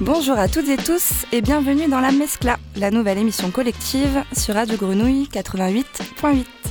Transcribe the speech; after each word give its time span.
Bonjour 0.00 0.38
à 0.38 0.48
toutes 0.48 0.68
et 0.68 0.76
tous 0.76 1.26
et 1.32 1.40
bienvenue 1.40 1.88
dans 1.88 2.00
La 2.00 2.10
Mescla, 2.10 2.58
la 2.76 2.90
nouvelle 2.90 3.18
émission 3.18 3.50
collective 3.50 4.24
sur 4.32 4.54
Radio 4.54 4.76
Grenouille 4.76 5.28
88.8. 5.32 6.61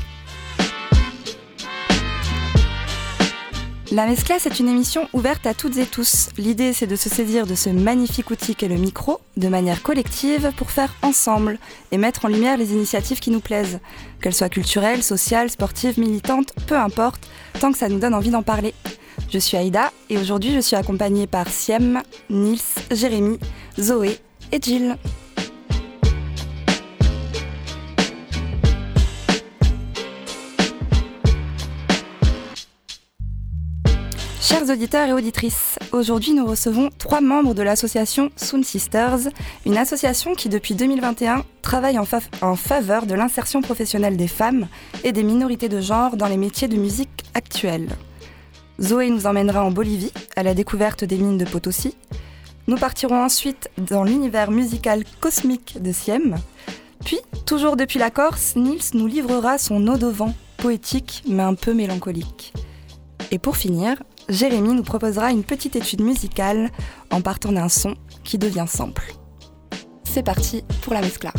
La 3.94 4.06
Mescla, 4.06 4.40
c'est 4.40 4.62
une 4.62 4.70
émission 4.70 5.10
ouverte 5.12 5.46
à 5.46 5.54
toutes 5.54 5.76
et 5.76 5.86
tous. 5.86 6.30
L'idée, 6.38 6.72
c'est 6.72 6.88
de 6.88 6.96
se 6.96 7.10
saisir 7.10 7.46
de 7.46 7.56
ce 7.56 7.70
magnifique 7.70 8.32
outil 8.32 8.56
qu'est 8.56 8.70
le 8.70 8.78
micro 8.78 9.20
de 9.36 9.50
manière 9.50 9.84
collective 9.84 10.54
pour 10.56 10.72
faire 10.72 10.96
ensemble 11.02 11.60
et 11.92 11.98
mettre 11.98 12.24
en 12.24 12.30
lumière 12.30 12.56
les 12.56 12.72
initiatives 12.72 13.20
qui 13.20 13.32
nous 13.32 13.42
plaisent. 13.42 13.80
Qu'elles 14.22 14.34
soient 14.34 14.48
culturelles, 14.48 15.04
sociales, 15.04 15.50
sportives, 15.50 16.00
militantes, 16.00 16.54
peu 16.68 16.78
importe, 16.78 17.28
tant 17.60 17.74
que 17.74 17.78
ça 17.78 17.90
nous 17.90 18.00
donne 18.00 18.14
envie 18.14 18.30
d'en 18.30 18.44
parler. 18.44 18.74
Je 19.30 19.40
suis 19.40 19.58
Aïda 19.58 19.92
et 20.10 20.18
aujourd'hui 20.18 20.54
je 20.54 20.62
suis 20.62 20.78
accompagnée 20.78 21.28
par 21.28 21.50
Siem, 21.50 22.02
Nils, 22.30 22.62
Jérémy, 22.92 23.40
Zoé 23.78 24.20
et 24.54 24.62
Jill. 24.62 24.96
Chers 34.42 34.72
auditeurs 34.72 35.08
et 35.08 35.14
auditrices, 35.14 35.78
aujourd'hui 35.92 36.34
nous 36.34 36.48
recevons 36.48 36.90
trois 36.98 37.22
membres 37.22 37.54
de 37.54 37.62
l'association 37.62 38.32
Soon 38.36 38.64
Sisters, 38.64 39.20
une 39.68 39.78
association 39.78 40.34
qui 40.34 40.50
depuis 40.50 40.74
2021 40.74 41.46
travaille 41.62 42.00
en, 42.00 42.08
en 42.42 42.56
faveur 42.56 43.06
de 43.06 43.14
l'insertion 43.14 43.62
professionnelle 43.62 44.18
des 44.18 44.28
femmes 44.28 44.68
et 45.04 45.12
des 45.12 45.22
minorités 45.22 45.70
de 45.70 45.80
genre 45.80 46.18
dans 46.18 46.26
les 46.26 46.38
métiers 46.38 46.68
de 46.68 46.76
musique 46.76 47.24
actuels. 47.36 47.90
Zoé 48.82 49.12
nous 49.12 49.28
emmènera 49.28 49.64
en 49.64 49.70
Bolivie, 49.70 50.12
à 50.36 50.42
la 50.42 50.56
découverte 50.56 51.04
des 51.04 51.18
mines 51.18 51.38
de 51.38 51.46
Potosi. 51.46 51.96
Nous 52.66 52.78
partirons 52.78 53.24
ensuite 53.24 53.70
dans 53.78 54.04
l'univers 54.04 54.50
musical 54.50 55.04
cosmique 55.20 55.78
de 55.80 55.92
Siem. 55.92 56.38
Puis, 57.06 57.20
toujours 57.46 57.78
depuis 57.78 58.00
la 58.00 58.10
Corse, 58.10 58.56
Nils 58.56 58.96
nous 58.96 59.06
livrera 59.06 59.60
son 59.60 59.88
eau 59.88 59.98
de 59.98 60.08
vent, 60.08 60.34
poétique 60.58 61.22
mais 61.30 61.44
un 61.44 61.54
peu 61.54 61.76
mélancolique. 61.76 62.54
Et 63.34 63.40
pour 63.40 63.56
finir, 63.56 64.04
Jérémy 64.32 64.74
nous 64.74 64.84
proposera 64.84 65.32
une 65.32 65.44
petite 65.44 65.76
étude 65.76 66.02
musicale 66.02 66.70
en 67.12 67.20
partant 67.20 67.52
d'un 67.52 67.68
son 67.68 67.96
qui 68.24 68.38
devient 68.38 68.66
simple. 68.66 69.14
C'est 70.06 70.24
parti 70.24 70.64
pour 70.82 70.94
la 70.94 71.02
mescla. 71.02 71.34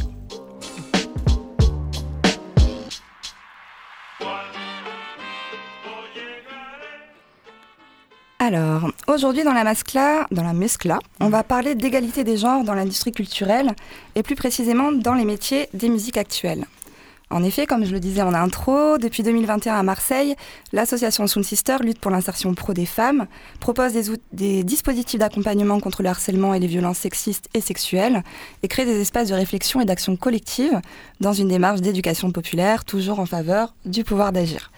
Alors, 8.39 8.91
aujourd'hui 9.07 9.43
dans 9.43 9.55
la 9.55 9.65
Mascla, 9.65 10.27
dans 10.31 10.43
la 10.43 10.53
Mescla, 10.53 10.99
on 11.21 11.31
va 11.31 11.43
parler 11.45 11.75
d'égalité 11.75 12.25
des 12.25 12.37
genres 12.37 12.65
dans 12.65 12.75
l'industrie 12.75 13.13
culturelle 13.13 13.73
et 14.17 14.23
plus 14.23 14.35
précisément 14.35 14.93
dans 14.93 15.15
les 15.15 15.25
métiers 15.25 15.71
des 15.73 15.89
musiques 15.89 16.19
actuelles. 16.19 16.67
En 17.33 17.43
effet, 17.43 17.67
comme 17.67 17.87
je 17.87 17.93
le 17.93 17.99
disais 17.99 18.21
en 18.21 18.35
intro, 18.35 18.99
depuis 18.99 19.23
2021 19.23 19.75
à 19.75 19.83
Marseille, 19.83 20.37
l'association 20.75 21.27
Soul 21.27 21.45
Sister 21.45 21.77
lutte 21.81 21.99
pour 21.99 22.11
l'insertion 22.11 22.53
pro 22.53 22.75
des 22.75 22.85
femmes, 22.85 23.27
propose 23.59 23.95
des, 23.95 24.05
des 24.33 24.63
dispositifs 24.65 25.19
d'accompagnement 25.19 25.81
contre 25.81 26.03
le 26.03 26.11
harcèlement 26.11 26.53
et 26.53 26.61
les 26.61 26.67
violences 26.67 26.99
sexistes 26.99 27.49
et 27.55 27.63
sexuelles, 27.63 28.23
et 28.63 28.69
crée 28.69 28.85
des 28.85 29.01
espaces 29.01 29.29
de 29.29 29.35
réflexion 29.35 29.81
et 29.81 29.87
d'action 29.87 30.15
collective 30.15 30.79
dans 31.21 31.33
une 31.33 31.49
démarche 31.49 31.81
d'éducation 31.81 32.31
populaire, 32.33 32.85
toujours 32.85 33.19
en 33.19 33.27
faveur 33.27 33.75
du 33.87 34.05
pouvoir 34.05 34.33
d'agir. 34.33 34.71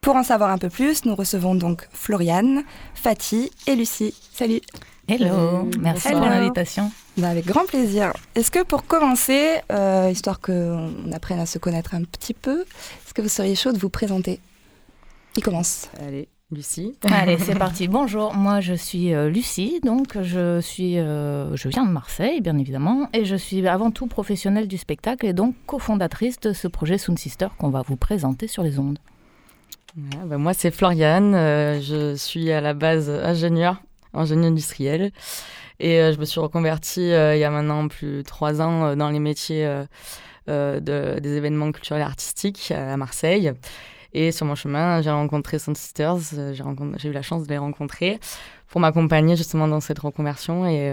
Pour 0.00 0.14
en 0.14 0.22
savoir 0.22 0.50
un 0.50 0.58
peu 0.58 0.70
plus, 0.70 1.06
nous 1.06 1.16
recevons 1.16 1.56
donc 1.56 1.88
Floriane, 1.92 2.62
Fatih 2.94 3.50
et 3.66 3.74
Lucie. 3.74 4.14
Salut 4.32 4.60
Hello, 5.08 5.68
merci 5.78 6.10
pour 6.10 6.20
l'invitation. 6.20 6.90
Bah, 7.16 7.28
avec 7.28 7.46
grand 7.46 7.64
plaisir. 7.64 8.12
Est-ce 8.34 8.50
que 8.50 8.64
pour 8.64 8.86
commencer, 8.86 9.60
euh, 9.70 10.08
histoire 10.10 10.40
qu'on 10.40 11.12
apprenne 11.12 11.38
à 11.38 11.46
se 11.46 11.58
connaître 11.58 11.94
un 11.94 12.02
petit 12.02 12.34
peu, 12.34 12.62
est-ce 12.62 13.14
que 13.14 13.22
vous 13.22 13.28
seriez 13.28 13.54
chaud 13.54 13.72
de 13.72 13.78
vous 13.78 13.88
présenter? 13.88 14.40
Qui 15.32 15.42
commence? 15.42 15.88
Allez. 16.00 16.28
Lucie. 16.52 16.94
Allez, 17.04 17.38
c'est 17.38 17.54
parti. 17.58 17.88
Bonjour, 17.88 18.34
moi 18.34 18.60
je 18.60 18.74
suis 18.74 19.12
euh, 19.14 19.28
Lucie, 19.28 19.80
donc 19.82 20.20
je 20.22 20.60
suis, 20.60 20.98
euh, 20.98 21.56
je 21.56 21.68
viens 21.68 21.84
de 21.84 21.90
Marseille, 21.90 22.40
bien 22.40 22.56
évidemment, 22.56 23.08
et 23.12 23.24
je 23.24 23.34
suis 23.34 23.66
avant 23.66 23.90
tout 23.90 24.06
professionnelle 24.06 24.68
du 24.68 24.78
spectacle 24.78 25.26
et 25.26 25.32
donc 25.32 25.54
cofondatrice 25.66 26.38
de 26.40 26.52
ce 26.52 26.68
projet 26.68 26.98
Soon 26.98 27.16
Sister 27.16 27.48
qu'on 27.58 27.70
va 27.70 27.82
vous 27.82 27.96
présenter 27.96 28.46
sur 28.46 28.62
les 28.62 28.78
ondes. 28.78 28.98
Bah, 29.96 30.36
moi, 30.36 30.52
c'est 30.52 30.70
Floriane. 30.70 31.34
Euh, 31.34 31.80
je 31.80 32.14
suis 32.14 32.52
à 32.52 32.60
la 32.60 32.74
base 32.74 33.10
ingénieur, 34.12 34.22
ingénieur 34.22 34.52
industriel. 34.52 35.12
Et 35.78 36.00
euh, 36.00 36.12
je 36.12 36.18
me 36.18 36.24
suis 36.24 36.40
reconvertie 36.40 37.12
euh, 37.12 37.36
il 37.36 37.40
y 37.40 37.44
a 37.44 37.50
maintenant 37.50 37.88
plus 37.88 38.18
de 38.18 38.22
trois 38.22 38.60
ans 38.60 38.96
dans 38.96 39.10
les 39.10 39.18
métiers 39.18 39.66
de, 40.48 41.18
des 41.20 41.36
événements 41.36 41.72
culturels 41.72 42.02
et 42.02 42.04
artistiques 42.04 42.72
à 42.72 42.96
Marseille. 42.96 43.52
Et 44.12 44.32
sur 44.32 44.46
mon 44.46 44.54
chemin, 44.54 45.02
j'ai 45.02 45.10
rencontré 45.10 45.58
Sound 45.58 45.76
Sisters. 45.76 46.18
J'ai 46.96 47.08
eu 47.08 47.12
la 47.12 47.22
chance 47.22 47.42
de 47.42 47.48
les 47.48 47.58
rencontrer 47.58 48.18
pour 48.68 48.80
m'accompagner 48.80 49.36
justement 49.36 49.68
dans 49.68 49.80
cette 49.80 49.98
reconversion 49.98 50.66
et 50.66 50.90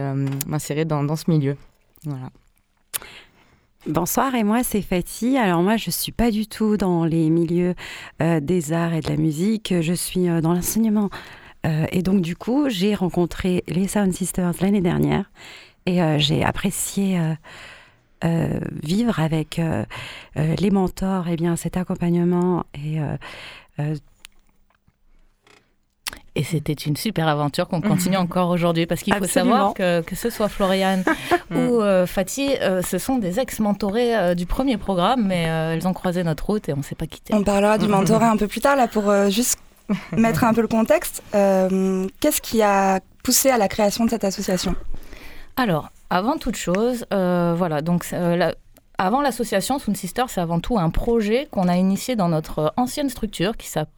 m'insérer 0.47 0.85
dans, 0.85 1.15
ce 1.15 1.29
milieu. 1.29 1.55
Voilà. 2.03 2.29
Bonsoir, 3.85 4.33
et 4.33 4.45
moi 4.45 4.63
c'est 4.63 4.81
Fatih. 4.81 5.37
Alors 5.37 5.61
moi 5.61 5.75
je 5.75 5.89
suis 5.89 6.13
pas 6.13 6.31
du 6.31 6.47
tout 6.47 6.77
dans 6.77 7.03
les 7.03 7.29
milieux 7.29 7.75
euh, 8.21 8.39
des 8.39 8.71
arts 8.71 8.93
et 8.93 9.01
de 9.01 9.09
la 9.09 9.17
musique, 9.17 9.73
je 9.81 9.91
suis 9.91 10.29
euh, 10.29 10.39
dans 10.39 10.53
l'enseignement. 10.53 11.09
Euh, 11.65 11.85
et 11.91 12.01
donc 12.01 12.21
du 12.21 12.35
coup 12.35 12.69
j'ai 12.69 12.93
rencontré 12.93 13.63
les 13.67 13.87
Sound 13.87 14.13
Sisters 14.13 14.53
l'année 14.61 14.81
dernière 14.81 15.31
et 15.85 15.99
j'ai 16.19 16.43
apprécié 16.43 17.19
vivre 18.81 19.19
avec 19.19 19.59
les 20.35 20.71
mentors, 20.71 21.27
et 21.27 21.33
eh 21.33 21.35
bien 21.35 21.57
cet 21.57 21.75
accompagnement 21.75 22.63
et 22.73 22.99
et 26.35 26.43
c'était 26.43 26.73
une 26.73 26.95
super 26.95 27.27
aventure 27.27 27.67
qu'on 27.67 27.81
continue 27.81 28.17
encore 28.17 28.49
aujourd'hui 28.49 28.87
parce 28.87 29.03
qu'il 29.03 29.13
faut 29.13 29.25
savoir 29.25 29.75
que, 29.75 30.01
que 30.01 30.15
ce 30.15 30.31
soit 30.31 30.49
Floriane 30.49 31.03
ou 31.51 31.81
euh, 31.81 32.07
Fatih, 32.07 32.55
euh, 32.61 32.81
ce 32.81 32.97
sont 32.97 33.19
des 33.19 33.39
ex-mentorés 33.39 34.17
euh, 34.17 34.35
du 34.35 34.47
premier 34.47 34.77
programme, 34.77 35.27
mais 35.27 35.43
elles 35.43 35.87
ont 35.87 35.93
croisé 35.93 36.23
notre 36.23 36.47
route 36.47 36.67
et 36.69 36.73
on 36.73 36.77
ne 36.77 36.83
s'est 36.83 36.95
pas 36.95 37.05
quitté. 37.05 37.35
On 37.35 37.43
parlera 37.43 37.77
du 37.77 37.87
mentorat 37.87 38.31
un 38.31 38.37
peu 38.37 38.47
plus 38.47 38.61
tard, 38.61 38.75
là, 38.75 38.87
pour 38.87 39.13
juste 39.29 39.59
mettre 40.17 40.43
un 40.43 40.53
peu 40.53 40.61
le 40.61 40.67
contexte. 40.67 41.23
Qu'est-ce 41.31 42.41
qui 42.41 42.61
a 42.61 42.99
poussé 43.23 43.49
à 43.49 43.57
la 43.57 43.67
création 43.67 44.05
de 44.05 44.09
cette 44.09 44.23
association? 44.23 44.75
Alors, 45.55 45.89
avant 46.09 46.37
toute 46.37 46.55
chose, 46.55 47.05
voilà, 47.11 47.81
donc 47.81 48.05
avant 48.97 49.21
l'association 49.21 49.79
Soon 49.79 49.95
Sister, 49.95 50.23
c'est 50.27 50.41
avant 50.41 50.59
tout 50.59 50.77
un 50.77 50.89
projet 50.89 51.47
qu'on 51.51 51.67
a 51.67 51.75
initié 51.77 52.15
dans 52.15 52.29
notre 52.29 52.73
ancienne 52.77 53.09
structure 53.09 53.57
qui 53.57 53.67
s'appelle 53.67 53.93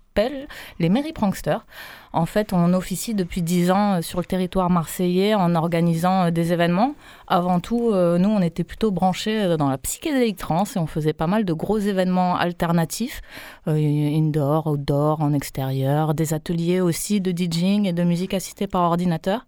les 0.79 0.89
Mairie 0.89 1.13
Pranksters. 1.13 1.65
En 2.13 2.25
fait, 2.25 2.53
on 2.53 2.73
officie 2.73 3.13
depuis 3.13 3.41
dix 3.41 3.71
ans 3.71 3.95
euh, 3.95 4.01
sur 4.01 4.19
le 4.19 4.25
territoire 4.25 4.69
marseillais 4.69 5.35
en 5.35 5.53
organisant 5.53 6.27
euh, 6.27 6.31
des 6.31 6.53
événements. 6.53 6.95
Avant 7.27 7.59
tout, 7.59 7.91
euh, 7.91 8.17
nous, 8.17 8.29
on 8.29 8.41
était 8.41 8.63
plutôt 8.63 8.91
branchés 8.91 9.57
dans 9.57 9.69
la 9.69 9.77
psychédélique 9.77 10.37
trance 10.37 10.77
et 10.77 10.79
on 10.79 10.87
faisait 10.87 11.13
pas 11.13 11.27
mal 11.27 11.43
de 11.43 11.51
gros 11.51 11.77
événements 11.77 12.37
alternatifs, 12.37 13.21
indoor, 13.67 14.67
outdoor, 14.67 15.21
en 15.21 15.33
extérieur, 15.33 16.13
des 16.13 16.33
ateliers 16.33 16.79
aussi 16.79 17.19
de 17.19 17.31
DJing 17.31 17.85
et 17.85 17.93
de 17.93 18.03
musique 18.03 18.33
assistée 18.33 18.67
par 18.67 18.83
ordinateur. 18.83 19.45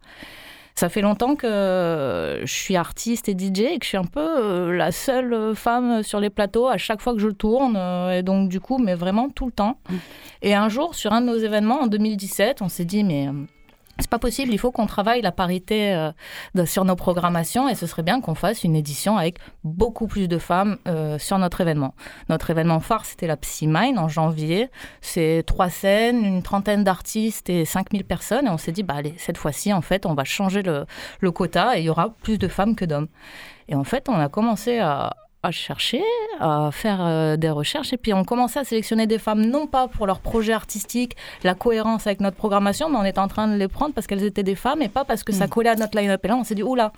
Ça 0.78 0.90
fait 0.90 1.02
longtemps 1.02 1.36
que 1.36 2.42
je 2.44 2.54
suis 2.54 2.76
artiste 2.76 3.28
et 3.30 3.32
DJ 3.32 3.62
et 3.62 3.80
que 3.80 3.84
je 3.84 3.88
suis 3.88 3.98
un 3.98 4.04
peu 4.04 4.20
euh, 4.20 4.78
la 4.78 4.92
seule 4.92 5.56
femme 5.56 6.04
sur 6.04 6.20
les 6.20 6.30
plateaux 6.30 6.68
à 6.68 6.78
chaque 6.78 7.02
fois 7.02 7.14
que 7.14 7.20
je 7.20 7.30
tourne. 7.30 7.76
Euh, 7.76 8.20
et 8.20 8.22
donc, 8.22 8.48
du 8.48 8.60
coup, 8.60 8.78
mais 8.78 8.94
vraiment 8.94 9.28
tout 9.28 9.48
le 9.48 9.52
temps. 9.52 9.80
Mm. 9.90 9.96
Et 10.44 10.54
un 10.54 10.70
jour, 10.70 10.94
sur 10.94 11.14
un 11.14 11.22
de 11.22 11.26
nos 11.26 11.38
événements 11.38 11.82
en 11.82 11.88
2017, 11.88 12.62
on 12.62 12.70
s'est 12.70 12.86
dit, 12.86 13.04
mais 13.04 13.28
euh, 13.28 13.32
c'est 14.00 14.10
pas 14.10 14.20
possible, 14.20 14.54
il 14.54 14.60
faut 14.60 14.72
qu'on 14.72 14.86
travaille 14.86 15.22
la 15.22 15.32
parité 15.32 15.94
euh, 15.94 16.66
sur 16.66 16.86
nos 16.86 16.96
programmations 16.96 17.68
et 17.68 17.76
ce 17.76 17.88
serait 17.88 18.04
bien 18.04 18.22
qu'on 18.22 18.36
fasse 18.36 18.64
une 18.64 18.76
édition 18.76 19.18
avec 19.18 19.40
beaucoup 19.64 20.08
plus 20.08 20.28
de 20.28 20.38
femmes 20.38 20.78
euh, 20.88 21.18
sur 21.18 21.38
notre 21.40 21.62
événement. 21.62 21.94
Notre 22.30 22.50
événement 22.50 22.80
phare, 22.80 23.06
c'était 23.06 23.28
la 23.28 23.38
Psymine 23.38 23.98
en 23.98 24.08
janvier. 24.08 24.70
C'est 25.02 25.44
trois 25.46 25.70
scènes, 25.70 26.24
une 26.24 26.44
trentaine 26.44 26.84
d'artistes 26.84 27.50
et 27.50 27.66
5000 27.66 28.04
personnes. 28.06 28.46
Et 28.46 28.50
on 28.50 28.58
s'est 28.58 28.72
dit, 28.72 28.84
bah 28.84 28.96
allez, 28.98 29.16
cette 29.18 29.38
fois-ci, 29.38 29.74
en 29.74 29.82
fait, 29.82 30.06
on 30.06 30.14
va 30.14 30.24
changer 30.24 30.62
le, 30.62 30.86
le 31.20 31.32
quota 31.32 31.78
et 31.78 31.82
il 31.82 31.86
y 31.86 31.90
aura 31.90 32.10
plus 32.22 32.38
de 32.38 32.48
femmes 32.48 32.76
que 32.76 32.86
d'hommes. 32.86 33.08
Et 33.68 33.76
en 33.76 33.84
fait, 33.84 34.10
on 34.10 34.16
a 34.16 34.30
commencé 34.30 34.80
à, 34.80 35.16
à 35.44 35.52
chercher, 35.52 36.04
à 36.40 36.70
faire 36.72 37.00
euh, 37.02 37.38
des 37.38 37.50
recherches. 37.50 37.94
Et 37.94 37.98
puis 37.98 38.14
on 38.14 38.24
commençait 38.24 38.60
à 38.60 38.64
sélectionner 38.64 39.08
des 39.08 39.20
femmes, 39.20 39.46
non 39.46 39.68
pas 39.68 39.88
pour 39.88 40.08
leur 40.08 40.20
projet 40.20 40.54
artistique, 40.54 41.16
la 41.44 41.54
cohérence 41.54 42.08
avec 42.08 42.22
notre 42.22 42.38
programmation, 42.38 42.90
mais 42.90 42.98
on 42.98 43.06
était 43.06 43.20
en 43.20 43.28
train 43.28 43.48
de 43.48 43.56
les 43.56 43.68
prendre 43.68 43.94
parce 43.94 44.08
qu'elles 44.08 44.24
étaient 44.24 44.44
des 44.44 44.56
femmes 44.56 44.82
et 44.82 44.90
pas 44.90 45.06
parce 45.06 45.24
que 45.24 45.32
ça 45.32 45.46
mm. 45.46 45.50
collait 45.50 45.70
à 45.70 45.76
notre 45.76 45.98
line-up. 45.98 46.24
Et 46.24 46.28
là, 46.28 46.36
on 46.36 46.44
s'est 46.44 46.56
dit, 46.56 46.64
oula, 46.64 46.92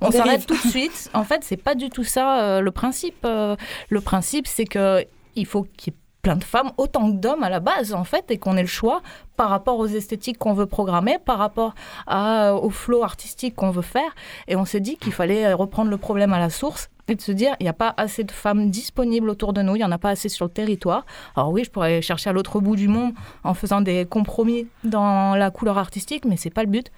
on, 0.00 0.10
s'arrête 0.10 0.46
tout 0.46 0.54
de 0.54 0.68
suite. 0.68 1.10
En 1.14 1.24
fait, 1.24 1.44
c'est 1.44 1.56
pas 1.56 1.74
du 1.74 1.90
tout 1.90 2.04
ça 2.04 2.40
euh, 2.40 2.60
le 2.60 2.70
principe. 2.70 3.24
Euh, 3.24 3.56
le 3.88 4.00
principe, 4.00 4.46
c'est 4.46 4.64
que 4.64 5.04
il 5.36 5.46
faut 5.46 5.66
qu'il 5.76 5.92
y 5.92 5.96
ait 5.96 5.98
plein 6.22 6.36
de 6.36 6.44
femmes 6.44 6.72
autant 6.76 7.12
que 7.12 7.16
d'hommes 7.16 7.42
à 7.42 7.50
la 7.50 7.60
base 7.60 7.92
en 7.92 8.04
fait 8.04 8.30
et 8.30 8.38
qu'on 8.38 8.56
ait 8.56 8.62
le 8.62 8.66
choix 8.66 9.02
par 9.36 9.50
rapport 9.50 9.78
aux 9.78 9.86
esthétiques 9.86 10.38
qu'on 10.38 10.54
veut 10.54 10.66
programmer, 10.66 11.18
par 11.24 11.38
rapport 11.38 11.74
à, 12.06 12.54
au 12.54 12.70
flow 12.70 13.04
artistique 13.04 13.54
qu'on 13.54 13.70
veut 13.70 13.82
faire 13.82 14.14
et 14.48 14.56
on 14.56 14.64
s'est 14.64 14.80
dit 14.80 14.96
qu'il 14.96 15.12
fallait 15.12 15.52
reprendre 15.52 15.90
le 15.90 15.98
problème 15.98 16.32
à 16.32 16.38
la 16.38 16.50
source 16.50 16.88
et 17.08 17.14
de 17.14 17.20
se 17.20 17.32
dire 17.32 17.56
il 17.60 17.64
n'y 17.64 17.68
a 17.68 17.74
pas 17.74 17.94
assez 17.96 18.24
de 18.24 18.32
femmes 18.32 18.70
disponibles 18.70 19.28
autour 19.28 19.52
de 19.52 19.62
nous, 19.62 19.76
il 19.76 19.78
n'y 19.78 19.84
en 19.84 19.92
a 19.92 19.98
pas 19.98 20.10
assez 20.10 20.28
sur 20.28 20.46
le 20.46 20.50
territoire. 20.50 21.04
Alors 21.36 21.50
oui, 21.50 21.64
je 21.64 21.70
pourrais 21.70 22.02
chercher 22.02 22.30
à 22.30 22.32
l'autre 22.32 22.60
bout 22.60 22.76
du 22.76 22.88
monde 22.88 23.12
en 23.42 23.54
faisant 23.54 23.80
des 23.80 24.06
compromis 24.06 24.66
dans 24.82 25.34
la 25.34 25.50
couleur 25.50 25.78
artistique, 25.78 26.24
mais 26.24 26.36
c'est 26.36 26.50
pas 26.50 26.62
le 26.62 26.70
but. 26.70 26.90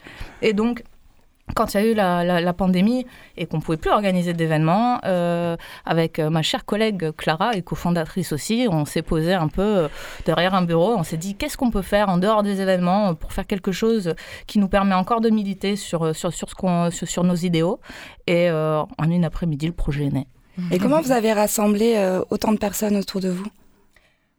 Et 0.42 0.52
donc 0.52 0.84
quand 1.54 1.74
il 1.74 1.76
y 1.76 1.80
a 1.80 1.86
eu 1.86 1.94
la, 1.94 2.52
pandémie 2.52 3.06
et 3.36 3.46
qu'on 3.46 3.58
ne 3.58 3.62
pouvait 3.62 3.76
plus 3.76 3.90
organiser 3.90 4.32
d'événements, 4.32 5.00
euh, 5.04 5.56
avec 5.84 6.18
euh, 6.18 6.30
ma 6.30 6.42
chère 6.42 6.64
collègue 6.64 7.12
Clara, 7.16 7.54
et 7.54 7.62
cofondatrice 7.62 8.32
aussi, 8.32 8.66
on 8.70 8.84
s'est 8.84 9.02
posé 9.02 9.34
un 9.34 9.48
peu 9.48 9.62
euh, 9.62 9.88
derrière 10.24 10.54
un 10.54 10.62
bureau, 10.62 10.94
on 10.96 11.02
s'est 11.02 11.16
dit 11.16 11.34
qu'est-ce 11.34 11.56
qu'on 11.56 11.70
peut 11.70 11.82
faire 11.82 12.08
en 12.08 12.18
dehors 12.18 12.42
des 12.42 12.60
événements 12.60 13.14
pour 13.14 13.32
faire 13.32 13.46
quelque 13.46 13.72
chose 13.72 14.14
qui 14.46 14.58
nous 14.58 14.68
permet 14.68 14.94
encore 14.94 15.20
de 15.20 15.30
militer 15.30 15.76
sur, 15.76 16.14
sur, 16.14 16.32
sur, 16.32 17.24
nos 17.24 17.34
idéaux? 17.34 17.80
Et 18.26 18.50
en 18.50 19.10
une 19.10 19.24
après-midi, 19.24 19.66
le 19.66 19.72
projet 19.72 20.06
est 20.06 20.10
né. 20.10 20.26
Et 20.70 20.78
comment 20.78 21.00
vous 21.00 21.12
avez 21.12 21.32
rassemblé 21.32 22.20
autant 22.30 22.52
de 22.52 22.58
personnes 22.58 22.96
autour 22.96 23.20
de 23.20 23.28
vous? 23.28 23.46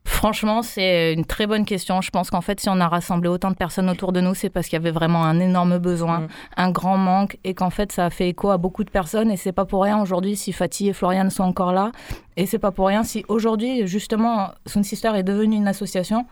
Franchement, 0.08 0.62
c'est 0.64 1.14
une 1.14 1.26
très 1.26 1.48
bonne 1.48 1.66
question. 1.66 2.00
Je 2.02 2.10
pense 2.12 2.30
qu'en 2.30 2.40
fait, 2.40 2.62
si 2.62 2.70
on 2.70 2.80
a 2.80 2.88
rassemblé 2.88 3.28
autant 3.28 3.52
de 3.52 3.56
personnes 3.56 3.90
autour 3.90 4.14
de 4.14 4.22
nous, 4.22 4.34
c'est 4.34 4.50
parce 4.50 4.68
qu'il 4.68 4.78
y 4.78 4.82
avait 4.82 4.92
vraiment 4.92 5.26
un 5.26 5.38
énorme 5.38 5.80
besoin, 5.80 6.22
mm. 6.22 6.28
un 6.56 6.72
grand 6.72 6.98
manque, 6.98 7.38
et 7.44 7.54
qu'en 7.54 7.70
fait, 7.70 7.92
ça 7.92 8.06
a 8.06 8.10
fait 8.10 8.30
écho 8.30 8.50
à 8.50 8.58
beaucoup 8.58 8.86
de 8.86 8.90
personnes. 8.90 9.30
Et 9.30 9.38
c'est 9.38 9.52
pas 9.52 9.66
pour 9.66 9.84
rien 9.84 10.02
aujourd'hui 10.02 10.38
si 10.38 10.54
Fatih 10.54 10.88
et 10.88 10.94
Floriane 10.94 11.30
sont 11.30 11.44
encore 11.44 11.74
là. 11.74 11.92
Et 12.38 12.46
c'est 12.46 12.60
pas 12.60 12.72
pour 12.72 12.88
rien 12.88 13.04
si 13.04 13.26
aujourd'hui, 13.28 13.88
justement, 13.88 14.52
Sound 14.68 14.86
Sister 14.86 15.12
est 15.16 15.24
devenue 15.24 15.56
une 15.56 15.68
association 15.68 16.26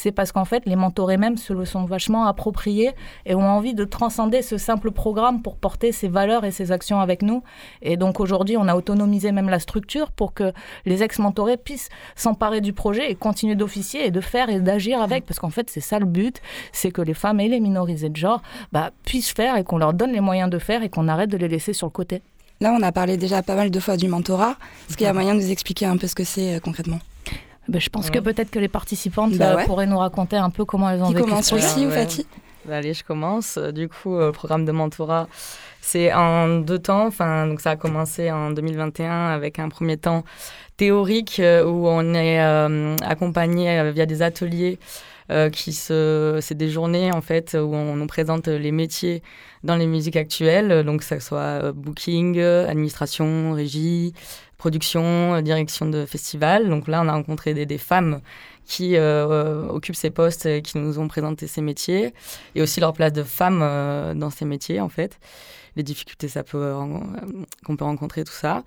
c'est 0.00 0.12
parce 0.12 0.32
qu'en 0.32 0.46
fait, 0.46 0.64
les 0.64 0.76
mentorés 0.76 1.18
même 1.18 1.36
se 1.36 1.52
le 1.52 1.66
sont 1.66 1.84
vachement 1.84 2.24
appropriés 2.24 2.92
et 3.26 3.34
ont 3.34 3.46
envie 3.46 3.74
de 3.74 3.84
transcender 3.84 4.40
ce 4.40 4.56
simple 4.56 4.90
programme 4.90 5.42
pour 5.42 5.56
porter 5.56 5.92
ses 5.92 6.08
valeurs 6.08 6.44
et 6.44 6.50
ses 6.50 6.72
actions 6.72 7.00
avec 7.00 7.20
nous. 7.20 7.42
Et 7.82 7.98
donc 7.98 8.18
aujourd'hui, 8.18 8.56
on 8.56 8.66
a 8.66 8.74
autonomisé 8.74 9.30
même 9.30 9.50
la 9.50 9.58
structure 9.58 10.10
pour 10.10 10.32
que 10.32 10.52
les 10.86 11.02
ex-mentorés 11.02 11.58
puissent 11.58 11.90
s'emparer 12.16 12.62
du 12.62 12.72
projet 12.72 13.10
et 13.10 13.14
continuer 13.14 13.56
d'officier 13.56 14.06
et 14.06 14.10
de 14.10 14.22
faire 14.22 14.48
et 14.48 14.60
d'agir 14.60 15.02
avec. 15.02 15.26
Parce 15.26 15.38
qu'en 15.38 15.50
fait, 15.50 15.68
c'est 15.68 15.80
ça 15.80 15.98
le 15.98 16.06
but, 16.06 16.40
c'est 16.72 16.90
que 16.90 17.02
les 17.02 17.14
femmes 17.14 17.40
et 17.40 17.48
les 17.48 17.60
minorisés 17.60 18.08
de 18.08 18.16
genre 18.16 18.40
bah, 18.72 18.92
puissent 19.04 19.32
faire 19.32 19.56
et 19.56 19.64
qu'on 19.64 19.78
leur 19.78 19.92
donne 19.92 20.12
les 20.12 20.20
moyens 20.20 20.48
de 20.48 20.58
faire 20.58 20.82
et 20.82 20.88
qu'on 20.88 21.08
arrête 21.08 21.30
de 21.30 21.36
les 21.36 21.48
laisser 21.48 21.74
sur 21.74 21.86
le 21.86 21.92
côté. 21.92 22.22
Là, 22.62 22.76
on 22.78 22.82
a 22.82 22.92
parlé 22.92 23.16
déjà 23.16 23.42
pas 23.42 23.54
mal 23.54 23.70
de 23.70 23.80
fois 23.80 23.96
du 23.96 24.06
mentorat. 24.06 24.56
Est-ce 24.86 24.98
qu'il 24.98 25.06
y 25.06 25.08
a 25.08 25.14
moyen 25.14 25.34
de 25.34 25.40
nous 25.40 25.50
expliquer 25.50 25.86
un 25.86 25.96
peu 25.96 26.06
ce 26.06 26.14
que 26.14 26.24
c'est 26.24 26.56
euh, 26.56 26.60
concrètement? 26.60 27.00
Ben, 27.68 27.80
je 27.80 27.88
pense 27.88 28.10
que 28.10 28.18
peut-être 28.18 28.50
que 28.50 28.58
les 28.58 28.68
participantes 28.68 29.32
bah 29.34 29.56
euh, 29.56 29.64
pourraient 29.64 29.86
nous 29.86 29.96
raconter 29.96 30.36
un 30.36 30.50
peu 30.50 30.66
comment 30.66 30.90
elles 30.90 31.02
ont 31.02 31.06
Qui 31.06 31.14
vécu 31.14 31.26
commence 31.26 31.54
aussi 31.54 31.86
ou 31.86 31.90
Fatih? 31.90 32.26
Bah, 32.66 32.76
Allez, 32.76 32.92
je 32.92 33.02
commence. 33.02 33.56
Du 33.56 33.88
coup, 33.88 34.16
le 34.16 34.24
euh, 34.24 34.32
programme 34.32 34.66
de 34.66 34.72
mentorat, 34.72 35.26
c'est 35.80 36.12
en 36.12 36.58
deux 36.58 36.78
temps. 36.78 37.06
Enfin, 37.06 37.46
donc 37.46 37.62
ça 37.62 37.70
a 37.70 37.76
commencé 37.76 38.30
en 38.30 38.50
2021 38.50 39.28
avec 39.28 39.58
un 39.58 39.70
premier 39.70 39.96
temps 39.96 40.24
théorique 40.76 41.40
euh, 41.40 41.64
où 41.64 41.86
on 41.88 42.12
est 42.12 42.40
accompagné 43.02 43.90
via 43.92 44.04
des 44.04 44.20
ateliers 44.20 44.78
qui 45.52 45.72
se, 45.72 46.38
c'est 46.40 46.56
des 46.56 46.70
journées 46.70 47.12
en 47.12 47.20
fait 47.20 47.54
où 47.54 47.74
on 47.74 47.96
nous 47.96 48.06
présente 48.06 48.48
les 48.48 48.72
métiers 48.72 49.22
dans 49.62 49.76
les 49.76 49.86
musiques 49.86 50.16
actuelles, 50.16 50.84
donc 50.84 51.02
ce 51.02 51.20
soit 51.20 51.72
booking, 51.72 52.40
administration, 52.40 53.52
régie, 53.52 54.12
production, 54.60 55.34
euh, 55.34 55.40
direction 55.40 55.86
de 55.86 56.06
festival. 56.06 56.68
Donc 56.68 56.86
là, 56.86 57.00
on 57.02 57.08
a 57.08 57.12
rencontré 57.12 57.54
des, 57.54 57.78
femmes 57.78 58.20
qui 58.66 58.96
euh, 58.96 59.66
occupent 59.68 59.96
ces 59.96 60.10
postes 60.10 60.46
et 60.46 60.62
qui 60.62 60.78
nous 60.78 60.98
ont 60.98 61.08
présenté 61.08 61.46
ces 61.48 61.62
métiers. 61.62 62.14
Et 62.54 62.62
aussi 62.62 62.78
leur 62.78 62.92
place 62.92 63.12
de 63.12 63.24
femmes 63.24 63.62
euh, 63.62 64.14
dans 64.14 64.30
ces 64.30 64.44
métiers 64.44 64.80
en 64.80 64.90
fait. 64.90 65.18
Les 65.76 65.82
difficultés 65.82 66.28
ça 66.28 66.42
qu'on 66.42 67.76
peut 67.76 67.84
rencontrer 67.84 68.22
tout 68.24 68.38
ça. 68.44 68.62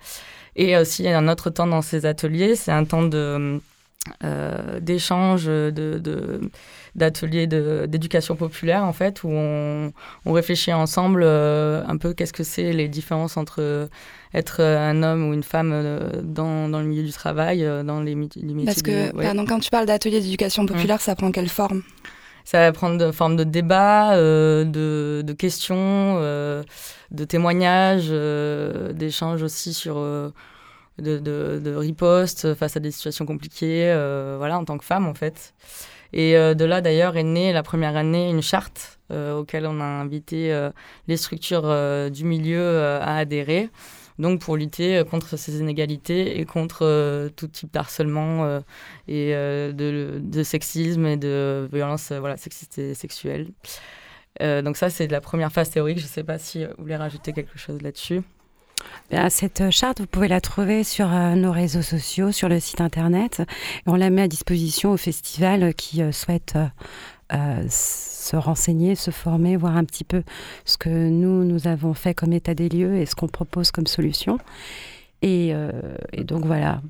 Et 0.56 0.76
aussi 0.76 1.08
un 1.08 1.28
autre 1.28 1.48
temps 1.50 1.66
dans 1.66 1.82
ces 1.82 2.06
ateliers. 2.06 2.56
C'est 2.56 2.72
un 2.72 2.84
temps 2.84 3.04
de 3.04 3.60
d'échange 4.80 5.46
de, 5.46 6.40
d'ateliers 6.94 7.46
d'éducation 7.46 8.36
populaire 8.36 8.84
en 8.84 8.92
fait 8.92 9.24
où 9.24 9.28
on, 9.30 9.92
on 10.26 10.32
réfléchit 10.32 10.72
ensemble 10.72 11.24
un 11.24 11.96
peu 11.96 12.12
qu'est-ce 12.12 12.32
que 12.32 12.44
c'est 12.44 12.72
les 12.72 12.88
différences 12.88 13.36
entre 13.36 13.88
être 14.34 14.56
euh, 14.60 14.78
un 14.78 15.02
homme 15.02 15.28
ou 15.28 15.32
une 15.32 15.42
femme 15.42 15.70
euh, 15.72 16.20
dans, 16.22 16.68
dans 16.68 16.80
le 16.80 16.86
milieu 16.86 17.04
du 17.04 17.12
travail, 17.12 17.64
euh, 17.64 17.82
dans 17.82 18.00
les, 18.00 18.14
métiers. 18.14 18.42
Parce 18.64 18.82
que, 18.82 19.12
quand 19.46 19.60
tu 19.60 19.70
parles 19.70 19.86
d'atelier 19.86 20.20
d'éducation 20.20 20.66
populaire, 20.66 21.00
ça 21.00 21.14
prend 21.14 21.30
quelle 21.30 21.48
forme? 21.48 21.82
Ça 22.44 22.58
va 22.58 22.72
prendre 22.72 22.98
de 22.98 23.10
forme 23.10 23.36
de 23.36 23.44
débat, 23.44 24.18
de, 24.18 25.22
de, 25.24 25.32
questions, 25.32 26.16
de 26.16 27.24
témoignages, 27.26 28.10
d'échanges 28.92 29.42
aussi 29.42 29.72
sur 29.72 29.94
de, 30.98 31.18
de, 31.18 31.60
de 31.62 31.74
ripostes 31.74 32.54
face 32.54 32.76
à 32.76 32.80
des 32.80 32.90
situations 32.90 33.26
compliquées, 33.26 33.92
voilà, 34.38 34.58
en 34.58 34.64
tant 34.64 34.78
que 34.78 34.84
femme 34.84 35.06
en 35.06 35.14
fait. 35.14 35.54
Et 36.12 36.34
de 36.34 36.64
là 36.64 36.80
d'ailleurs 36.80 37.16
est 37.16 37.24
née 37.24 37.52
la 37.52 37.62
première 37.62 37.96
année 37.96 38.30
une 38.30 38.42
charte 38.42 38.98
auquel 39.10 39.66
on 39.66 39.80
a 39.80 39.84
invité 39.84 40.68
les 41.08 41.16
structures 41.16 41.62
du 42.10 42.24
milieu 42.24 42.78
à 42.80 43.16
adhérer 43.16 43.70
donc 44.18 44.40
pour 44.40 44.56
lutter 44.56 44.98
euh, 44.98 45.04
contre 45.04 45.36
ces 45.36 45.58
inégalités 45.58 46.38
et 46.38 46.44
contre 46.44 46.80
euh, 46.82 47.28
tout 47.28 47.48
type 47.48 47.72
d'harcèlement 47.72 48.44
euh, 48.44 48.60
et 49.08 49.32
de, 49.72 50.42
sexisme 50.42 51.06
et 51.06 51.16
de 51.16 51.68
violence 51.72 52.12
voilà, 52.12 52.36
sexiste 52.36 52.78
et 52.78 52.94
sexuelle. 52.94 53.48
donc 54.40 54.76
ça, 54.76 54.90
c'est 54.90 55.06
la 55.08 55.20
première 55.20 55.52
phase 55.52 55.70
théorique. 55.70 55.98
Je 55.98 56.04
ne 56.04 56.08
sais 56.08 56.24
pas 56.24 56.38
si 56.38 56.64
vous 56.64 56.72
voulez 56.78 56.96
rajouter 56.96 57.32
quelque 57.32 57.58
chose 57.58 57.80
là-dessus. 57.82 58.22
Cette 59.28 59.70
charte, 59.70 60.00
vous 60.00 60.06
pouvez 60.06 60.28
la 60.28 60.40
trouver 60.40 60.82
sur 60.82 61.08
nos 61.08 61.52
réseaux 61.52 61.82
sociaux, 61.82 62.32
sur 62.32 62.48
le 62.48 62.58
site 62.58 62.80
internet. 62.80 63.42
on 63.86 63.94
la 63.94 64.10
met 64.10 64.22
à 64.22 64.28
disposition 64.28 64.92
au 64.92 64.96
festival 64.96 65.74
qui 65.74 66.02
souhaite 66.12 66.56
se 67.68 68.36
renseigner, 68.36 68.94
se 68.94 69.10
former, 69.10 69.56
voir 69.56 69.76
un 69.76 69.84
petit 69.84 70.04
peu 70.04 70.22
ce 70.64 70.78
que 70.78 70.88
nous, 70.88 71.44
nous 71.44 71.68
avons 71.68 71.94
fait 71.94 72.14
comme 72.14 72.32
état 72.32 72.54
des 72.54 72.68
lieux 72.68 72.96
et 72.96 73.06
ce 73.06 73.14
qu'on 73.14 73.28
propose 73.28 73.70
comme 73.70 73.86
solution. 73.86 74.38
Et, 75.22 75.50
euh, 75.52 75.70
donc 76.18 76.44
voilà. 76.46 76.80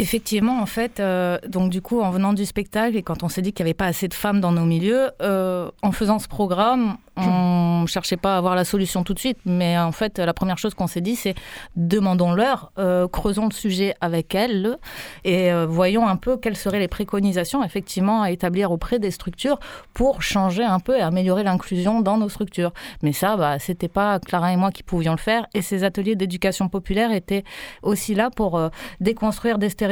Effectivement, 0.00 0.62
en 0.62 0.66
fait, 0.66 1.00
euh, 1.00 1.38
donc 1.48 1.70
du 1.70 1.82
coup, 1.82 2.00
en 2.00 2.10
venant 2.12 2.32
du 2.32 2.46
spectacle 2.46 2.96
et 2.96 3.02
quand 3.02 3.24
on 3.24 3.28
s'est 3.28 3.42
dit 3.42 3.52
qu'il 3.52 3.64
n'y 3.64 3.70
avait 3.70 3.74
pas 3.74 3.86
assez 3.86 4.06
de 4.06 4.14
femmes 4.14 4.40
dans 4.40 4.52
nos 4.52 4.64
milieux, 4.64 5.10
euh, 5.22 5.72
en 5.82 5.90
faisant 5.90 6.20
ce 6.20 6.28
programme, 6.28 6.98
on 7.16 7.80
ne 7.82 7.86
cherchait 7.88 8.16
pas 8.16 8.36
à 8.36 8.38
avoir 8.38 8.54
la 8.54 8.64
solution 8.64 9.02
tout 9.02 9.12
de 9.12 9.18
suite, 9.18 9.38
mais 9.44 9.76
en 9.76 9.90
fait, 9.90 10.20
la 10.20 10.32
première 10.32 10.56
chose 10.56 10.74
qu'on 10.74 10.86
s'est 10.86 11.00
dit, 11.00 11.16
c'est 11.16 11.34
demandons-leur, 11.74 12.70
euh, 12.78 13.08
creusons 13.08 13.46
le 13.46 13.52
sujet 13.52 13.96
avec 14.00 14.36
elles 14.36 14.78
et 15.24 15.50
voyons 15.66 16.06
un 16.06 16.14
peu 16.14 16.36
quelles 16.36 16.56
seraient 16.56 16.78
les 16.78 16.86
préconisations 16.86 17.64
effectivement 17.64 18.22
à 18.22 18.30
établir 18.30 18.70
auprès 18.70 19.00
des 19.00 19.10
structures 19.10 19.58
pour 19.94 20.22
changer 20.22 20.62
un 20.62 20.78
peu 20.78 20.96
et 20.96 21.00
améliorer 21.00 21.42
l'inclusion 21.42 22.02
dans 22.02 22.18
nos 22.18 22.28
structures. 22.28 22.72
Mais 23.02 23.12
ça, 23.12 23.36
bah, 23.36 23.58
c'était 23.58 23.88
pas 23.88 24.20
Clara 24.20 24.52
et 24.52 24.56
moi 24.56 24.70
qui 24.70 24.84
pouvions 24.84 25.10
le 25.10 25.18
faire 25.18 25.44
et 25.54 25.62
ces 25.62 25.82
ateliers 25.82 26.14
d'éducation 26.14 26.68
populaire 26.68 27.10
étaient 27.10 27.42
aussi 27.82 28.14
là 28.14 28.30
pour 28.30 28.60
déconstruire 29.00 29.58
des 29.58 29.70
stéréotypes, 29.70 29.87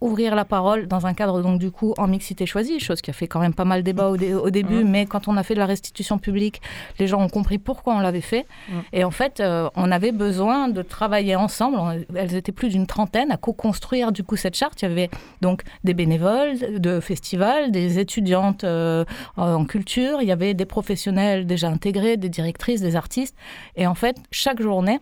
ouvrir 0.00 0.34
la 0.34 0.44
parole 0.44 0.86
dans 0.86 1.06
un 1.06 1.14
cadre 1.14 1.42
donc 1.42 1.58
du 1.58 1.70
coup 1.70 1.94
en 1.98 2.06
mixité 2.06 2.46
choisie, 2.46 2.80
chose 2.80 3.00
qui 3.00 3.10
a 3.10 3.12
fait 3.12 3.26
quand 3.26 3.40
même 3.40 3.54
pas 3.54 3.64
mal 3.64 3.82
débat 3.82 4.08
au, 4.08 4.16
au 4.16 4.50
début, 4.50 4.84
mais 4.84 5.06
quand 5.06 5.28
on 5.28 5.36
a 5.36 5.42
fait 5.42 5.54
de 5.54 5.60
la 5.60 5.66
restitution 5.66 6.18
publique 6.18 6.60
les 6.98 7.06
gens 7.06 7.20
ont 7.20 7.28
compris 7.28 7.58
pourquoi 7.58 7.94
on 7.94 8.00
l'avait 8.00 8.20
fait. 8.20 8.46
Mm. 8.68 8.72
Et 8.92 9.04
en 9.04 9.10
fait, 9.10 9.40
euh, 9.40 9.68
on 9.76 9.90
avait 9.90 10.12
besoin 10.12 10.68
de 10.68 10.82
travailler 10.82 11.36
ensemble. 11.36 12.06
elles 12.14 12.34
étaient 12.34 12.52
plus 12.52 12.68
d'une 12.68 12.86
trentaine 12.86 13.30
à 13.30 13.36
co-construire 13.36 14.12
du 14.12 14.24
coup 14.24 14.36
cette 14.36 14.56
charte. 14.56 14.82
Il 14.82 14.88
y 14.88 14.92
avait 14.92 15.10
donc 15.40 15.62
des 15.84 15.94
bénévoles 15.94 16.80
de 16.80 17.00
festivals, 17.00 17.70
des 17.70 17.98
étudiantes 17.98 18.64
euh, 18.64 19.04
en 19.36 19.64
culture, 19.64 20.18
il 20.20 20.28
y 20.28 20.32
avait 20.32 20.54
des 20.54 20.66
professionnels 20.66 21.46
déjà 21.46 21.68
intégrés, 21.68 22.16
des 22.16 22.28
directrices, 22.28 22.80
des 22.80 22.96
artistes. 22.96 23.36
Et 23.76 23.86
en 23.86 23.94
fait, 23.94 24.16
chaque 24.30 24.60
journée, 24.60 25.00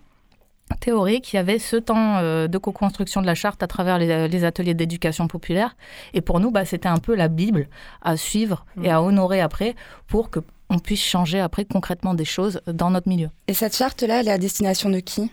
théorique, 0.75 1.33
il 1.33 1.37
y 1.37 1.39
avait 1.39 1.59
ce 1.59 1.77
temps 1.77 2.19
euh, 2.19 2.49
de 2.49 2.59
co-construction 2.59 3.21
de 3.21 3.27
la 3.27 3.35
charte 3.35 3.63
à 3.63 3.67
travers 3.67 3.99
les, 3.99 4.45
ateliers 4.45 4.75
d'éducation 4.75 5.29
populaire. 5.29 5.77
Et 6.15 6.21
pour 6.21 6.41
nous, 6.41 6.51
bah, 6.51 6.65
c'était 6.65 6.89
un 6.89 6.99
peu 6.99 7.15
la 7.15 7.29
Bible 7.29 7.69
à 8.03 8.17
suivre 8.17 8.65
et 8.83 8.91
à 8.91 9.03
honorer 9.03 9.41
après 9.41 9.75
pour 10.09 10.31
que 10.31 10.41
on 10.71 10.79
puisse 10.79 11.03
changer 11.03 11.39
après 11.39 11.67
concrètement 11.67 12.15
des 12.15 12.25
choses 12.25 12.63
dans 12.67 12.91
notre 12.91 13.09
milieu. 13.09 13.29
Et 13.47 13.53
cette 13.53 13.77
charte-là, 13.77 14.21
elle 14.21 14.29
est 14.29 14.33
à 14.33 14.39
destination 14.39 14.89
de 14.89 15.01
qui? 15.01 15.31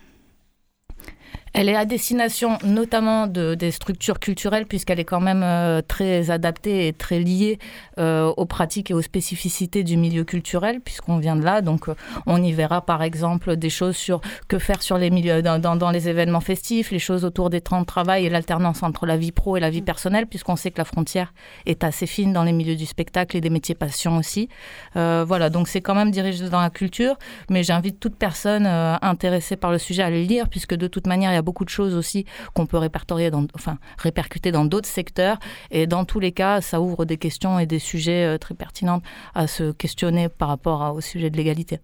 Elle 1.54 1.70
est 1.70 1.76
à 1.76 1.86
destination 1.86 2.58
notamment 2.64 3.28
de, 3.28 3.56
des 3.56 3.72
structures 3.72 4.20
culturelles 4.20 4.66
puisqu'elle 4.66 5.00
est 5.00 5.06
quand 5.06 5.20
même 5.20 5.42
euh, 5.44 5.82
très 5.82 6.32
adaptée 6.32 6.88
et 6.88 6.94
très 6.94 7.20
liée 7.20 7.60
euh, 7.98 8.32
aux 8.38 8.46
pratiques 8.46 8.92
et 8.92 8.94
aux 8.94 9.02
spécificités 9.02 9.84
du 9.84 9.98
milieu 9.98 10.24
culturel 10.24 10.80
puisqu'on 10.80 11.18
vient 11.18 11.36
de 11.36 11.44
là. 11.44 11.62
Donc 11.62 11.90
euh, 11.90 11.96
on 12.26 12.42
y 12.42 12.52
verra 12.52 12.82
par 12.82 13.02
exemple 13.02 13.56
des 13.56 13.70
choses 13.70 13.96
sur 13.96 14.22
que 14.48 14.60
faire 14.60 14.82
sur 14.82 14.98
les 14.98 15.10
milieux 15.10 15.42
dans, 15.42 15.60
dans, 15.60 15.76
dans, 15.76 15.92
les 15.92 16.08
événements 16.08 16.42
festifs, 16.42 16.92
les 16.92 17.00
choses 17.00 17.26
autour 17.26 17.50
des 17.50 17.62
temps 17.62 17.82
de 17.82 17.86
travail 17.86 18.26
et 18.26 18.30
l'alternance 18.30 18.84
entre 18.84 19.06
la 19.06 19.18
vie 19.18 19.32
pro 19.32 19.58
et 19.58 19.60
la 19.60 19.70
vie 19.70 19.82
personnelle 19.82 20.28
puisqu'on 20.28 20.56
sait 20.56 20.72
que 20.72 20.78
la 20.78 20.86
frontière 20.86 21.34
est 21.66 21.84
assez 21.84 22.06
fine 22.06 22.34
dans 22.34 22.44
les 22.44 22.52
milieux 22.52 22.76
du 22.76 22.86
spectacle 22.86 23.36
et 23.38 23.42
des 23.42 23.50
métiers 23.50 23.76
passion 23.76 24.18
aussi. 24.18 24.50
voilà, 24.94 25.50
donc 25.50 25.68
c'est 25.68 25.82
quand 25.82 25.96
même 25.96 26.12
dirigé 26.12 26.50
dans 26.50 26.62
la 26.62 26.70
culture, 26.70 27.18
mais 27.50 27.64
j'invite 27.64 28.00
toute 28.00 28.16
personne 28.16 28.66
intéressée 28.66 29.56
par 29.56 29.72
le 29.72 29.78
sujet 29.78 30.04
à 30.04 30.10
le 30.10 30.22
lire 30.22 30.50
puisque 30.50 30.76
de 30.76 30.88
toute 30.88 31.08
manière 31.08 31.32
il 31.32 31.36
y 31.36 31.38
a 31.38 31.39
beaucoup 31.42 31.66
de 31.66 31.70
choses 31.70 31.96
aussi 31.96 32.26
qu'on 32.54 32.66
peut 32.66 32.78
répertorier, 32.78 33.32
enfin 33.56 33.78
répercuter 33.98 34.52
dans 34.52 34.66
d'autres 34.66 34.88
secteurs. 34.88 35.40
Et 35.72 35.88
dans 35.88 36.06
tous 36.06 36.20
les 36.20 36.32
cas, 36.32 36.62
ça 36.62 36.82
ouvre 36.82 37.06
des 37.06 37.18
questions 37.18 37.60
et 37.60 37.66
des 37.66 37.80
sujets 37.80 38.26
euh, 38.26 38.38
très 38.38 38.56
pertinents 38.56 39.02
à 39.36 39.48
se 39.48 39.72
questionner 39.72 40.30
par 40.30 40.50
rapport 40.50 40.82
à, 40.82 40.94
au 40.94 41.02
sujet 41.02 41.30
de 41.30 41.38
l'égalité. 41.38 41.80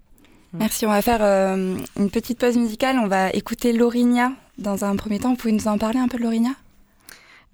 Merci, 0.53 0.85
on 0.85 0.89
va 0.89 1.01
faire 1.01 1.21
euh, 1.21 1.77
une 1.97 2.09
petite 2.09 2.39
pause 2.39 2.57
musicale. 2.57 2.97
On 2.97 3.07
va 3.07 3.29
écouter 3.31 3.73
Laurinia 3.73 4.31
dans 4.57 4.85
un 4.85 4.95
premier 4.95 5.19
temps. 5.19 5.31
Vous 5.31 5.35
pouvez 5.35 5.53
nous 5.53 5.67
en 5.67 5.77
parler 5.77 5.99
un 5.99 6.07
peu 6.07 6.17
de 6.17 6.23
Laurinia? 6.23 6.51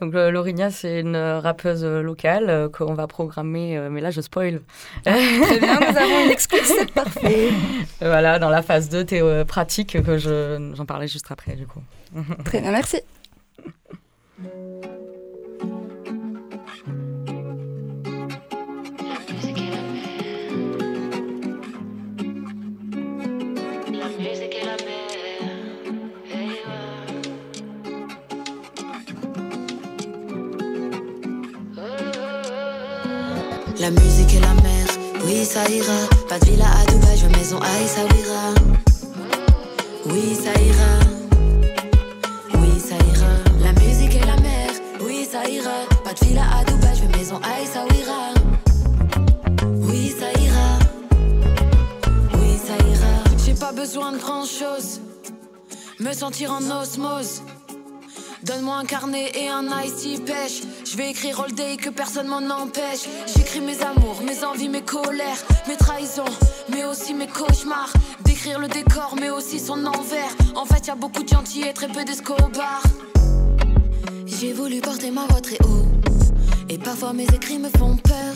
Donc 0.02 0.14
Laurinia, 0.16 0.72
c'est 0.72 1.02
une 1.02 1.16
rappeuse 1.16 1.86
locale 1.86 2.50
euh, 2.50 2.70
qu'on 2.70 2.96
va 2.96 3.06
programmer, 3.06 3.78
euh, 3.78 3.90
mais 3.92 4.02
là 4.02 4.10
je 4.10 4.20
spoil. 4.20 4.62
Ah, 5.06 5.12
très 5.44 5.60
bien, 5.60 5.80
nous 5.80 5.96
avons 5.98 6.26
une 6.26 6.32
excuse, 6.32 6.60
c'est 6.64 6.92
parfait. 6.94 7.50
voilà, 8.00 8.40
dans 8.40 8.50
la 8.50 8.64
phase 8.64 8.90
2 8.90 9.06
théo 9.06 9.46
pratique 9.46 10.02
que 10.02 10.18
je, 10.18 10.72
j'en 10.76 10.86
parlais 10.88 11.08
juste 11.08 11.28
après 11.30 11.56
du 11.56 11.68
coup. 11.68 11.82
très 12.44 12.62
bien, 12.62 12.72
merci. 12.72 12.98
La 23.92 24.08
musique 24.18 24.56
et 33.84 34.40
la 34.40 34.54
mer, 34.62 34.86
oui 35.26 35.44
ça 35.44 35.68
ira. 35.68 36.08
Pas 36.30 36.38
de 36.38 36.46
villa 36.46 36.66
à 36.66 36.86
Dubaï, 36.92 37.18
je 37.18 37.26
veux 37.26 37.36
maison 37.36 37.60
à 37.60 37.82
Essaouira. 37.82 38.54
Oui 40.06 40.36
ça 40.36 40.52
ira. 40.62 40.94
Oui 42.60 42.80
ça 42.80 42.96
ira. 42.96 43.34
La 43.64 43.74
musique 43.82 44.16
et 44.16 44.26
la 44.26 44.38
mer, 44.38 44.70
oui 45.02 45.28
ça 45.32 45.50
ira. 45.50 45.88
Pas 46.04 46.14
de 46.14 46.26
villa 46.26 46.44
à 46.60 46.64
Dubaï, 46.64 46.96
je 46.96 47.02
veux 47.02 47.18
maison 47.18 47.40
à 47.42 47.62
Essaouira. 47.62 48.34
Oui 49.80 50.14
ça 50.20 50.30
ira. 50.40 50.80
Oui 52.36 52.60
ça 52.64 52.76
ira. 52.86 53.36
J'ai 53.44 53.56
pas 53.56 53.72
besoin 53.72 54.12
de 54.12 54.18
grand 54.20 54.46
chose. 54.46 55.00
Me 56.00 56.14
sentir 56.14 56.52
en 56.52 56.82
osmose. 56.82 57.42
Donne-moi 58.44 58.76
un 58.76 58.86
carnet 58.86 59.32
et 59.36 59.50
un 59.50 59.66
ice 59.84 60.20
pêche. 60.20 60.62
Je 60.92 60.98
vais 60.98 61.12
écrire 61.12 61.40
all 61.40 61.54
day 61.54 61.78
que 61.78 61.90
personne 61.90 62.28
m'en 62.28 62.44
empêche. 62.54 63.08
J'écris 63.34 63.62
mes 63.62 63.82
amours, 63.82 64.22
mes 64.26 64.44
envies, 64.44 64.68
mes 64.68 64.82
colères, 64.82 65.38
mes 65.70 65.78
trahisons, 65.78 66.26
mais 66.70 66.84
aussi 66.84 67.14
mes 67.14 67.28
cauchemars. 67.28 67.94
Décrire 68.26 68.60
le 68.60 68.68
décor, 68.68 69.16
mais 69.18 69.30
aussi 69.30 69.58
son 69.58 69.86
envers. 69.86 70.36
En 70.54 70.66
fait, 70.66 70.88
y 70.88 70.90
a 70.90 70.96
beaucoup 70.96 71.24
de 71.24 71.30
gentils 71.30 71.62
et 71.62 71.72
très 71.72 71.88
peu 71.88 72.04
d'escobards. 72.04 72.84
J'ai 74.26 74.52
voulu 74.52 74.82
porter 74.82 75.12
ma 75.12 75.26
voix 75.28 75.40
très 75.40 75.56
haut. 75.64 75.88
Et 76.68 76.78
parfois 76.78 77.14
mes 77.14 77.28
écrits 77.28 77.60
me 77.60 77.70
font 77.70 77.96
peur. 77.96 78.36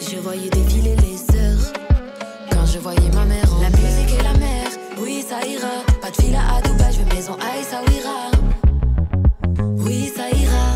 Je 0.00 0.16
voyais 0.16 0.50
défiler 0.50 0.96
les 0.96 1.36
heures. 1.38 1.72
Quand 2.50 2.66
je 2.66 2.80
voyais 2.80 3.10
ma 3.14 3.26
mère 3.26 3.54
en 3.54 3.60
La 3.60 3.70
musique 3.70 4.18
et 4.18 4.22
la 4.24 4.34
mer, 4.40 4.66
oui 4.98 5.24
ça 5.28 5.46
ira. 5.46 5.84
Pas 6.02 6.10
de 6.10 6.20
villa 6.20 6.40
à 6.52 6.62
Dubaï, 6.62 6.92
je 6.92 6.98
veux 6.98 7.14
maison 7.14 7.36
à 7.40 7.58
Essaouira. 7.60 8.30
Oui, 9.78 10.12
ça 10.16 10.28
ira. 10.36 10.69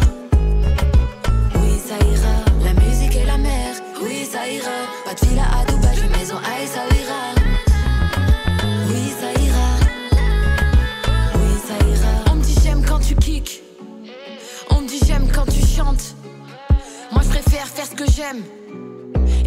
J'aime. 18.15 18.43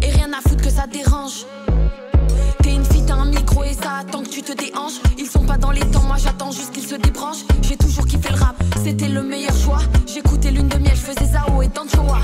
Et 0.02 0.10
rien 0.10 0.32
à 0.32 0.40
foutre 0.40 0.62
que 0.62 0.70
ça 0.70 0.86
dérange. 0.86 1.46
T'es 2.62 2.74
une 2.74 2.84
fille, 2.84 3.04
t'as 3.06 3.14
un 3.14 3.26
micro 3.26 3.64
et 3.64 3.72
ça 3.72 3.98
attend 4.00 4.22
que 4.22 4.28
tu 4.28 4.42
te 4.42 4.52
déhanches. 4.52 5.00
Ils 5.16 5.26
sont 5.26 5.44
pas 5.44 5.56
dans 5.56 5.70
les 5.70 5.86
temps, 5.90 6.02
moi 6.02 6.16
j'attends 6.18 6.50
juste 6.50 6.72
qu'ils 6.72 6.86
se 6.86 6.96
débranchent. 6.96 7.44
J'ai 7.62 7.76
toujours 7.76 8.06
kiffé 8.06 8.28
le 8.30 8.38
rap, 8.38 8.56
c'était 8.84 9.08
le 9.08 9.22
meilleur 9.22 9.56
choix. 9.56 9.80
J'écoutais 10.06 10.50
lune 10.50 10.68
de 10.68 10.78
miel, 10.78 10.94
je 10.94 11.00
faisais 11.00 11.32
Zao 11.32 11.62
et 11.62 11.68
Tanchoa. 11.68 12.20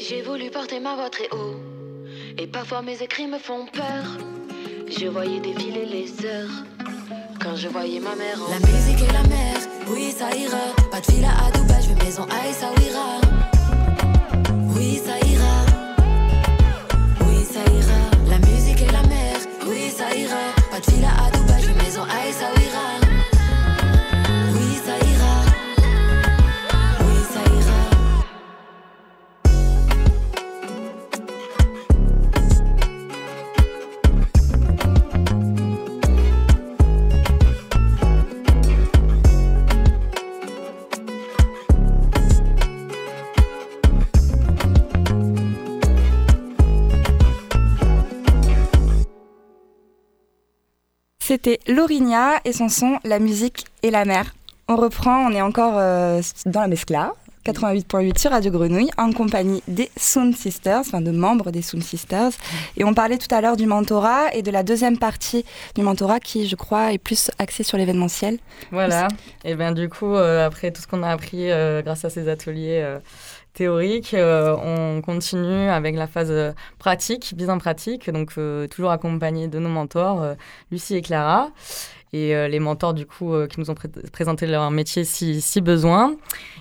J'ai 0.00 0.22
voulu 0.22 0.50
porter 0.50 0.80
ma 0.80 0.96
voix 0.96 1.10
très 1.10 1.28
haut. 1.32 1.56
Et 2.38 2.46
parfois 2.46 2.82
mes 2.82 3.00
écrits 3.02 3.26
me 3.26 3.38
font 3.38 3.66
peur. 3.72 4.04
Je 4.88 5.06
voyais 5.06 5.40
défiler 5.40 5.86
les 5.86 6.26
heures. 6.26 6.64
Quand 7.40 7.56
je 7.56 7.68
voyais 7.68 8.00
ma 8.00 8.14
mère 8.14 8.38
en 8.40 8.50
La 8.50 8.58
musique 8.58 9.08
et 9.08 9.12
la 9.12 9.22
mer, 9.24 9.56
oui 9.88 10.12
ça 10.16 10.34
ira. 10.36 10.58
Pas 10.90 11.00
de 11.00 11.12
villa 11.12 11.30
à 11.46 11.56
Dubaï, 11.56 11.82
je 11.82 11.88
veux 11.88 12.04
maison 12.04 12.24
à 12.24 12.48
Essaouira. 12.48 13.41
Laurinia 51.72 52.40
et 52.44 52.52
son 52.52 52.68
son 52.68 52.98
La 53.02 53.18
musique 53.18 53.64
et 53.82 53.90
la 53.90 54.04
mer. 54.04 54.34
On 54.68 54.76
reprend, 54.76 55.26
on 55.26 55.30
est 55.30 55.40
encore 55.40 55.74
euh, 55.76 56.20
dans 56.44 56.60
la 56.60 56.68
mescla, 56.68 57.14
88.8 57.46 58.18
sur 58.18 58.30
Radio 58.30 58.52
Grenouille, 58.52 58.90
en 58.98 59.12
compagnie 59.12 59.62
des 59.66 59.90
Sound 59.96 60.36
Sisters, 60.36 60.80
enfin 60.80 61.00
de 61.00 61.10
membres 61.10 61.50
des 61.50 61.62
Sound 61.62 61.82
Sisters. 61.82 62.32
Et 62.76 62.84
on 62.84 62.94
parlait 62.94 63.16
tout 63.16 63.34
à 63.34 63.40
l'heure 63.40 63.56
du 63.56 63.66
mentorat 63.66 64.34
et 64.34 64.42
de 64.42 64.50
la 64.50 64.62
deuxième 64.62 64.98
partie 64.98 65.44
du 65.74 65.82
mentorat 65.82 66.20
qui, 66.20 66.46
je 66.46 66.56
crois, 66.56 66.92
est 66.92 66.98
plus 66.98 67.30
axée 67.38 67.62
sur 67.62 67.78
l'événementiel. 67.78 68.38
Voilà. 68.70 69.08
Et 69.44 69.54
bien 69.54 69.72
du 69.72 69.88
coup, 69.88 70.14
euh, 70.14 70.46
après 70.46 70.70
tout 70.70 70.82
ce 70.82 70.86
qu'on 70.86 71.02
a 71.02 71.08
appris 71.08 71.50
euh, 71.50 71.80
grâce 71.82 72.04
à 72.04 72.10
ces 72.10 72.28
ateliers 72.28 72.98
théoriques, 73.52 74.14
euh, 74.14 74.56
on 74.56 75.02
continue 75.02 75.68
avec 75.68 75.94
la 75.96 76.06
phase 76.06 76.30
euh, 76.30 76.52
pratique, 76.78 77.34
mise 77.36 77.50
en 77.50 77.58
pratique, 77.58 78.10
donc 78.10 78.32
euh, 78.38 78.66
toujours 78.66 78.90
accompagné 78.90 79.48
de 79.48 79.58
nos 79.58 79.68
mentors, 79.68 80.36
Lucie 80.70 80.96
et 80.96 81.02
Clara. 81.02 81.50
Et 82.14 82.34
euh, 82.36 82.46
les 82.46 82.58
mentors, 82.60 82.92
du 82.92 83.06
coup, 83.06 83.32
euh, 83.32 83.46
qui 83.46 83.58
nous 83.58 83.70
ont 83.70 83.74
pré- 83.74 83.88
présenté 84.12 84.46
leur 84.46 84.70
métier 84.70 85.02
si, 85.04 85.40
si 85.40 85.62
besoin. 85.62 86.14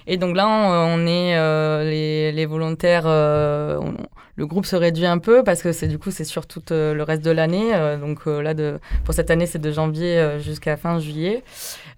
Et 0.07 0.15
donc 0.17 0.35
là, 0.37 0.47
on, 0.47 1.01
on 1.03 1.05
est 1.07 1.35
euh, 1.35 1.83
les, 1.83 2.31
les 2.31 2.45
volontaires. 2.45 3.03
euh, 3.05 3.77
on- 3.81 3.93
le 4.37 4.47
groupe 4.47 4.65
se 4.65 4.77
réduit 4.77 5.05
un 5.05 5.17
peu 5.17 5.43
parce 5.43 5.61
que 5.61 5.73
c'est 5.73 5.87
du 5.89 5.99
coup 5.99 6.09
c'est 6.09 6.23
sur 6.23 6.47
tout 6.47 6.63
euh, 6.71 6.93
le 6.93 7.03
reste 7.03 7.21
de 7.23 7.31
l'année. 7.31 7.75
euh, 7.75 7.97
donc 7.97 8.19
euh, 8.27 8.41
là, 8.41 8.53
de, 8.53 8.79
pour 9.03 9.13
cette 9.13 9.29
année, 9.29 9.45
c'est 9.45 9.59
de 9.59 9.71
janvier 9.73 10.17
euh, 10.17 10.39
jusqu'à 10.39 10.77
fin 10.77 10.99
juillet, 10.99 11.43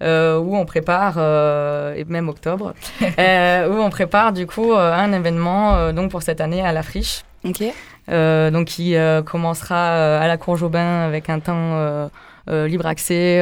euh, 0.02 0.40
où 0.40 0.56
on 0.58 0.66
prépare 0.66 1.14
euh, 1.18 1.94
et 1.94 2.04
même 2.06 2.30
octobre, 2.30 2.74
euh, 3.20 3.70
où 3.70 3.80
on 3.80 3.90
prépare 3.92 4.34
du 4.34 4.48
coup 4.48 4.74
euh, 4.74 4.92
un 4.94 5.14
événement 5.14 5.76
euh, 5.76 5.92
donc 5.94 6.10
pour 6.10 6.24
cette 6.24 6.42
année 6.42 6.62
à 6.64 6.74
la 6.74 6.82
friche. 6.82 7.22
Ok. 7.46 7.64
Euh, 8.10 8.50
donc 8.52 8.66
qui 8.66 8.96
euh, 8.96 9.22
commencera 9.22 9.92
euh, 9.92 10.20
à 10.22 10.28
la 10.28 10.38
Cour 10.38 10.58
Jobin 10.58 11.02
avec 11.06 11.30
un 11.30 11.40
temps 11.40 11.54
euh, 11.56 12.08
libre 12.48 12.86
accès 12.86 13.42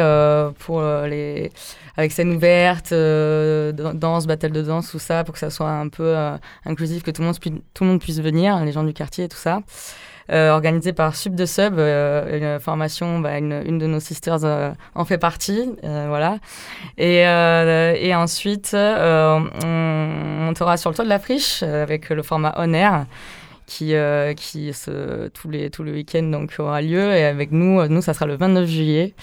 pour 0.59 0.81
les 0.81 1.51
avec 1.97 2.11
scène 2.11 2.33
ouverte, 2.35 2.93
danse, 2.93 4.27
battle 4.27 4.51
de 4.51 4.61
danse, 4.61 4.91
tout 4.91 4.99
ça, 4.99 5.23
pour 5.23 5.33
que 5.33 5.39
ça 5.39 5.49
soit 5.49 5.69
un 5.69 5.89
peu 5.89 6.15
inclusif, 6.65 7.03
que 7.03 7.11
tout 7.11 7.21
le, 7.21 7.27
monde 7.27 7.37
tout 7.73 7.83
le 7.83 7.89
monde 7.89 7.99
puisse 7.99 8.19
venir, 8.19 8.63
les 8.63 8.71
gens 8.71 8.83
du 8.83 8.93
quartier 8.93 9.25
et 9.25 9.29
tout 9.29 9.37
ça. 9.37 9.61
Euh, 10.31 10.51
organisée 10.51 10.93
par 10.93 11.15
Sub 11.15 11.35
de 11.35 11.45
Sub, 11.45 11.77
euh, 11.77 12.55
une 12.55 12.59
formation, 12.61 13.19
bah, 13.19 13.37
une, 13.37 13.61
une, 13.65 13.77
de 13.79 13.87
nos 13.87 13.99
sisters 13.99 14.45
euh, 14.45 14.71
en 14.95 15.03
fait 15.03 15.17
partie, 15.17 15.75
voilà. 15.83 16.37
Et, 16.97 17.21
et 17.21 18.15
ensuite, 18.15 18.71
on 18.73 19.45
montera 20.45 20.77
sur 20.77 20.89
le 20.89 20.95
toit 20.95 21.05
de 21.05 21.09
la 21.09 21.19
friche 21.19 21.63
avec 21.63 22.09
le 22.09 22.23
format 22.23 22.53
On 22.57 22.73
Air 22.73 23.05
qui, 23.71 23.93
qui 24.35 24.73
se, 24.73 25.27
tous 25.29 25.49
les, 25.49 25.69
tous 25.69 25.83
les 25.83 25.91
week-ends 25.91 26.23
donc, 26.23 26.53
aura 26.59 26.81
lieu. 26.81 27.13
Et 27.13 27.23
avec 27.23 27.51
nous, 27.51 27.87
nous, 27.87 28.01
ça 28.01 28.13
sera 28.13 28.25
le 28.25 28.35
29 28.35 28.67
juillet. 28.67 29.13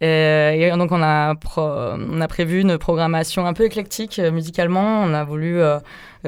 Et, 0.00 0.70
donc, 0.76 0.92
on 0.92 1.02
a, 1.02 1.34
on 1.56 2.20
a 2.20 2.28
prévu 2.28 2.60
une 2.60 2.78
programmation 2.78 3.46
un 3.46 3.52
peu 3.52 3.64
éclectique 3.64 4.18
musicalement. 4.18 5.02
On 5.02 5.12
a 5.14 5.24
voulu 5.24 5.60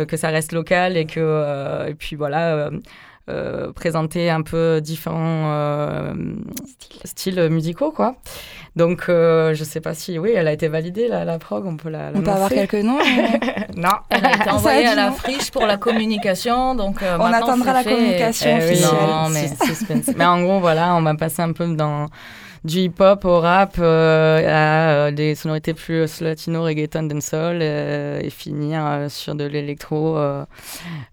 que 0.07 0.17
ça 0.17 0.29
reste 0.29 0.53
local 0.53 0.97
et 0.97 1.07
que, 1.07 1.89
et 1.89 1.95
puis 1.95 2.17
voilà 2.17 2.71
euh, 3.29 3.73
présenter 3.73 4.31
un 4.31 4.43
peu 4.43 4.81
différents 4.81 5.51
euh, 5.51 6.15
styles 7.05 7.49
musicaux, 7.51 7.91
quoi. 7.91 8.15
Donc, 8.77 9.07
euh, 9.09 9.53
je 9.55 9.65
sais 9.65 9.81
pas 9.81 9.95
si, 9.95 10.19
oui, 10.19 10.33
elle 10.35 10.47
a 10.47 10.53
été 10.53 10.69
validée, 10.69 11.09
la, 11.09 11.25
la 11.25 11.39
prog, 11.39 11.67
on 11.67 11.77
peut 11.77 11.89
la. 11.89 12.13
On 12.15 12.21
peut 12.21 12.31
avoir 12.31 12.51
quelques 12.51 12.75
noms 12.75 12.99
Non. 13.77 13.97
Elle 14.11 14.27
a 14.27 14.37
été 14.37 14.51
envoyée 14.51 14.87
à 14.87 14.95
la 14.95 15.11
friche 15.11 15.51
pour 15.51 15.67
la 15.67 15.77
communication, 15.77 16.75
donc. 16.75 16.99
on 17.03 17.25
attendra 17.25 17.73
la 17.73 17.85
communication 17.85 18.59
eh 18.61 18.65
officielle. 18.65 18.91
non, 19.09 19.29
mais... 19.31 19.51
mais 20.17 20.25
en 20.25 20.43
gros, 20.43 20.61
voilà, 20.61 20.95
on 20.95 21.03
va 21.03 21.15
passer 21.15 21.43
un 21.43 21.53
peu 21.53 21.67
dans 21.75 22.07
du 22.67 22.81
hip-hop 22.81 23.25
au 23.25 23.41
rap 23.41 23.77
euh, 23.79 24.39
à 24.39 24.91
euh, 24.91 25.11
des 25.13 25.35
sonorités 25.37 25.73
plus 25.73 26.21
latino, 26.21 26.65
reggaeton, 26.65 27.05
dancehall 27.05 27.61
euh, 27.63 28.21
et 28.21 28.31
finir 28.31 29.07
sur 29.09 29.35
de 29.35 29.45
l'électro. 29.45 30.15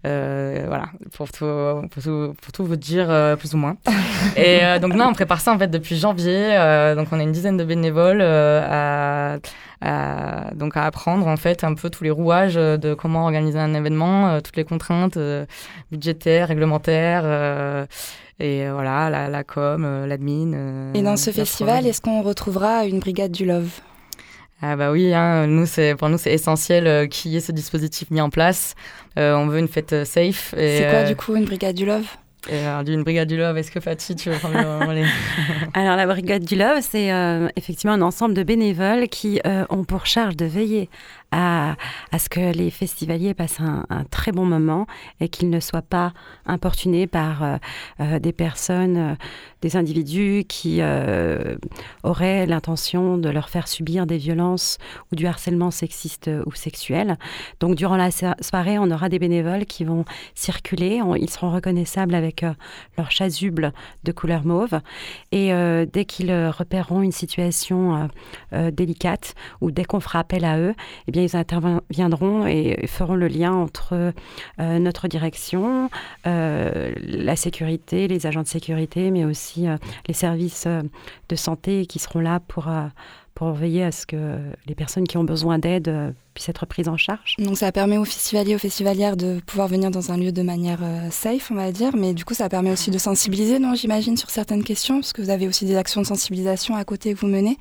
voilà, 0.02 0.86
pour 1.12 1.30
tout, 1.30 1.46
pour 1.90 2.02
tout, 2.02 2.34
pour, 2.42 2.52
tout, 2.52 2.64
vous 2.64 2.76
dire 2.76 3.36
plus 3.38 3.54
ou 3.54 3.58
moins. 3.58 3.76
et 4.36 4.78
donc 4.80 4.94
là, 4.94 5.08
on 5.08 5.12
prépare 5.12 5.40
ça 5.40 5.52
en 5.52 5.58
fait 5.58 5.68
depuis 5.68 5.96
janvier. 5.96 6.56
donc 6.96 7.08
on 7.12 7.20
a 7.20 7.22
une 7.22 7.32
dizaine 7.32 7.56
de 7.56 7.64
bénévoles 7.64 8.22
à, 8.22 9.38
donc 10.54 10.76
à 10.76 10.84
apprendre 10.84 11.26
en 11.26 11.36
fait 11.36 11.62
un 11.62 11.74
peu 11.74 11.88
tous 11.88 12.04
les 12.04 12.10
rouages 12.10 12.54
de 12.54 12.94
comment 12.94 13.24
organiser 13.24 13.58
un 13.58 13.74
événement, 13.74 14.40
toutes 14.40 14.56
les 14.56 14.64
contraintes 14.64 15.18
budgétaires, 15.92 16.48
réglementaires. 16.48 17.86
Et 18.40 18.66
euh, 18.66 18.72
voilà, 18.72 19.10
la, 19.10 19.28
la 19.28 19.44
com, 19.44 19.84
euh, 19.84 20.06
l'admin. 20.06 20.52
Euh, 20.54 20.92
et 20.94 21.02
dans 21.02 21.16
ce 21.16 21.30
festival, 21.30 21.86
est-ce 21.86 22.00
qu'on 22.00 22.22
retrouvera 22.22 22.84
une 22.84 22.98
brigade 22.98 23.30
du 23.30 23.44
Love? 23.44 23.80
Ah 24.62 24.76
bah 24.76 24.92
oui, 24.92 25.12
hein, 25.12 25.46
nous 25.46 25.66
c'est 25.66 25.94
pour 25.94 26.08
nous 26.08 26.16
c'est 26.16 26.32
essentiel 26.32 27.08
qu'il 27.10 27.32
y 27.32 27.36
ait 27.36 27.40
ce 27.40 27.52
dispositif 27.52 28.10
mis 28.10 28.20
en 28.20 28.30
place. 28.30 28.74
on 29.16 29.46
veut 29.46 29.58
une 29.58 29.68
fête 29.68 30.04
safe. 30.04 30.54
C'est 30.56 30.88
quoi 30.90 31.04
du 31.04 31.16
coup 31.16 31.36
une 31.36 31.44
brigade 31.44 31.76
du 31.76 31.84
love? 31.84 32.06
alors, 32.50 32.84
d'une 32.84 33.02
brigade 33.02 33.26
du 33.26 33.38
love, 33.38 33.56
est-ce 33.56 33.70
que 33.70 33.80
Fatih, 33.80 34.14
tu 34.16 34.28
veux 34.28 34.36
prendre 34.36 34.58
Alors, 35.74 35.96
la 35.96 36.06
brigade 36.06 36.44
du 36.44 36.56
love, 36.56 36.80
c'est 36.82 37.10
effectivement 37.56 37.94
un 37.94 38.02
ensemble 38.02 38.34
de 38.34 38.42
bénévoles 38.42 39.08
qui 39.08 39.40
ont 39.70 39.84
pour 39.84 40.06
charge 40.06 40.36
de 40.36 40.44
veiller 40.46 40.88
à, 41.34 41.76
ce 42.16 42.28
que 42.28 42.52
les 42.56 42.70
festivaliers 42.70 43.34
passent 43.34 43.60
un, 43.60 43.84
très 44.10 44.30
bon 44.30 44.44
moment 44.44 44.86
et 45.20 45.28
qu'ils 45.28 45.50
ne 45.50 45.58
soient 45.58 45.82
pas 45.82 46.12
importunés 46.46 47.06
par 47.08 47.42
euh, 47.42 47.56
euh, 48.00 48.18
des 48.20 48.32
personnes, 48.32 48.96
euh, 48.96 49.14
des 49.60 49.76
individus 49.76 50.44
qui 50.46 50.80
auraient 52.02 52.46
l'intention 52.46 53.16
de 53.16 53.30
leur 53.30 53.48
faire 53.48 53.66
subir 53.66 54.06
des 54.06 54.18
violences 54.18 54.78
ou 55.10 55.16
du 55.16 55.26
harcèlement 55.26 55.70
sexiste 55.70 56.30
ou 56.44 56.52
sexuel. 56.52 57.16
Donc 57.60 57.74
durant 57.74 57.96
la 57.96 58.10
soirée, 58.10 58.78
on 58.78 58.90
aura 58.90 59.08
des 59.08 59.18
bénévoles 59.18 59.64
qui 59.64 59.84
vont 59.84 60.04
circuler, 60.34 61.00
ils 61.18 61.30
seront 61.30 61.50
reconnaissables 61.50 62.14
avec 62.14 62.44
leur 62.98 63.10
chasuble 63.10 63.72
de 64.04 64.12
couleur 64.12 64.44
mauve 64.44 64.78
et 65.32 65.50
dès 65.90 66.04
qu'ils 66.04 66.32
repéreront 66.48 67.00
une 67.00 67.12
situation 67.12 68.10
délicate 68.52 69.34
ou 69.62 69.70
dès 69.70 69.84
qu'on 69.84 70.00
fera 70.00 70.18
appel 70.18 70.44
à 70.44 70.58
eux, 70.58 70.74
eh 71.08 71.10
bien 71.10 71.23
ils 71.24 71.36
interviendront 71.36 72.46
et 72.46 72.86
feront 72.86 73.14
le 73.14 73.28
lien 73.28 73.52
entre 73.52 74.12
euh, 74.60 74.78
notre 74.78 75.08
direction, 75.08 75.90
euh, 76.26 76.92
la 76.96 77.36
sécurité, 77.36 78.08
les 78.08 78.26
agents 78.26 78.42
de 78.42 78.48
sécurité, 78.48 79.10
mais 79.10 79.24
aussi 79.24 79.68
euh, 79.68 79.76
les 80.08 80.14
services 80.14 80.66
de 81.28 81.36
santé 81.36 81.86
qui 81.86 81.98
seront 81.98 82.20
là 82.20 82.40
pour 82.40 82.68
pour 83.34 83.50
veiller 83.50 83.82
à 83.82 83.90
ce 83.90 84.06
que 84.06 84.38
les 84.66 84.76
personnes 84.76 85.08
qui 85.08 85.16
ont 85.16 85.24
besoin 85.24 85.58
d'aide 85.58 86.14
puissent 86.34 86.48
être 86.48 86.66
prises 86.66 86.88
en 86.88 86.96
charge. 86.96 87.34
Donc 87.38 87.58
ça 87.58 87.72
permet 87.72 87.98
aux 87.98 88.04
festivaliers, 88.04 88.54
aux 88.54 88.60
festivalières 88.60 89.16
de 89.16 89.40
pouvoir 89.44 89.66
venir 89.66 89.90
dans 89.90 90.12
un 90.12 90.16
lieu 90.16 90.30
de 90.30 90.42
manière 90.42 90.78
safe, 91.10 91.50
on 91.50 91.56
va 91.56 91.72
dire, 91.72 91.96
mais 91.96 92.14
du 92.14 92.24
coup 92.24 92.34
ça 92.34 92.48
permet 92.48 92.70
aussi 92.70 92.92
de 92.92 92.98
sensibiliser, 92.98 93.58
non, 93.58 93.74
j'imagine, 93.74 94.16
sur 94.16 94.30
certaines 94.30 94.62
questions, 94.62 95.00
parce 95.00 95.12
que 95.12 95.20
vous 95.20 95.30
avez 95.30 95.48
aussi 95.48 95.64
des 95.64 95.74
actions 95.74 96.00
de 96.00 96.06
sensibilisation 96.06 96.76
à 96.76 96.84
côté 96.84 97.12
que 97.12 97.18
vous 97.18 97.26
menez. 97.26 97.58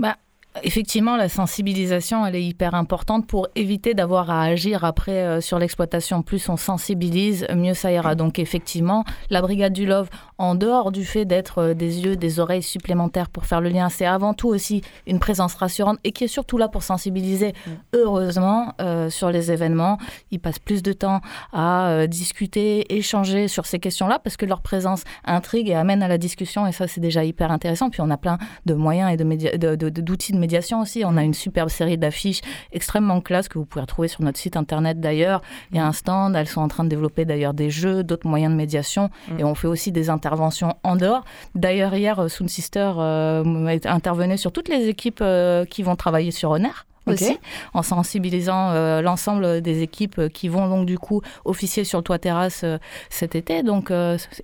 Bah, 0.00 0.16
Effectivement, 0.62 1.16
la 1.16 1.28
sensibilisation, 1.28 2.24
elle 2.24 2.36
est 2.36 2.44
hyper 2.44 2.76
importante 2.76 3.26
pour 3.26 3.48
éviter 3.56 3.92
d'avoir 3.92 4.30
à 4.30 4.42
agir 4.42 4.84
après 4.84 5.24
euh, 5.24 5.40
sur 5.40 5.58
l'exploitation. 5.58 6.22
Plus 6.22 6.48
on 6.48 6.56
sensibilise, 6.56 7.44
mieux 7.52 7.74
ça 7.74 7.90
ira. 7.90 8.14
Donc 8.14 8.38
effectivement, 8.38 9.04
la 9.30 9.42
Brigade 9.42 9.72
du 9.72 9.84
Love, 9.84 10.08
en 10.38 10.54
dehors 10.54 10.92
du 10.92 11.04
fait 11.04 11.24
d'être 11.24 11.58
euh, 11.58 11.74
des 11.74 12.04
yeux, 12.04 12.14
des 12.14 12.38
oreilles 12.38 12.62
supplémentaires 12.62 13.30
pour 13.30 13.46
faire 13.46 13.60
le 13.60 13.68
lien, 13.68 13.88
c'est 13.88 14.06
avant 14.06 14.32
tout 14.32 14.46
aussi 14.46 14.82
une 15.08 15.18
présence 15.18 15.54
rassurante 15.54 15.98
et 16.04 16.12
qui 16.12 16.22
est 16.22 16.28
surtout 16.28 16.56
là 16.56 16.68
pour 16.68 16.84
sensibiliser, 16.84 17.52
mm. 17.66 17.70
heureusement, 17.94 18.74
euh, 18.80 19.10
sur 19.10 19.30
les 19.30 19.50
événements. 19.50 19.98
Ils 20.30 20.38
passent 20.38 20.60
plus 20.60 20.84
de 20.84 20.92
temps 20.92 21.20
à 21.52 22.06
discuter, 22.06 22.94
échanger 22.94 23.48
sur 23.48 23.66
ces 23.66 23.80
questions-là 23.80 24.20
parce 24.20 24.36
que 24.36 24.46
leur 24.46 24.60
présence 24.60 25.02
intrigue 25.24 25.68
et 25.68 25.74
amène 25.74 26.02
à 26.02 26.08
la 26.08 26.18
discussion 26.18 26.64
et 26.68 26.72
ça, 26.72 26.86
c'est 26.86 27.00
déjà 27.00 27.24
hyper 27.24 27.50
intéressant. 27.50 27.90
Puis 27.90 28.00
on 28.00 28.10
a 28.10 28.16
plein 28.16 28.38
de 28.66 28.74
moyens 28.74 29.12
et 29.12 29.16
d'outils 29.16 29.58
de, 29.58 29.74
de, 29.74 29.88
de 29.88 30.43
médiation 30.44 30.80
aussi. 30.82 31.04
On 31.06 31.16
a 31.16 31.22
une 31.22 31.34
superbe 31.34 31.70
série 31.70 31.96
d'affiches 31.96 32.42
extrêmement 32.72 33.20
classe 33.20 33.48
que 33.48 33.58
vous 33.58 33.64
pouvez 33.64 33.80
retrouver 33.80 34.08
sur 34.08 34.22
notre 34.22 34.38
site 34.38 34.56
internet 34.56 35.00
d'ailleurs. 35.00 35.40
Il 35.70 35.76
y 35.78 35.80
a 35.80 35.86
un 35.86 35.92
stand, 35.92 36.36
elles 36.36 36.48
sont 36.48 36.60
en 36.60 36.68
train 36.68 36.84
de 36.84 36.90
développer 36.90 37.24
d'ailleurs 37.24 37.54
des 37.54 37.70
jeux, 37.70 38.04
d'autres 38.04 38.28
moyens 38.28 38.52
de 38.52 38.56
médiation 38.56 39.10
mm. 39.28 39.40
et 39.40 39.44
on 39.44 39.54
fait 39.54 39.68
aussi 39.68 39.90
des 39.90 40.10
interventions 40.10 40.76
en 40.82 40.96
dehors. 40.96 41.24
D'ailleurs, 41.54 41.94
hier, 41.94 42.30
Soon 42.30 42.48
Sister 42.48 42.92
euh, 42.98 43.78
intervenait 43.84 44.36
sur 44.36 44.52
toutes 44.52 44.68
les 44.68 44.88
équipes 44.88 45.20
euh, 45.22 45.64
qui 45.64 45.82
vont 45.82 45.96
travailler 45.96 46.30
sur 46.30 46.50
Honor 46.50 46.84
aussi, 47.06 47.38
en 47.74 47.82
sensibilisant 47.82 48.70
euh, 48.70 49.02
l'ensemble 49.02 49.60
des 49.60 49.82
équipes 49.82 50.18
euh, 50.18 50.28
qui 50.28 50.48
vont 50.48 50.68
donc 50.68 50.86
du 50.86 50.98
coup 50.98 51.20
officier 51.44 51.84
sur 51.84 51.98
le 51.98 52.04
toit 52.04 52.18
terrasse 52.18 52.62
euh, 52.64 52.78
cet 53.10 53.34
été. 53.34 53.62
Donc 53.62 53.92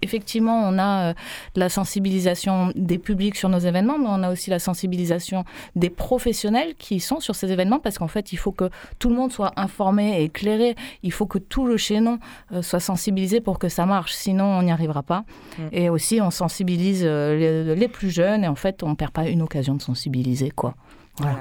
effectivement, 0.02 0.62
on 0.64 0.78
a 0.78 1.14
la 1.56 1.68
sensibilisation 1.68 2.72
des 2.74 2.98
publics 2.98 3.36
sur 3.36 3.48
nos 3.48 3.58
événements, 3.58 3.98
mais 3.98 4.08
on 4.08 4.22
a 4.22 4.30
aussi 4.30 4.50
la 4.50 4.58
sensibilisation 4.58 5.44
des 5.76 5.90
professionnels 5.90 6.74
qui 6.78 7.00
sont 7.00 7.20
sur 7.20 7.34
ces 7.34 7.50
événements 7.50 7.78
parce 7.78 7.98
qu'en 7.98 8.08
fait, 8.08 8.32
il 8.32 8.36
faut 8.36 8.52
que 8.52 8.70
tout 8.98 9.08
le 9.08 9.14
monde 9.14 9.32
soit 9.32 9.52
informé 9.56 10.20
et 10.20 10.24
éclairé. 10.24 10.74
Il 11.02 11.12
faut 11.12 11.26
que 11.26 11.38
tout 11.38 11.66
le 11.66 11.76
chaînon 11.76 12.18
soit 12.60 12.80
sensibilisé 12.80 13.40
pour 13.40 13.58
que 13.58 13.68
ça 13.68 13.86
marche. 13.86 14.12
Sinon, 14.12 14.44
on 14.44 14.62
n'y 14.62 14.72
arrivera 14.72 15.02
pas. 15.02 15.24
Mm. 15.58 15.62
Et 15.72 15.88
aussi, 15.88 16.20
on 16.20 16.30
sensibilise 16.30 17.04
les, 17.04 17.74
les, 17.74 17.88
plus 17.88 18.10
jeunes 18.10 18.44
et 18.44 18.48
en 18.48 18.56
fait, 18.56 18.82
on 18.82 18.90
ne 18.90 18.94
perd 18.94 19.12
pas 19.12 19.28
une 19.28 19.42
occasion 19.42 19.74
de 19.74 19.82
sensibiliser, 19.82 20.50
quoi. 20.50 20.74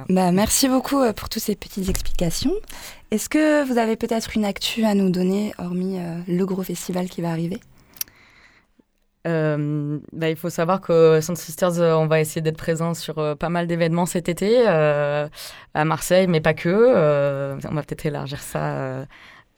Bah, 0.09 0.31
merci 0.31 0.67
beaucoup 0.67 0.99
euh, 0.99 1.13
pour 1.13 1.29
toutes 1.29 1.41
ces 1.41 1.55
petites 1.55 1.89
explications. 1.89 2.53
Est-ce 3.11 3.29
que 3.29 3.65
vous 3.65 3.77
avez 3.77 3.95
peut-être 3.95 4.35
une 4.35 4.45
actu 4.45 4.83
à 4.83 4.93
nous 4.93 5.09
donner, 5.09 5.53
hormis 5.57 5.99
euh, 5.99 6.19
le 6.27 6.45
gros 6.45 6.63
festival 6.63 7.07
qui 7.07 7.21
va 7.21 7.29
arriver? 7.29 7.59
Euh, 9.27 9.99
bah, 10.11 10.29
il 10.29 10.35
faut 10.35 10.49
savoir 10.49 10.81
que 10.81 11.19
Sound 11.21 11.37
Sisters, 11.37 11.79
on 11.97 12.07
va 12.07 12.19
essayer 12.19 12.41
d'être 12.41 12.57
présent 12.57 12.93
sur 12.93 13.37
pas 13.37 13.49
mal 13.49 13.67
d'événements 13.67 14.05
cet 14.05 14.29
été, 14.29 14.65
à 14.67 15.29
Marseille, 15.85 16.27
mais 16.27 16.41
pas 16.41 16.53
que. 16.53 17.55
on 17.67 17.73
va 17.73 17.83
peut-être 17.83 18.05
élargir 18.05 18.39
ça 18.41 19.05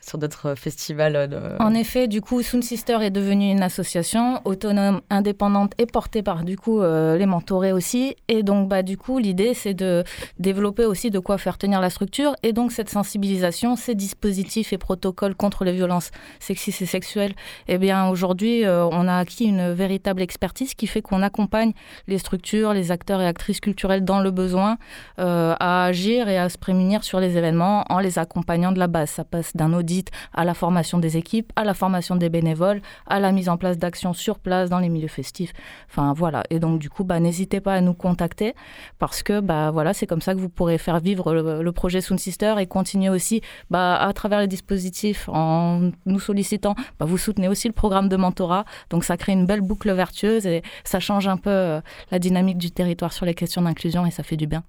sur 0.02 0.18
d'autres 0.18 0.56
festivals. 0.56 1.16
Euh. 1.16 1.58
En 1.60 1.74
effet, 1.74 2.08
du 2.08 2.22
coup, 2.22 2.42
Soon 2.42 2.62
Sister 2.62 2.98
est 3.02 3.12
devenue 3.12 3.52
une 3.52 3.62
association 3.62 4.42
autonome, 4.46 5.02
indépendante 5.10 5.74
et 5.78 5.86
portée 5.86 6.24
par 6.24 6.44
du 6.44 6.58
coup 6.58 6.82
euh, 6.82 7.18
les 7.18 7.26
mentorés 7.26 7.72
aussi. 7.72 8.16
Et 8.28 8.44
donc, 8.44 8.68
bah, 8.68 8.84
du 8.84 8.98
coup, 8.98 9.20
l'idée 9.20 9.54
c'est 9.54 9.74
de 9.74 10.04
développer 10.40 10.86
aussi 10.86 11.12
de 11.12 11.20
quoi 11.20 11.38
faire 11.38 11.58
tenir 11.58 11.80
la 11.80 11.90
structure. 11.90 12.36
Et 12.44 12.52
donc, 12.52 12.72
cette 12.72 12.90
sensibilisation, 12.90 13.76
ces 13.76 13.96
dispositifs 13.96 14.74
et 14.74 14.78
protocoles 14.78 15.36
contre 15.36 15.64
les 15.64 15.72
violences 15.72 16.12
sexistes 16.40 16.82
et 16.82 16.86
sexuelles, 16.86 17.34
eh 17.68 17.78
bien, 17.78 18.08
aujourd'hui, 18.10 18.66
euh, 18.66 18.86
on 18.86 19.08
a 19.08 19.18
acquis 19.18 19.46
une 19.46 19.72
véritable 19.72 20.22
expertise 20.22 20.74
qui 20.74 20.88
fait 20.88 21.02
qu'on 21.02 21.22
accompagne 21.22 21.74
les 22.08 22.18
structures, 22.18 22.74
les 22.74 22.92
acteurs 22.92 23.22
et 23.22 23.28
actrices 23.28 23.60
culturelles 23.60 24.04
dans 24.04 24.20
le 24.20 24.32
besoin 24.32 24.78
à 25.18 25.86
agir 25.86 26.28
et 26.28 26.38
à 26.38 26.50
se 26.50 26.58
prémunir 26.58 27.04
sur 27.04 27.20
les 27.20 27.38
événements 27.38 27.86
en 27.90 28.00
les 28.00 28.18
accompagnant 28.18 28.72
de 28.72 28.80
la 28.80 28.88
base. 28.88 29.12
Ça 29.12 29.24
passe 29.24 29.56
d'un 29.56 29.74
audit 29.74 29.92
à 30.34 30.46
la 30.46 30.54
formation 30.54 30.98
des 30.98 31.18
équipes, 31.18 31.52
à 31.56 31.64
la 31.64 31.74
formation 31.74 32.16
des 32.16 32.30
bénévoles, 32.30 32.82
à 33.08 33.20
la 33.20 33.32
mise 33.32 33.50
en 33.50 33.58
place 33.58 33.78
d'actions 33.78 34.14
sur 34.14 34.40
place 34.40 34.70
dans 34.70 34.80
les 34.80 34.90
milieux 34.90 35.08
festifs. 35.08 35.54
Enfin 35.90 36.14
voilà. 36.14 36.44
Et 36.50 36.60
donc 36.60 36.80
du 36.80 36.90
coup, 36.90 37.04
bah, 37.04 37.20
n'hésitez 37.20 37.62
pas 37.62 37.76
à 37.76 37.82
nous 37.82 37.94
contacter 37.94 38.56
parce 39.00 39.24
que 39.24 39.40
bah 39.40 39.72
voilà, 39.72 39.94
c'est 39.94 40.08
comme 40.08 40.22
ça 40.22 40.34
que 40.34 40.40
vous 40.40 40.50
pourrez 40.50 40.78
faire 40.78 41.00
vivre 41.00 41.34
le, 41.34 41.72
projet 41.72 42.02
Soon 42.02 42.18
Sister 42.18 42.56
et 42.60 42.68
continuer 42.68 43.10
aussi 43.10 43.42
bah, 43.70 43.96
à 43.96 44.12
travers 44.14 44.40
les 44.40 44.48
dispositifs 44.48 45.30
en 45.30 45.92
nous 46.06 46.20
sollicitant. 46.20 46.76
Vous 47.00 47.18
soutenez 47.18 47.48
aussi 47.48 47.68
le 47.68 47.74
programme 47.74 48.10
de 48.10 48.16
mentorat, 48.18 48.66
donc 48.90 49.04
ça 49.04 49.18
crée 49.18 49.32
une 49.32 49.46
belle 49.46 49.62
boucle 49.62 49.92
vertueuse 49.94 50.46
et 50.46 50.62
ça 50.84 51.00
change 51.00 51.28
un 51.28 51.38
peu 51.38 51.50
euh, 51.50 51.82
la 52.12 52.20
dynamique 52.20 52.58
du 52.58 52.72
territoire 52.72 53.14
sur 53.14 53.26
les 53.26 53.34
questions 53.34 53.62
d'inclusion 53.62 54.06
et 54.06 54.12
ça 54.12 54.24
fait 54.24 54.38
du 54.38 54.48
bien. 54.48 54.64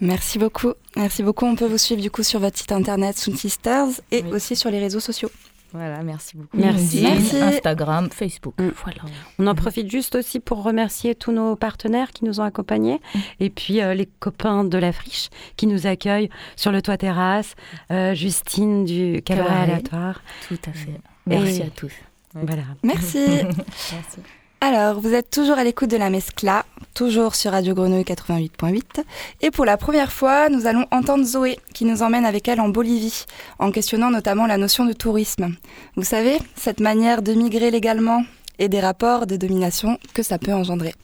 Merci 0.00 0.38
beaucoup. 0.38 0.72
Merci 0.96 1.22
beaucoup. 1.22 1.46
On 1.46 1.56
peut 1.56 1.66
vous 1.66 1.78
suivre 1.78 2.00
du 2.00 2.10
coup 2.10 2.22
sur 2.22 2.40
votre 2.40 2.58
site 2.58 2.72
internet 2.72 3.18
Soon 3.18 3.36
Sisters 3.36 3.88
et 4.10 4.22
aussi 4.24 4.56
sur 4.56 4.70
les 4.70 4.78
réseaux 4.78 5.00
sociaux. 5.00 5.30
Voilà, 5.74 6.04
merci 6.04 6.36
beaucoup. 6.36 6.56
Merci. 6.56 7.04
Instagram, 7.04 8.08
Facebook. 8.08 8.54
Mm. 8.58 8.68
Voilà. 8.84 9.02
On 9.40 9.46
en 9.48 9.56
profite 9.56 9.90
juste 9.90 10.14
aussi 10.14 10.38
pour 10.38 10.62
remercier 10.62 11.16
tous 11.16 11.32
nos 11.32 11.56
partenaires 11.56 12.12
qui 12.12 12.24
nous 12.24 12.38
ont 12.38 12.44
accompagnés 12.44 13.00
mm. 13.14 13.18
et 13.40 13.50
puis 13.50 13.80
euh, 13.80 13.92
les 13.92 14.06
copains 14.06 14.62
de 14.62 14.78
la 14.78 14.92
friche 14.92 15.30
qui 15.56 15.66
nous 15.66 15.88
accueillent 15.88 16.30
sur 16.54 16.70
le 16.70 16.80
toit 16.80 16.96
terrasse, 16.96 17.56
euh, 17.90 18.14
Justine 18.14 18.84
du 18.84 19.20
cabaret 19.22 19.62
aléatoire. 19.62 20.22
Tout 20.46 20.58
à 20.64 20.72
fait. 20.72 21.00
Merci 21.26 21.62
à 21.62 21.70
tous. 21.70 21.92
Voilà. 22.34 22.62
Merci. 22.84 23.18
Merci. 23.92 24.20
Alors, 24.66 24.98
vous 24.98 25.12
êtes 25.12 25.28
toujours 25.28 25.58
à 25.58 25.62
l'écoute 25.62 25.90
de 25.90 25.98
la 25.98 26.08
Mescla, 26.08 26.64
toujours 26.94 27.34
sur 27.34 27.50
Radio 27.50 27.74
Grenouille 27.74 28.00
88.8. 28.00 29.04
Et 29.42 29.50
pour 29.50 29.66
la 29.66 29.76
première 29.76 30.10
fois, 30.10 30.48
nous 30.48 30.66
allons 30.66 30.86
entendre 30.90 31.22
Zoé, 31.22 31.58
qui 31.74 31.84
nous 31.84 32.02
emmène 32.02 32.24
avec 32.24 32.48
elle 32.48 32.62
en 32.62 32.70
Bolivie, 32.70 33.26
en 33.58 33.70
questionnant 33.70 34.10
notamment 34.10 34.46
la 34.46 34.56
notion 34.56 34.86
de 34.86 34.94
tourisme. 34.94 35.54
Vous 35.96 36.02
savez, 36.02 36.38
cette 36.56 36.80
manière 36.80 37.20
de 37.20 37.34
migrer 37.34 37.70
légalement 37.70 38.24
et 38.58 38.70
des 38.70 38.80
rapports 38.80 39.26
de 39.26 39.36
domination 39.36 39.98
que 40.14 40.22
ça 40.22 40.38
peut 40.38 40.54
engendrer. 40.54 40.94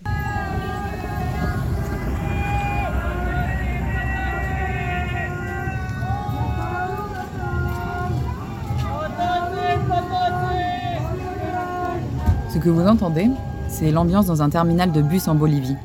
Ce 12.52 12.58
que 12.58 12.70
vous 12.70 12.86
entendez, 12.86 13.28
c'est 13.70 13.92
l'ambiance 13.92 14.26
dans 14.26 14.42
un 14.42 14.50
terminal 14.50 14.92
de 14.92 15.00
bus 15.00 15.28
en 15.28 15.34
Bolivie. 15.34 15.76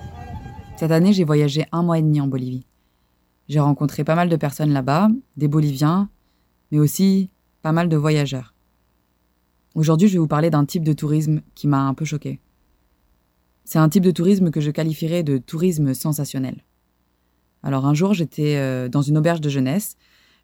Cette 0.75 0.91
année, 0.91 1.13
j'ai 1.13 1.23
voyagé 1.23 1.65
un 1.71 1.83
mois 1.83 1.99
et 1.99 2.01
demi 2.01 2.19
en 2.19 2.27
Bolivie. 2.27 2.65
J'ai 3.47 3.59
rencontré 3.59 4.03
pas 4.03 4.15
mal 4.15 4.27
de 4.27 4.35
personnes 4.35 4.73
là-bas, 4.73 5.07
des 5.37 5.47
Boliviens, 5.47 6.09
mais 6.71 6.79
aussi 6.79 7.29
pas 7.61 7.71
mal 7.71 7.87
de 7.87 7.95
voyageurs. 7.95 8.53
Aujourd'hui, 9.75 10.07
je 10.07 10.13
vais 10.13 10.19
vous 10.19 10.27
parler 10.27 10.49
d'un 10.49 10.65
type 10.65 10.83
de 10.83 10.93
tourisme 10.93 11.41
qui 11.53 11.67
m'a 11.67 11.87
un 11.87 11.93
peu 11.93 12.03
choqué. 12.05 12.41
C'est 13.63 13.79
un 13.79 13.87
type 13.87 14.03
de 14.03 14.11
tourisme 14.11 14.51
que 14.51 14.61
je 14.61 14.71
qualifierais 14.71 15.23
de 15.23 15.37
tourisme 15.37 15.93
sensationnel. 15.93 16.65
Alors 17.63 17.85
un 17.85 17.93
jour, 17.93 18.13
j'étais 18.13 18.57
euh, 18.57 18.89
dans 18.89 19.03
une 19.03 19.17
auberge 19.17 19.41
de 19.41 19.49
jeunesse, 19.49 19.95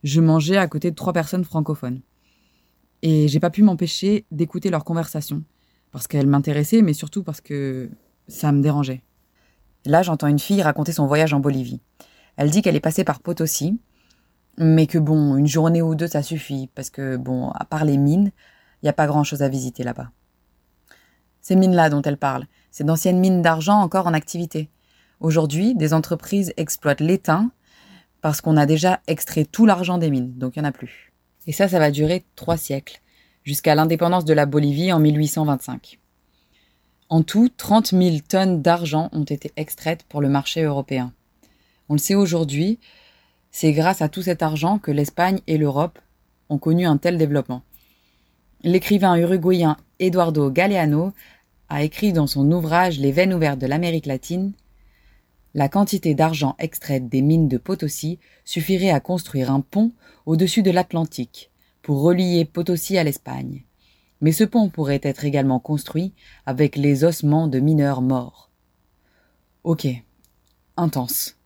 je 0.04 0.21
mangeais 0.21 0.58
à 0.58 0.67
côté 0.67 0.89
de 0.89 0.95
trois 0.95 1.13
personnes 1.13 1.43
francophones. 1.43 2.01
Et 3.01 3.27
j'ai 3.27 3.39
pas 3.39 3.49
pu 3.49 3.63
m'empêcher 3.63 4.25
d'écouter 4.32 4.69
leur 4.69 4.86
conversation 4.86 5.43
parce 5.91 6.08
qu'elle 6.08 6.27
m'intéressait, 6.27 6.82
mais 6.82 6.93
surtout 6.93 7.23
parce 7.23 7.41
que 7.41 7.89
ça 8.27 8.51
me 8.51 8.62
dérangeait. 8.62 9.04
Là, 9.86 10.04
j'entends 10.04 10.27
une 10.27 10.39
fille 10.39 10.62
raconter 10.62 10.91
son 10.91 11.08
voyage 11.08 11.34
en 11.34 11.39
Bolivie. 11.39 11.82
Elle 12.38 12.49
dit 12.49 12.62
qu'elle 12.62 12.75
est 12.75 12.82
passée 12.82 13.04
par 13.04 13.19
Potosi, 13.19 13.80
mais 14.58 14.88
que 14.88 14.97
bon, 14.97 15.36
une 15.38 15.47
journée 15.47 15.82
ou 15.82 15.95
deux, 15.95 16.08
ça 16.08 16.23
suffit, 16.23 16.69
parce 16.75 16.89
que 16.89 17.17
bon, 17.17 17.49
à 17.49 17.65
part 17.65 17.86
les 17.86 17.97
mines, 17.97 18.32
il 18.82 18.86
n'y 18.86 18.89
a 18.89 18.93
pas 18.93 19.08
grand-chose 19.08 19.41
à 19.41 19.49
visiter 19.49 19.84
là-bas. 19.84 20.12
Ces 21.41 21.56
mines-là 21.56 21.89
dont 21.89 22.01
elle 22.04 22.17
parle, 22.17 22.45
c'est 22.69 22.84
d'anciennes 22.84 23.19
mines 23.19 23.41
d'argent 23.41 23.82
encore 23.82 24.08
en 24.08 24.13
activité. 24.13 24.69
Aujourd'hui, 25.19 25.75
des 25.75 25.93
entreprises 25.93 26.54
exploitent 26.58 27.01
l'étain 27.01 27.51
parce 28.21 28.41
qu'on 28.41 28.58
a 28.58 28.65
déjà 28.65 28.99
extrait 29.08 29.45
tout 29.45 29.65
l'argent 29.65 29.97
des 29.97 30.12
mines, 30.12 30.38
donc 30.38 30.56
il 30.56 30.60
n'y 30.60 30.65
en 30.65 30.69
a 30.69 30.71
plus. 30.71 31.12
Et 31.47 31.51
ça, 31.51 31.67
ça 31.67 31.80
va 31.80 31.89
durer 31.89 32.23
trois 32.36 32.58
siècles 32.58 33.01
jusqu'à 33.43 33.75
l'indépendance 33.75 34.25
de 34.25 34.34
la 34.34 34.45
Bolivie 34.45 34.91
en 34.91 34.99
1825. 34.99 35.99
En 37.10 37.23
tout, 37.23 37.49
30 37.49 37.88
000 37.88 38.17
tonnes 38.27 38.62
d'argent 38.62 39.10
ont 39.12 39.23
été 39.23 39.51
extraites 39.58 40.04
pour 40.08 40.21
le 40.21 40.30
marché 40.30 40.63
européen. 40.63 41.12
On 41.89 41.93
le 41.93 41.99
sait 41.99 42.15
aujourd'hui, 42.15 42.80
c'est 43.51 43.73
grâce 43.73 44.01
à 44.01 44.08
tout 44.08 44.21
cet 44.21 44.41
argent 44.41 44.80
que 44.80 44.91
l'Espagne 44.91 45.41
et 45.45 45.58
l'Europe 45.58 45.99
ont 46.47 46.58
connu 46.58 46.86
un 46.86 46.97
tel 46.97 47.17
développement. 47.17 47.63
L'écrivain 48.63 49.17
uruguayen 49.17 49.75
Eduardo 49.99 50.49
Galeano 50.49 51.12
a 51.67 51.84
écrit 51.84 52.13
dans 52.13 52.27
son 52.27 52.49
ouvrage 52.51 52.99
Les 52.99 53.12
veines 53.12 53.34
ouvertes 53.34 53.60
de 53.60 53.67
l'Amérique 53.67 54.06
latine 54.06 54.54
La 55.54 55.67
quantité 55.67 56.15
d'argent 56.15 56.56
extraite 56.60 57.10
des 57.10 57.21
mines 57.21 57.49
de 57.49 57.58
Potosi 57.58 58.19
suffirait 58.45 58.91
à 58.91 59.01
construire 59.01 59.51
un 59.51 59.60
pont 59.62 59.91
au-dessus 60.25 60.63
de 60.63 60.71
l'Atlantique, 60.71 61.51
relier 61.95 62.45
Potosi 62.45 62.97
à 62.97 63.04
l'Espagne. 63.04 63.63
Mais 64.21 64.32
ce 64.32 64.43
pont 64.43 64.69
pourrait 64.69 65.01
être 65.04 65.25
également 65.25 65.60
construit 65.60 66.13
avec 66.45 66.75
les 66.75 67.04
ossements 67.04 67.47
de 67.47 67.60
mineurs 67.60 68.01
morts. 68.01 68.51
Ok, 69.63 69.88
intense. 70.77 71.38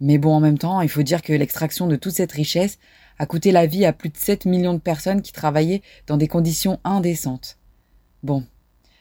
Mais 0.00 0.18
bon, 0.18 0.34
en 0.34 0.40
même 0.40 0.58
temps, 0.58 0.80
il 0.80 0.88
faut 0.88 1.02
dire 1.02 1.22
que 1.22 1.32
l'extraction 1.32 1.86
de 1.86 1.96
toute 1.96 2.14
cette 2.14 2.32
richesse 2.32 2.78
a 3.18 3.26
coûté 3.26 3.52
la 3.52 3.66
vie 3.66 3.84
à 3.84 3.92
plus 3.92 4.08
de 4.08 4.16
7 4.16 4.44
millions 4.44 4.74
de 4.74 4.78
personnes 4.78 5.22
qui 5.22 5.32
travaillaient 5.32 5.82
dans 6.06 6.16
des 6.16 6.28
conditions 6.28 6.80
indécentes. 6.84 7.58
Bon, 8.22 8.44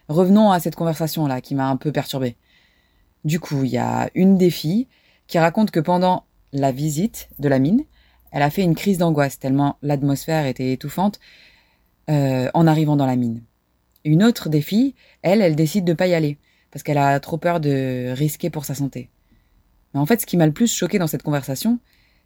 revenons 0.08 0.52
à 0.52 0.60
cette 0.60 0.76
conversation-là 0.76 1.42
qui 1.42 1.56
m'a 1.56 1.68
un 1.68 1.78
peu 1.78 1.92
perturbée. 1.92 2.38
Du 3.26 3.40
coup, 3.40 3.64
il 3.64 3.72
y 3.72 3.78
a 3.78 4.10
une 4.16 4.38
des 4.38 4.50
filles 4.50 4.88
qui 5.28 5.40
raconte 5.40 5.72
que 5.72 5.80
pendant 5.80 6.26
la 6.52 6.72
visite 6.72 7.30
de 7.40 7.48
la 7.48 7.60
mine, 7.60 7.84
elle 8.34 8.42
a 8.42 8.50
fait 8.50 8.64
une 8.64 8.76
crise 8.76 8.98
d'angoisse 8.98 9.40
tellement 9.40 9.78
l'atmosphère 9.84 10.48
était 10.48 10.74
étouffante 10.74 11.20
euh, 12.10 12.50
en 12.54 12.68
arrivant 12.68 12.98
dans 12.98 13.06
la 13.06 13.16
mine. 13.16 13.44
Une 14.04 14.24
autre 14.24 14.50
des 14.50 14.62
filles, 14.62 14.96
elle, 15.22 15.42
elle 15.42 15.56
décide 15.56 15.86
de 15.86 15.94
pas 15.94 16.08
y 16.08 16.16
aller 16.16 16.40
parce 16.72 16.82
qu'elle 16.82 16.98
a 16.98 17.20
trop 17.20 17.38
peur 17.38 17.60
de 17.60 18.12
risquer 18.12 18.50
pour 18.50 18.66
sa 18.66 18.74
santé. 18.74 19.12
Mais 19.94 20.00
en 20.00 20.08
fait, 20.08 20.20
ce 20.20 20.26
qui 20.26 20.36
m'a 20.36 20.48
le 20.48 20.52
plus 20.52 20.74
choqué 20.74 20.98
dans 20.98 21.08
cette 21.08 21.22
conversation, 21.22 21.80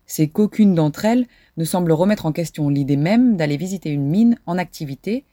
c'est 0.05 0.29
qu'aucune 0.29 0.73
d'entre 0.73 1.03
elles 1.03 1.27
ne 1.57 1.65
semble 1.65 1.91
remettre 1.91 2.25
en 2.25 2.31
question 2.31 2.69
l'idée 2.69 2.95
même 2.95 3.35
d'aller 3.35 3.57
visiter 3.57 3.89
une 3.89 4.07
mine 4.07 4.39
en 4.45 4.57
activité 4.57 5.25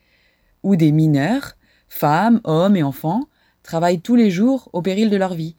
où 0.64 0.74
des 0.74 0.90
mineurs, 0.90 1.56
femmes, 1.88 2.40
hommes 2.42 2.74
et 2.74 2.82
enfants, 2.82 3.28
travaillent 3.62 4.00
tous 4.00 4.16
les 4.16 4.32
jours 4.32 4.68
au 4.72 4.82
péril 4.82 5.08
de 5.08 5.16
leur 5.16 5.34
vie. 5.34 5.54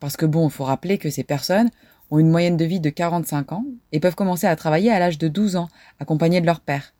Parce 0.00 0.18
que 0.18 0.26
bon, 0.26 0.48
il 0.48 0.52
faut 0.52 0.64
rappeler 0.64 0.98
que 0.98 1.08
ces 1.08 1.24
personnes 1.24 1.70
ont 2.10 2.18
une 2.18 2.30
moyenne 2.30 2.56
de 2.56 2.64
vie 2.64 2.80
de 2.80 2.90
45 2.90 3.52
ans 3.52 3.64
et 3.92 4.00
peuvent 4.00 4.14
commencer 4.14 4.46
à 4.46 4.56
travailler 4.56 4.90
à 4.90 4.98
l'âge 4.98 5.18
de 5.18 5.28
12 5.28 5.56
ans, 5.56 5.68
accompagnés 5.98 6.40
de 6.40 6.46
leur 6.46 6.60
père. 6.60 6.92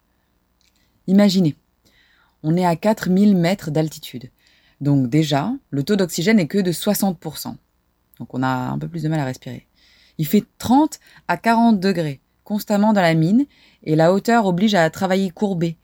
Imaginez, 1.06 1.56
on 2.42 2.56
est 2.56 2.64
à 2.64 2.76
4000 2.76 3.36
mètres 3.36 3.70
d'altitude. 3.70 4.30
Donc 4.80 5.10
déjà, 5.10 5.52
le 5.70 5.82
taux 5.82 5.96
d'oxygène 5.96 6.38
est 6.38 6.46
que 6.46 6.58
de 6.58 6.72
60%. 6.72 7.56
Donc 8.18 8.34
on 8.34 8.42
a 8.42 8.48
un 8.48 8.78
peu 8.78 8.88
plus 8.88 9.02
de 9.02 9.08
mal 9.08 9.20
à 9.20 9.24
respirer. 9.24 9.66
Il 10.18 10.26
fait 10.26 10.44
30 10.58 11.00
à 11.28 11.36
40 11.36 11.80
degrés 11.80 12.20
constamment 12.44 12.92
dans 12.92 13.00
la 13.00 13.14
mine 13.14 13.46
et 13.84 13.94
la 13.94 14.12
hauteur 14.12 14.44
oblige 14.44 14.74
à 14.74 14.90
travailler 14.90 15.30
courbé. 15.30 15.76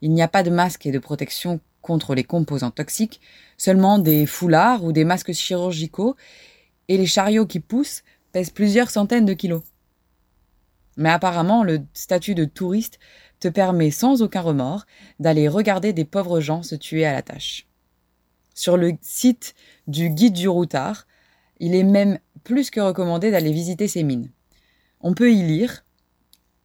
Il 0.00 0.12
n'y 0.12 0.22
a 0.22 0.28
pas 0.28 0.42
de 0.42 0.48
masque 0.48 0.86
et 0.86 0.90
de 0.90 0.98
protection 0.98 1.60
contre 1.82 2.14
les 2.14 2.24
composants 2.24 2.70
toxiques, 2.70 3.20
seulement 3.58 3.98
des 3.98 4.24
foulards 4.24 4.82
ou 4.82 4.92
des 4.92 5.04
masques 5.04 5.32
chirurgicaux 5.32 6.16
et 6.88 6.96
les 6.96 7.06
chariots 7.06 7.44
qui 7.44 7.60
poussent 7.60 8.02
plusieurs 8.44 8.90
centaines 8.90 9.26
de 9.26 9.32
kilos. 9.32 9.62
Mais 10.96 11.10
apparemment, 11.10 11.62
le 11.62 11.80
statut 11.92 12.34
de 12.34 12.44
touriste 12.44 12.98
te 13.40 13.48
permet 13.48 13.90
sans 13.90 14.22
aucun 14.22 14.40
remords 14.40 14.86
d'aller 15.20 15.48
regarder 15.48 15.92
des 15.92 16.04
pauvres 16.04 16.40
gens 16.40 16.62
se 16.62 16.74
tuer 16.74 17.04
à 17.04 17.12
la 17.12 17.22
tâche. 17.22 17.66
Sur 18.54 18.76
le 18.76 18.92
site 19.02 19.54
du 19.86 20.08
guide 20.08 20.32
du 20.32 20.48
routard, 20.48 21.06
il 21.60 21.74
est 21.74 21.82
même 21.82 22.18
plus 22.44 22.70
que 22.70 22.80
recommandé 22.80 23.30
d'aller 23.30 23.52
visiter 23.52 23.88
ces 23.88 24.02
mines. 24.02 24.30
On 25.00 25.14
peut 25.14 25.32
y 25.32 25.42
lire 25.42 25.84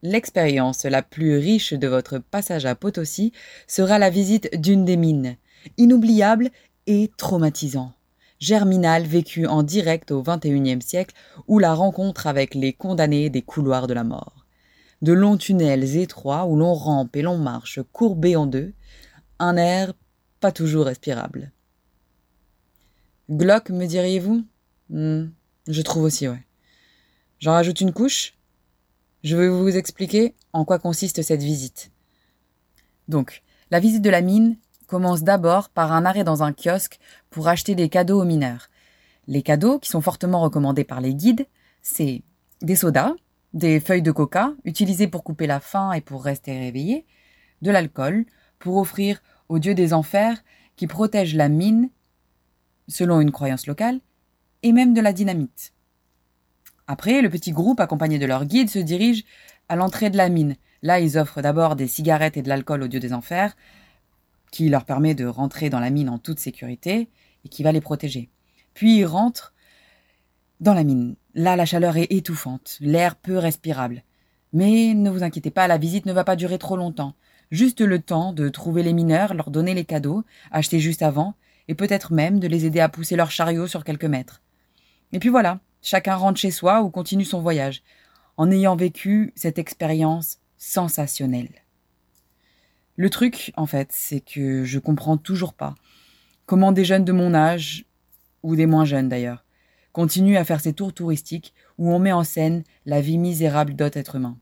L'expérience 0.03 0.85
la 0.85 1.03
plus 1.03 1.37
riche 1.37 1.73
de 1.73 1.87
votre 1.87 2.17
passage 2.17 2.65
à 2.65 2.73
Potosi 2.73 3.33
sera 3.67 3.99
la 3.99 4.09
visite 4.09 4.49
d'une 4.59 4.83
des 4.83 4.97
mines, 4.97 5.37
inoubliable 5.77 6.49
et 6.87 7.11
traumatisant. 7.17 7.93
Germinal 8.41 9.05
vécu 9.05 9.45
en 9.45 9.61
direct 9.61 10.09
au 10.09 10.23
XXIe 10.23 10.81
siècle 10.81 11.15
ou 11.47 11.59
la 11.59 11.75
rencontre 11.75 12.25
avec 12.25 12.55
les 12.55 12.73
condamnés 12.73 13.29
des 13.29 13.43
couloirs 13.43 13.85
de 13.85 13.93
la 13.93 14.03
mort. 14.03 14.47
De 15.03 15.13
longs 15.13 15.37
tunnels 15.37 15.95
étroits 15.97 16.45
où 16.47 16.55
l'on 16.55 16.73
rampe 16.73 17.15
et 17.15 17.21
l'on 17.21 17.37
marche 17.37 17.79
courbé 17.93 18.35
en 18.35 18.47
deux, 18.47 18.73
un 19.37 19.57
air 19.57 19.93
pas 20.39 20.51
toujours 20.51 20.85
respirable. 20.85 21.51
Glock, 23.29 23.69
me 23.69 23.85
diriez-vous? 23.85 24.43
Hmm, 24.89 25.27
Je 25.67 25.81
trouve 25.83 26.03
aussi, 26.03 26.27
ouais. 26.27 26.43
J'en 27.39 27.51
rajoute 27.51 27.79
une 27.79 27.93
couche? 27.93 28.33
Je 29.23 29.37
vais 29.37 29.49
vous 29.49 29.77
expliquer 29.77 30.33
en 30.51 30.65
quoi 30.65 30.79
consiste 30.79 31.21
cette 31.21 31.43
visite. 31.43 31.91
Donc, 33.07 33.43
la 33.69 33.79
visite 33.79 34.01
de 34.01 34.09
la 34.09 34.21
mine 34.21 34.57
commence 34.91 35.23
d'abord 35.23 35.69
par 35.69 35.93
un 35.93 36.03
arrêt 36.03 36.25
dans 36.25 36.43
un 36.43 36.51
kiosque 36.51 36.99
pour 37.29 37.47
acheter 37.47 37.75
des 37.75 37.87
cadeaux 37.87 38.19
aux 38.19 38.25
mineurs. 38.25 38.67
Les 39.25 39.41
cadeaux, 39.41 39.79
qui 39.79 39.89
sont 39.89 40.01
fortement 40.01 40.41
recommandés 40.41 40.83
par 40.83 40.99
les 40.99 41.15
guides, 41.15 41.47
c'est 41.81 42.23
des 42.61 42.75
sodas, 42.75 43.13
des 43.53 43.79
feuilles 43.79 44.01
de 44.01 44.11
coca, 44.11 44.51
utilisées 44.65 45.07
pour 45.07 45.23
couper 45.23 45.47
la 45.47 45.61
faim 45.61 45.93
et 45.93 46.01
pour 46.01 46.25
rester 46.25 46.59
réveillé, 46.59 47.05
de 47.61 47.71
l'alcool, 47.71 48.25
pour 48.59 48.75
offrir 48.75 49.21
au 49.47 49.59
dieu 49.59 49.73
des 49.75 49.93
enfers 49.93 50.43
qui 50.75 50.87
protège 50.87 51.35
la 51.35 51.47
mine, 51.47 51.89
selon 52.89 53.21
une 53.21 53.31
croyance 53.31 53.67
locale, 53.67 54.01
et 54.61 54.73
même 54.73 54.93
de 54.93 54.99
la 54.99 55.13
dynamite. 55.13 55.71
Après, 56.87 57.21
le 57.21 57.29
petit 57.29 57.53
groupe, 57.53 57.79
accompagné 57.79 58.19
de 58.19 58.25
leur 58.25 58.43
guide, 58.43 58.69
se 58.69 58.79
dirige 58.79 59.23
à 59.69 59.77
l'entrée 59.77 60.09
de 60.09 60.17
la 60.17 60.27
mine. 60.27 60.57
Là, 60.81 60.99
ils 60.99 61.17
offrent 61.17 61.41
d'abord 61.41 61.77
des 61.77 61.87
cigarettes 61.87 62.35
et 62.35 62.41
de 62.41 62.49
l'alcool 62.49 62.83
au 62.83 62.89
dieu 62.89 62.99
des 62.99 63.13
enfers, 63.13 63.55
qui 64.51 64.69
leur 64.69 64.85
permet 64.85 65.15
de 65.15 65.25
rentrer 65.25 65.69
dans 65.69 65.79
la 65.79 65.89
mine 65.89 66.09
en 66.09 66.19
toute 66.19 66.39
sécurité 66.39 67.09
et 67.45 67.49
qui 67.49 67.63
va 67.63 67.71
les 67.71 67.81
protéger. 67.81 68.29
Puis 68.73 68.97
ils 68.97 69.05
rentrent 69.05 69.53
dans 70.59 70.73
la 70.73 70.83
mine. 70.83 71.15
Là, 71.33 71.55
la 71.55 71.65
chaleur 71.65 71.97
est 71.97 72.11
étouffante, 72.11 72.77
l'air 72.81 73.15
peu 73.15 73.37
respirable. 73.37 74.03
Mais 74.53 74.93
ne 74.93 75.09
vous 75.09 75.23
inquiétez 75.23 75.49
pas, 75.49 75.67
la 75.67 75.77
visite 75.77 76.05
ne 76.05 76.13
va 76.13 76.23
pas 76.23 76.35
durer 76.35 76.57
trop 76.57 76.75
longtemps. 76.75 77.15
Juste 77.51 77.81
le 77.81 77.99
temps 77.99 78.33
de 78.33 78.49
trouver 78.49 78.83
les 78.83 78.93
mineurs, 78.93 79.33
leur 79.33 79.49
donner 79.49 79.73
les 79.73 79.85
cadeaux, 79.85 80.23
achetés 80.51 80.79
juste 80.79 81.01
avant, 81.01 81.35
et 81.67 81.75
peut-être 81.75 82.13
même 82.13 82.39
de 82.39 82.47
les 82.47 82.65
aider 82.65 82.79
à 82.79 82.89
pousser 82.89 83.15
leur 83.15 83.31
chariot 83.31 83.67
sur 83.67 83.83
quelques 83.83 84.05
mètres. 84.05 84.41
Et 85.13 85.19
puis 85.19 85.29
voilà, 85.29 85.59
chacun 85.81 86.15
rentre 86.15 86.39
chez 86.39 86.51
soi 86.51 86.81
ou 86.81 86.89
continue 86.89 87.25
son 87.25 87.41
voyage, 87.41 87.81
en 88.37 88.51
ayant 88.51 88.75
vécu 88.75 89.33
cette 89.35 89.59
expérience 89.59 90.39
sensationnelle. 90.57 91.60
Le 93.01 93.09
truc, 93.09 93.51
en 93.57 93.65
fait, 93.65 93.87
c'est 93.91 94.19
que 94.19 94.63
je 94.63 94.77
comprends 94.77 95.17
toujours 95.17 95.55
pas 95.55 95.73
comment 96.45 96.71
des 96.71 96.85
jeunes 96.85 97.03
de 97.03 97.11
mon 97.11 97.33
âge, 97.33 97.87
ou 98.43 98.55
des 98.55 98.67
moins 98.67 98.85
jeunes 98.85 99.09
d'ailleurs, 99.09 99.43
continuent 99.91 100.37
à 100.37 100.43
faire 100.43 100.61
ces 100.61 100.73
tours 100.73 100.93
touristiques 100.93 101.55
où 101.79 101.91
on 101.91 101.97
met 101.97 102.11
en 102.11 102.23
scène 102.23 102.61
la 102.85 103.01
vie 103.01 103.17
misérable 103.17 103.73
d'autres 103.73 103.97
êtres 103.97 104.17
humains. 104.17 104.37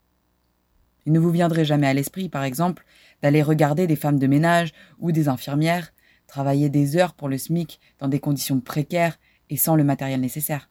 Il 1.05 1.13
ne 1.13 1.19
vous 1.19 1.31
viendrait 1.31 1.63
jamais 1.63 1.87
à 1.87 1.93
l'esprit, 1.93 2.27
par 2.27 2.43
exemple, 2.43 2.83
d'aller 3.21 3.41
regarder 3.41 3.87
des 3.87 3.95
femmes 3.95 4.19
de 4.19 4.27
ménage 4.27 4.73
ou 4.99 5.13
des 5.13 5.29
infirmières 5.29 5.93
travailler 6.27 6.67
des 6.67 6.97
heures 6.97 7.13
pour 7.13 7.29
le 7.29 7.37
SMIC 7.37 7.79
dans 7.97 8.09
des 8.09 8.19
conditions 8.19 8.59
précaires 8.59 9.19
et 9.49 9.55
sans 9.55 9.77
le 9.77 9.85
matériel 9.85 10.19
nécessaire. 10.19 10.69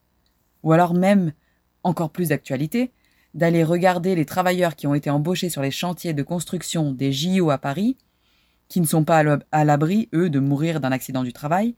Ou 0.62 0.72
alors 0.72 0.92
même, 0.92 1.32
encore 1.84 2.10
plus 2.10 2.28
d'actualité, 2.28 2.92
d'aller 3.34 3.64
regarder 3.64 4.14
les 4.14 4.24
travailleurs 4.24 4.76
qui 4.76 4.86
ont 4.86 4.94
été 4.94 5.10
embauchés 5.10 5.50
sur 5.50 5.62
les 5.62 5.70
chantiers 5.70 6.14
de 6.14 6.22
construction 6.22 6.92
des 6.92 7.12
JO 7.12 7.50
à 7.50 7.58
Paris, 7.58 7.96
qui 8.68 8.80
ne 8.80 8.86
sont 8.86 9.04
pas 9.04 9.22
à 9.52 9.64
l'abri, 9.64 10.08
eux, 10.14 10.30
de 10.30 10.40
mourir 10.40 10.80
d'un 10.80 10.92
accident 10.92 11.22
du 11.22 11.32
travail. 11.32 11.74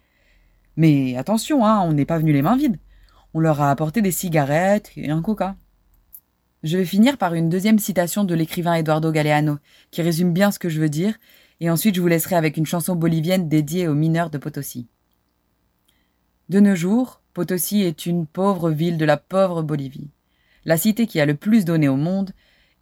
Mais 0.76 1.16
attention, 1.16 1.64
hein, 1.64 1.80
on 1.80 1.92
n'est 1.92 2.04
pas 2.04 2.18
venu 2.18 2.32
les 2.32 2.42
mains 2.42 2.56
vides. 2.56 2.78
On 3.34 3.40
leur 3.40 3.60
a 3.60 3.70
apporté 3.70 4.02
des 4.02 4.10
cigarettes 4.10 4.90
et 4.96 5.10
un 5.10 5.22
coca. 5.22 5.56
Je 6.62 6.76
vais 6.76 6.84
finir 6.84 7.16
par 7.16 7.34
une 7.34 7.48
deuxième 7.48 7.78
citation 7.78 8.24
de 8.24 8.34
l'écrivain 8.34 8.74
Eduardo 8.74 9.10
Galeano, 9.12 9.58
qui 9.90 10.02
résume 10.02 10.32
bien 10.32 10.50
ce 10.50 10.58
que 10.58 10.68
je 10.68 10.80
veux 10.80 10.88
dire, 10.88 11.14
et 11.60 11.70
ensuite 11.70 11.94
je 11.94 12.00
vous 12.00 12.08
laisserai 12.08 12.36
avec 12.36 12.56
une 12.56 12.66
chanson 12.66 12.96
bolivienne 12.96 13.48
dédiée 13.48 13.88
aux 13.88 13.94
mineurs 13.94 14.30
de 14.30 14.38
Potosi. 14.38 14.86
De 16.48 16.60
nos 16.60 16.74
jours, 16.74 17.22
Potosi 17.32 17.82
est 17.82 18.06
une 18.06 18.26
pauvre 18.26 18.70
ville 18.70 18.98
de 18.98 19.04
la 19.04 19.16
pauvre 19.16 19.62
Bolivie. 19.62 20.10
La 20.64 20.76
cité 20.76 21.06
qui 21.06 21.20
a 21.20 21.26
le 21.26 21.34
plus 21.34 21.64
donné 21.64 21.88
au 21.88 21.96
monde 21.96 22.32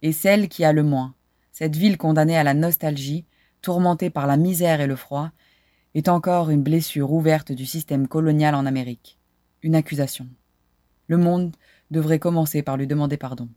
est 0.01 0.11
celle 0.11 0.49
qui 0.49 0.63
a 0.63 0.73
le 0.73 0.83
moins. 0.83 1.15
Cette 1.51 1.75
ville 1.75 1.97
condamnée 1.97 2.37
à 2.37 2.43
la 2.43 2.53
nostalgie, 2.53 3.25
tourmentée 3.61 4.09
par 4.09 4.27
la 4.27 4.37
misère 4.37 4.81
et 4.81 4.87
le 4.87 4.95
froid, 4.95 5.31
est 5.95 6.07
encore 6.07 6.49
une 6.49 6.63
blessure 6.63 7.11
ouverte 7.11 7.51
du 7.51 7.65
système 7.65 8.07
colonial 8.07 8.55
en 8.55 8.65
Amérique. 8.65 9.17
Une 9.61 9.75
accusation. 9.75 10.27
Le 11.07 11.17
monde 11.17 11.55
devrait 11.91 12.19
commencer 12.19 12.61
par 12.61 12.77
lui 12.77 12.87
demander 12.87 13.17
pardon. 13.17 13.49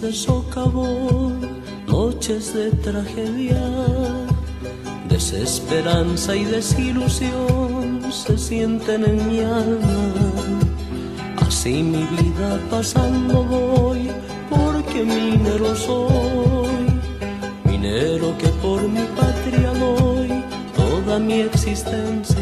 De 0.00 0.12
socavón, 0.12 1.60
noches 1.86 2.54
de 2.54 2.70
tragedia, 2.70 3.60
desesperanza 5.08 6.36
y 6.36 6.44
desilusión 6.44 8.00
se 8.12 8.38
sienten 8.38 9.04
en 9.04 9.28
mi 9.28 9.40
alma. 9.40 10.12
Así 11.46 11.82
mi 11.82 12.04
vida 12.04 12.60
pasando 12.70 13.42
voy, 13.42 14.10
porque 14.48 15.04
minero 15.04 15.74
soy, 15.74 16.86
minero 17.64 18.36
que 18.38 18.48
por 18.62 18.82
mi 18.88 19.04
patria 19.16 19.72
doy 19.72 20.44
toda 20.76 21.18
mi 21.18 21.40
existencia. 21.40 22.36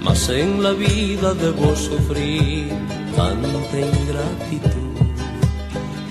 Mas 0.00 0.28
en 0.28 0.62
la 0.62 0.72
vida 0.72 1.34
debo 1.34 1.74
sufrir 1.74 2.68
tanta 3.16 3.78
ingratitud 3.78 4.81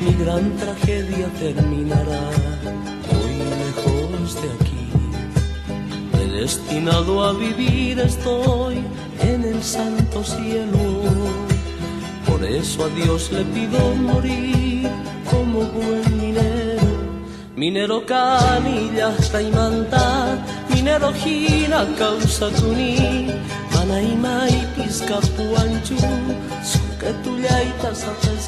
mi 0.02 0.14
gran 0.14 0.56
tragedia 0.58 1.28
terminará 1.40 2.24
muy 3.10 3.36
lejos 3.62 4.36
de 4.42 4.48
aquí. 4.58 4.86
Predestinado 6.12 7.24
a 7.24 7.34
vivir 7.34 8.00
estoy 8.00 8.84
en 9.22 9.44
el 9.44 9.62
santo 9.64 10.24
cielo. 10.24 10.84
Por 12.28 12.44
eso 12.44 12.86
a 12.86 12.90
Dios 12.90 13.32
le 13.32 13.44
pido 13.46 13.80
morir 13.96 14.90
como 15.30 15.60
buen 15.78 16.18
minero. 16.18 16.92
Minero 17.56 18.04
canilla 18.06 19.14
manta, 19.54 20.40
minero 20.74 21.14
gina 21.14 21.86
causa 21.96 22.50
tuni, 22.50 23.28
manaima 23.76 24.50
y 24.50 24.66
pisca 24.76 25.20
puanchu, 25.38 25.98
a 27.92 28.14
pescar 28.22 28.41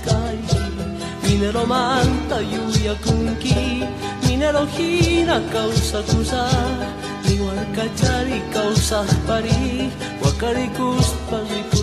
minero 1.43 1.65
manta 1.67 2.37
lluvia 2.39 2.95
kunki 3.03 3.83
minero 4.25 4.63
gira 4.75 5.37
causa 5.51 5.99
tusa 6.09 6.43
ni 7.25 7.35
cachari 7.75 8.39
causa 8.53 9.03
pari 9.27 9.91
wakarikus 10.23 11.07
paripuskani 11.29 11.82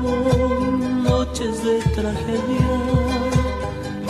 noches 0.00 1.62
de 1.64 1.80
tragedia, 1.94 2.72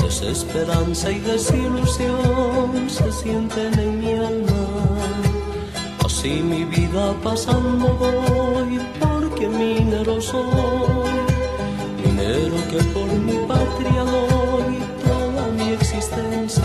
desesperanza 0.03 1.11
y 1.11 1.19
desilusión 1.21 2.89
se 2.89 3.11
sienten 3.13 3.79
en 3.79 4.01
mi 4.01 4.13
alma. 4.13 4.67
Así 6.05 6.43
mi 6.43 6.65
vida 6.65 7.15
pasando 7.23 7.87
voy, 7.95 8.81
porque 9.01 9.49
minero 9.49 10.21
soy, 10.21 10.45
minero 12.05 12.57
que 12.71 12.83
por 12.95 13.11
mi 13.27 13.37
patria 13.47 14.03
doy 14.05 14.79
toda 15.05 15.47
mi 15.59 15.73
existencia. 15.73 16.63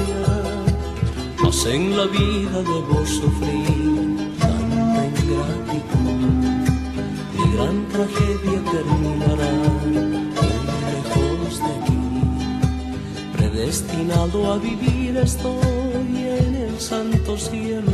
Mas 1.42 1.66
en 1.66 1.98
la 1.98 2.06
vida 2.06 2.58
debo 2.72 3.06
sufrir 3.06 4.32
tanta 4.40 5.06
ingratitud 5.06 6.03
gran 7.54 7.88
tragedia 7.90 8.60
terminará 8.72 9.52
muy 9.86 10.58
lejos 10.90 11.60
de 11.60 11.72
aquí. 11.78 12.02
Predestinado 13.38 14.54
a 14.54 14.58
vivir 14.58 15.18
estoy 15.18 16.18
en 16.40 16.56
el 16.56 16.80
santo 16.80 17.38
cielo. 17.38 17.92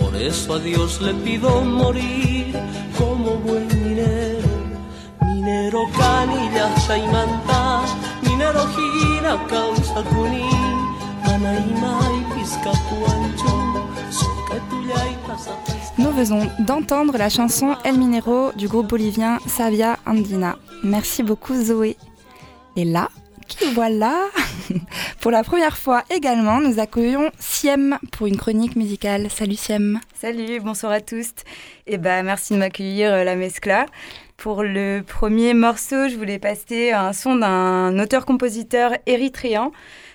Por 0.00 0.16
eso 0.16 0.54
a 0.54 0.58
Dios 0.58 1.00
le 1.02 1.14
pido 1.14 1.62
morir 1.62 2.58
como 2.98 3.36
buen 3.46 3.68
minero. 3.84 4.48
Minero 5.22 5.82
canilla 5.98 6.68
manta, 7.12 7.82
minero 8.22 8.62
gira 8.74 9.34
causa 9.48 10.02
cuní, 10.10 10.48
manaima 11.26 12.00
y 12.18 12.34
piscapuancho, 12.34 13.52
soca 14.10 14.56
tuya 14.70 15.10
y. 15.10 15.75
Nous 15.98 16.10
venons 16.10 16.50
d'entendre 16.58 17.16
la 17.16 17.30
chanson 17.30 17.74
El 17.84 17.96
Minero 17.96 18.52
du 18.52 18.68
groupe 18.68 18.88
bolivien 18.88 19.38
Savia 19.46 19.98
Andina. 20.04 20.56
Merci 20.84 21.22
beaucoup 21.22 21.54
Zoé. 21.54 21.96
Et 22.76 22.84
là, 22.84 23.08
qui 23.48 23.72
voilà 23.72 24.14
Pour 25.20 25.30
la 25.30 25.42
première 25.42 25.78
fois 25.78 26.04
également, 26.10 26.60
nous 26.60 26.78
accueillons 26.80 27.30
Siem 27.38 27.98
pour 28.12 28.26
une 28.26 28.36
chronique 28.36 28.76
musicale. 28.76 29.30
Salut 29.30 29.56
Siem. 29.56 30.00
Salut, 30.14 30.60
bonsoir 30.60 30.92
à 30.92 31.00
tous. 31.00 31.30
Et 31.86 31.96
bah 31.96 32.22
merci 32.22 32.52
de 32.52 32.58
m'accueillir 32.58 33.12
euh, 33.12 33.24
la 33.24 33.34
Mescla. 33.34 33.86
Pour 34.36 34.62
le 34.62 35.00
premier 35.00 35.54
morceau, 35.54 36.10
je 36.10 36.16
voulais 36.16 36.38
passer 36.38 36.92
un 36.92 37.14
son 37.14 37.36
d'un 37.36 37.98
auteur-compositeur 37.98 38.92
érythréen, 39.06 39.72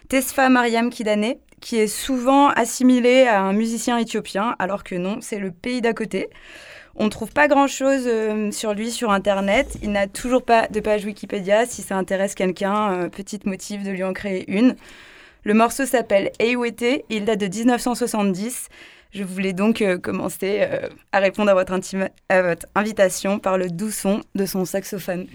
Tesfa 0.10 0.48
Mariam 0.50 0.92
Kidane, 0.92 1.34
qui 1.62 1.78
est 1.78 1.88
souvent 1.88 2.50
assimilé 2.50 3.28
à 3.28 3.42
un 3.42 3.54
musicien 3.54 3.98
éthiopien, 3.98 4.56
alors 4.60 4.84
que 4.84 4.96
non, 4.96 5.20
c'est 5.22 5.40
le 5.40 5.52
pays 5.52 5.80
d'à 5.80 5.94
côté. 5.94 6.30
On 6.96 7.06
ne 7.06 7.10
trouve 7.10 7.32
pas 7.32 7.48
grand-chose 7.48 8.04
euh, 8.06 8.52
sur 8.52 8.74
lui 8.74 8.92
sur 8.92 9.12
Internet. 9.12 9.78
Il 9.82 9.92
n'a 9.92 10.08
toujours 10.08 10.44
pas 10.44 10.68
de 10.68 10.80
page 10.80 11.06
Wikipédia. 11.06 11.66
Si 11.66 11.82
ça 11.82 11.96
intéresse 11.96 12.36
quelqu'un, 12.36 12.94
euh, 12.94 13.10
petite 13.10 13.46
motif 13.46 13.84
de 13.84 13.92
lui 13.92 14.04
en 14.04 14.14
créer 14.14 14.52
une. 14.52 14.76
Le 15.44 15.54
morceau 15.54 15.86
s'appelle 15.86 16.32
Eiwete. 16.40 17.06
Il 17.10 17.26
date 17.26 17.40
de 17.40 17.48
1970. 17.48 18.68
Je 19.14 19.24
voulais 19.24 19.54
donc 19.54 19.82
euh, 19.82 19.98
commencer 19.98 20.68
à 21.12 21.20
répondre 21.20 21.50
à 21.50 21.54
votre, 21.54 21.74
à 22.30 22.42
votre 22.42 22.66
invitation 22.76 23.40
par 23.40 23.58
le 23.58 23.70
doux 23.70 23.92
son 23.92 24.22
de 24.36 24.46
son 24.46 24.66
saxophone. 24.66 25.28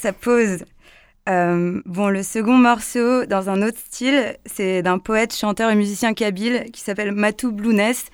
Ça 0.00 0.12
pose. 0.12 0.64
Euh, 1.28 1.80
bon, 1.84 2.08
le 2.08 2.22
second 2.22 2.56
morceau, 2.56 3.26
dans 3.26 3.50
un 3.50 3.62
autre 3.62 3.78
style, 3.78 4.36
c'est 4.46 4.82
d'un 4.82 4.98
poète, 4.98 5.34
chanteur 5.34 5.70
et 5.70 5.74
musicien 5.74 6.14
kabyle 6.14 6.66
qui 6.72 6.80
s'appelle 6.80 7.12
Matou 7.12 7.52
Blounès. 7.52 8.06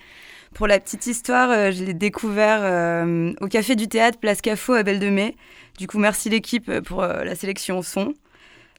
Pour 0.53 0.67
la 0.67 0.79
petite 0.79 1.07
histoire, 1.07 1.49
euh, 1.49 1.71
je 1.71 1.83
l'ai 1.83 1.93
découvert 1.93 2.59
euh, 2.61 3.33
au 3.41 3.47
Café 3.47 3.75
du 3.75 3.87
Théâtre, 3.87 4.19
Place 4.19 4.41
Cafo 4.41 4.73
à 4.73 4.83
Belle 4.83 4.99
de 4.99 5.09
Mai. 5.09 5.35
Du 5.77 5.87
coup, 5.87 5.99
merci 5.99 6.29
l'équipe 6.29 6.79
pour 6.81 7.03
la 7.03 7.35
sélection 7.35 7.81
son. 7.81 8.13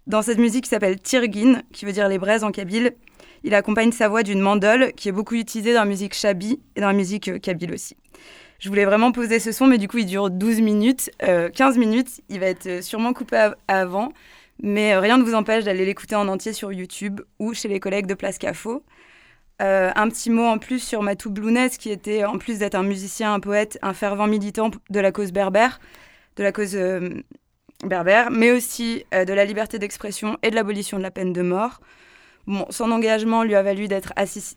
Dans 0.07 0.23
cette 0.23 0.39
musique 0.39 0.65
qui 0.65 0.71
s'appelle 0.71 1.01
Tirgin, 1.01 1.63
qui 1.73 1.85
veut 1.85 1.93
dire 1.93 2.09
les 2.09 2.19
braises 2.19 2.43
en 2.43 2.51
kabyle, 2.51 2.93
il 3.45 3.55
accompagne 3.55 3.93
sa 3.93 4.09
voix 4.09 4.25
d'une 4.25 4.41
mandole 4.41 4.93
qui 4.95 5.09
est 5.09 5.13
beaucoup 5.13 5.37
utilisée 5.37 5.73
dans 5.73 5.81
la 5.81 5.87
musique 5.87 6.15
shabi 6.15 6.61
et 6.75 6.81
dans 6.81 6.89
la 6.89 6.93
musique 6.93 7.41
kabyle 7.41 7.73
aussi. 7.73 7.97
Je 8.59 8.69
voulais 8.69 8.85
vraiment 8.85 9.13
poser 9.13 9.39
ce 9.39 9.53
son, 9.53 9.67
mais 9.67 9.79
du 9.79 9.89
coup, 9.89 9.99
il 9.99 10.07
dure 10.07 10.31
12 10.31 10.61
minutes, 10.61 11.11
15 11.21 11.79
minutes. 11.79 12.23
Il 12.29 12.41
va 12.41 12.47
être 12.47 12.83
sûrement 12.83 13.13
coupé 13.13 13.51
avant, 13.69 14.13
mais 14.63 14.97
rien 14.97 15.17
ne 15.17 15.23
vous 15.23 15.35
empêche 15.35 15.65
d'aller 15.65 15.85
l'écouter 15.85 16.17
en 16.17 16.27
entier 16.27 16.53
sur 16.53 16.73
YouTube 16.73 17.21
ou 17.39 17.55
chez 17.55 17.69
les 17.69 17.79
collègues 17.79 18.07
de 18.07 18.15
Place 18.15 18.39
Cafo. 18.39 18.83
Euh, 19.61 19.91
un 19.97 20.09
petit 20.09 20.31
mot 20.31 20.45
en 20.45 20.59
plus 20.59 20.79
sur 20.79 21.03
Matou 21.03 21.31
Blounès, 21.31 21.79
qui 21.79 21.91
était, 21.91 22.25
en 22.25 22.39
plus 22.39 22.61
d'être 22.61 22.77
un 22.77 22.85
musicien, 22.85 23.35
un 23.35 23.41
poète, 23.41 23.79
un 23.83 23.93
fervent 23.93 24.29
militant 24.29 24.71
de 24.89 25.01
la 25.01 25.11
cause 25.11 25.33
berbère, 25.33 25.81
de 26.37 26.45
la 26.45 26.53
cause 26.53 26.77
euh, 26.77 27.11
berbère, 27.85 28.31
mais 28.31 28.53
aussi 28.53 29.05
euh, 29.13 29.25
de 29.25 29.33
la 29.33 29.45
liberté 29.45 29.81
d'expression 29.81 30.39
et 30.45 30.51
de 30.51 30.55
l'abolition 30.55 30.97
de 30.97 31.03
la 31.03 31.11
peine 31.11 31.33
de 31.33 31.43
mort. 31.43 31.81
Son 32.71 32.91
engagement 32.91 33.43
lui 33.43 33.55
a 33.55 33.63
valu 33.63 33.89
d'être 33.89 34.13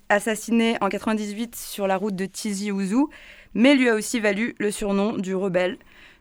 assassiné 0.09 0.77
en 0.81 0.89
98 0.89 1.55
sur 1.55 1.87
la 1.87 1.97
route 1.97 2.15
de 2.15 2.25
Tizi 2.25 2.71
Ouzou, 2.71 3.09
mais 3.53 3.75
lui 3.75 3.89
a 3.89 3.95
aussi 3.95 4.19
valu 4.19 4.55
le 4.59 4.71
surnom 4.71 5.17
du 5.17 5.35
rebelle. 5.35 5.77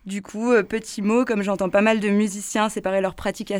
Du 0.06 0.22
coup, 0.22 0.50
euh, 0.52 0.62
petit 0.62 1.02
mot, 1.02 1.26
comme 1.26 1.42
j'entends 1.42 1.68
pas 1.68 1.82
mal 1.82 2.00
de 2.00 2.08
musiciens 2.08 2.70
séparer 2.70 3.02
leur 3.02 3.14
pratique 3.14 3.52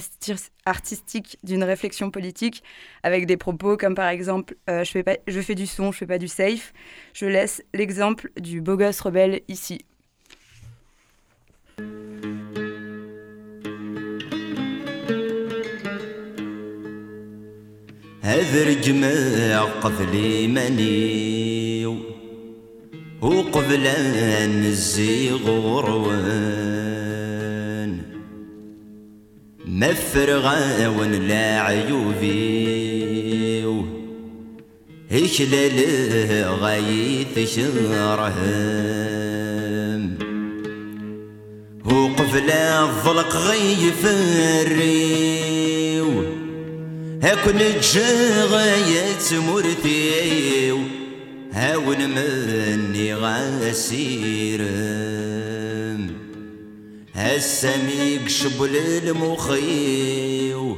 artistique 0.65 1.39
d'une 1.45 1.63
réflexion 1.63 2.11
politique, 2.11 2.65
avec 3.03 3.27
des 3.27 3.37
propos 3.37 3.77
comme 3.77 3.95
par 3.95 4.09
exemple 4.09 4.57
euh, 4.71 4.83
je, 4.83 4.91
fais 4.91 5.03
pas, 5.03 5.17
je 5.29 5.41
fais 5.41 5.55
du 5.55 5.67
son, 5.67 5.93
je 5.93 5.99
fais 5.99 6.07
pas 6.07 6.19
du 6.19 6.29
safe, 6.29 6.73
je 7.13 7.27
laisse 7.27 7.63
l'exemple 7.75 8.31
du 8.41 8.63
beau 8.63 8.77
gosse 8.77 9.01
rebelle 9.01 9.43
ici. 9.49 9.85
هذر 18.23 18.73
جمع 18.73 19.62
قبل 19.62 20.49
منيو 20.49 21.97
وقبل 23.21 23.89
نزي 24.47 25.31
غروان 25.31 26.71
ما 29.64 29.95
فرغاون 29.95 31.12
لا 31.12 31.61
عيوبيو 31.61 33.01
هشلل 35.11 35.81
غيث 36.62 37.55
شرهم 37.55 38.91
وقفل 41.85 42.51
الظلق 42.51 43.37
غيف 43.37 44.07
الريو 44.07 45.11
هكون 47.23 47.59
جاغيت 47.95 49.33
مرثيو 49.33 50.79
هاون 51.53 52.11
مني 52.11 53.14
غاسيرم 53.14 54.71
هالسميق 57.14 58.29
شبل 58.29 58.77
المخيو 58.77 60.77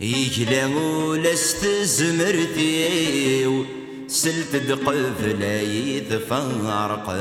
يجلو 0.00 1.14
لست 1.14 1.66
زمرتيو 1.82 3.64
سلت 4.08 4.56
دقف 4.56 5.24
لا 5.40 5.62
يتفارقم 5.62 7.14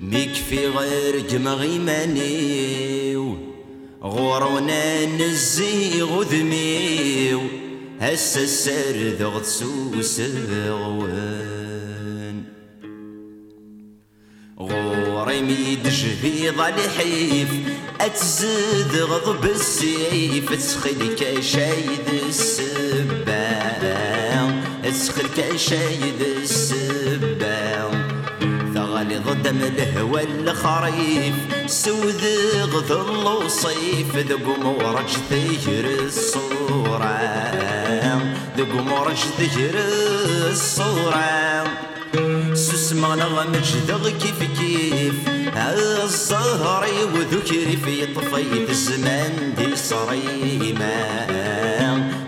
ميك 0.00 0.32
في 0.50 0.66
غير 0.66 1.20
جمغي 1.30 1.78
مانيو 1.78 3.55
غورونا 4.06 5.06
نزي 5.06 6.02
غذميو 6.02 7.42
هسه 8.00 8.42
السرد 8.42 9.22
غتسوس 9.22 10.20
غوان. 10.50 12.42
غوري 14.58 15.40
ميد 15.40 15.88
جهيض 15.88 16.60
الحيف 16.60 17.48
اتزد 18.00 18.96
غضب 18.96 19.44
السيف 19.44 20.52
تسخل 20.52 21.14
كشايد 21.18 22.08
السبان 22.28 23.44
تسخل 24.84 25.28
كشايد 25.36 26.20
السبان. 26.42 27.95
ثغلي 29.06 29.18
ضدم 29.18 29.60
الهوى 29.62 30.22
الخريف 30.24 31.34
سود 31.66 32.22
غذل 32.72 33.26
وصيف 33.26 34.16
ذق 34.16 34.58
مورج 34.58 35.10
ثير 35.30 35.86
الصورة. 36.06 37.18
ذق 38.58 38.74
مورج 38.74 39.16
ثير 39.38 39.74
الصورة. 40.50 41.64
سسما 42.54 43.14
نغمج 43.16 43.76
ذغ 43.88 44.10
كيف 44.10 44.42
كيف. 44.58 45.14
الزهري 45.56 47.04
وذكري 47.14 47.76
في 47.84 48.06
طفيت 48.06 48.70
الزمان 48.70 49.54
دي 49.58 49.76
صريمة. 49.76 50.96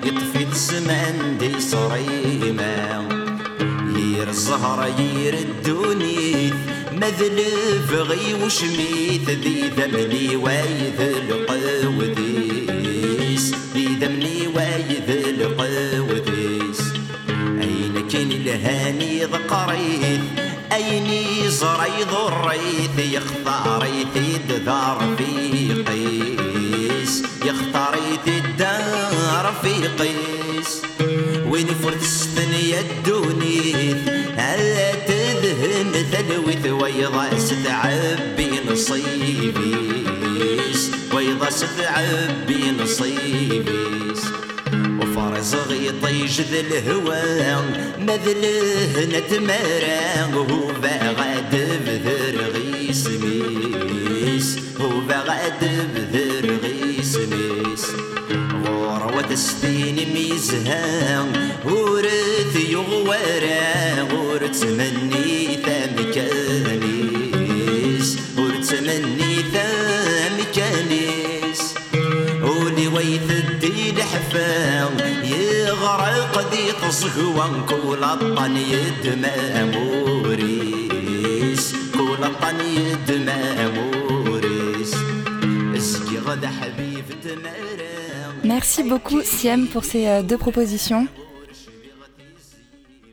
يطفي 0.05 0.43
الزمان 0.53 1.39
دي 1.39 1.61
صريمة. 1.61 3.18
ير 4.19 4.29
الزهرة 4.29 5.01
ير 5.01 5.35
الدنيا 5.35 6.53
مذل 6.93 7.39
فغي 7.89 8.35
وشميت 8.35 9.31
ذي 9.31 9.71
ذمني 9.77 10.37
وايذ 10.37 11.01
القوديس 11.71 12.65
ذي 13.75 13.87
ذمني 14.01 14.47
وايذ 14.47 15.11
القوديس 15.11 16.81
أين 17.63 18.09
كان 18.09 18.33
الهاني 18.33 19.25
ذقريت 19.25 20.21
أيني 20.73 21.49
زريض 21.49 22.15
الريث؟ 22.27 22.99
يختاريت 22.99 24.17
الدار 24.17 25.17
في 25.19 25.33
قيس. 25.89 27.23
يختاريت 27.45 28.27
الدار 28.29 29.55
في 29.63 29.73
قيس. 30.03 30.83
وين 31.51 31.69
يدوني 32.69 33.73
هلا 33.73 33.88
تذهن 35.79 35.93
ثلوث 36.11 36.67
ويضا 36.67 37.39
ستعبي 37.39 38.51
نصيبيس 38.71 40.11
ويضا 41.15 41.51
ستعبي 41.51 42.71
نصيبيس. 42.83 44.23
وفرز 45.01 45.55
غيطيج 45.55 46.41
ذي 46.41 46.61
الهوى 46.61 47.63
مذله 47.99 49.05
نتمرى 49.05 50.01
هو 50.35 50.73
باغاد 50.83 51.53
بذر 51.87 52.37
غيس 52.55 53.07
ميس 53.07 54.59
هو 54.81 55.01
باغاد 55.01 55.63
بذر 55.95 56.45
غيس 56.63 57.17
ميس 57.17 57.87
غروة 58.65 59.35
ستين 59.35 59.97
ميزها 60.15 60.87
ورث 61.65 62.55
يغورا 62.71 64.03
ورث 64.13 64.65
مني 64.65 65.28
ذي 76.98 76.98
تصهوان 76.98 77.66
كل 77.70 78.04
الطن 78.04 78.58
يدمى 78.58 79.30
موريس 79.78 81.74
كل 81.94 82.24
الطن 82.24 82.60
يدمى 82.60 83.72
موريس 83.76 84.94
اسقي 85.78 86.18
غدا 86.18 86.48
حبيب 86.48 87.06
تمارا 87.24 87.64
Merci 88.44 88.84
beaucoup 88.84 89.22
Siem 89.22 89.68
pour 89.68 89.86
ces 89.86 90.06
euh, 90.08 90.22
deux 90.22 90.38
propositions. 90.38 91.08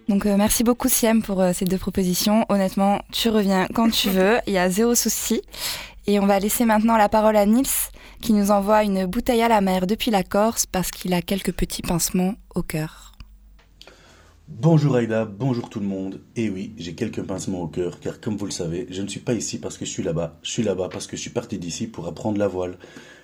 Donc 0.08 0.26
euh, 0.26 0.36
merci 0.36 0.64
beaucoup 0.64 0.88
Siem 0.88 1.22
pour 1.22 1.40
euh, 1.40 1.52
ces 1.54 1.64
deux 1.66 1.78
propositions. 1.78 2.46
Honnêtement, 2.48 3.00
tu 3.12 3.28
reviens 3.28 3.68
quand 3.74 3.90
tu 3.90 4.08
veux, 4.10 4.38
il 4.48 4.54
y 4.54 4.58
a 4.58 4.68
zéro 4.70 4.94
souci. 4.94 5.40
Et 6.06 6.18
on 6.18 6.26
va 6.26 6.40
laisser 6.40 6.64
maintenant 6.64 6.96
la 6.96 7.08
parole 7.08 7.36
à 7.36 7.46
Nils 7.46 7.76
qui 8.20 8.32
nous 8.32 8.50
envoie 8.50 8.82
une 8.82 9.06
bouteille 9.06 9.42
à 9.42 9.48
la 9.48 9.60
mer 9.60 9.86
depuis 9.86 10.10
la 10.10 10.24
Corse 10.24 10.66
parce 10.66 10.90
qu'il 10.90 11.14
a 11.14 11.22
quelques 11.22 11.52
petits 11.52 11.82
pincements 11.82 12.34
au 12.54 12.62
cœur. 12.62 13.03
Bonjour 14.47 14.95
Aïda, 14.95 15.25
bonjour 15.25 15.69
tout 15.69 15.79
le 15.79 15.87
monde. 15.87 16.21
Et 16.35 16.51
oui, 16.51 16.73
j'ai 16.77 16.93
quelques 16.93 17.23
pincements 17.23 17.63
au 17.63 17.67
cœur, 17.67 17.99
car 17.99 18.21
comme 18.21 18.37
vous 18.37 18.45
le 18.45 18.51
savez, 18.51 18.85
je 18.91 19.01
ne 19.01 19.07
suis 19.07 19.19
pas 19.19 19.33
ici 19.33 19.57
parce 19.57 19.75
que 19.75 19.85
je 19.85 19.89
suis 19.89 20.03
là-bas. 20.03 20.37
Je 20.43 20.51
suis 20.51 20.61
là-bas 20.61 20.87
parce 20.91 21.07
que 21.07 21.17
je 21.17 21.21
suis 21.21 21.31
parti 21.31 21.57
d'ici 21.57 21.87
pour 21.87 22.05
apprendre 22.05 22.37
la 22.37 22.47
voile. 22.47 22.77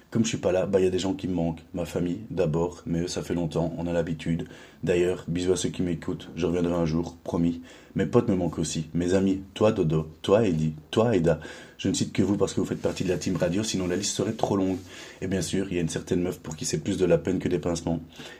Comme 0.09 0.23
je 0.23 0.29
suis 0.29 0.39
pas 0.39 0.51
là, 0.51 0.65
bah 0.65 0.79
il 0.79 0.83
y 0.83 0.87
a 0.87 0.89
des 0.89 0.97
gens 0.97 1.13
qui 1.13 1.27
me 1.27 1.35
manquent. 1.35 1.63
Ma 1.75 1.85
famille, 1.85 2.21
d'abord, 2.31 2.81
mais 2.87 3.01
eux, 3.01 3.07
ça 3.07 3.21
fait 3.21 3.35
longtemps, 3.35 3.71
on 3.77 3.85
a 3.85 3.93
l'habitude. 3.93 4.47
D'ailleurs, 4.83 5.23
bisous 5.27 5.53
à 5.53 5.57
ceux 5.57 5.69
qui 5.69 5.83
m'écoutent, 5.83 6.31
je 6.35 6.47
reviendrai 6.47 6.73
un 6.73 6.87
jour, 6.87 7.15
promis. 7.23 7.61
Mes 7.93 8.07
potes 8.07 8.27
me 8.27 8.35
manquent 8.35 8.59
aussi, 8.59 8.89
mes 8.95 9.13
amis, 9.13 9.43
toi 9.53 9.71
Dodo, 9.71 10.07
toi 10.23 10.47
Eddie, 10.47 10.73
toi 10.89 11.09
Aïda. 11.09 11.39
Je 11.81 11.87
ne 11.87 11.95
cite 11.95 12.13
que 12.13 12.21
vous 12.21 12.37
parce 12.37 12.53
que 12.53 12.59
vous 12.59 12.67
faites 12.67 12.79
partie 12.79 13.03
de 13.03 13.09
la 13.09 13.17
team 13.17 13.37
radio, 13.37 13.63
sinon 13.63 13.87
la 13.87 13.95
liste 13.95 14.15
serait 14.15 14.33
trop 14.33 14.55
longue. 14.55 14.77
Et 15.19 15.25
bien 15.25 15.41
sûr, 15.41 15.65
il 15.71 15.77
y 15.77 15.77
a 15.79 15.81
une 15.81 15.89
certaine 15.89 16.21
meuf 16.21 16.39
pour 16.39 16.55
qui 16.55 16.63
c'est 16.63 16.77
plus 16.77 16.95
de 16.95 17.05
la 17.05 17.17
peine 17.17 17.39
que 17.39 17.49
des 17.49 17.57
pincements. 17.57 17.99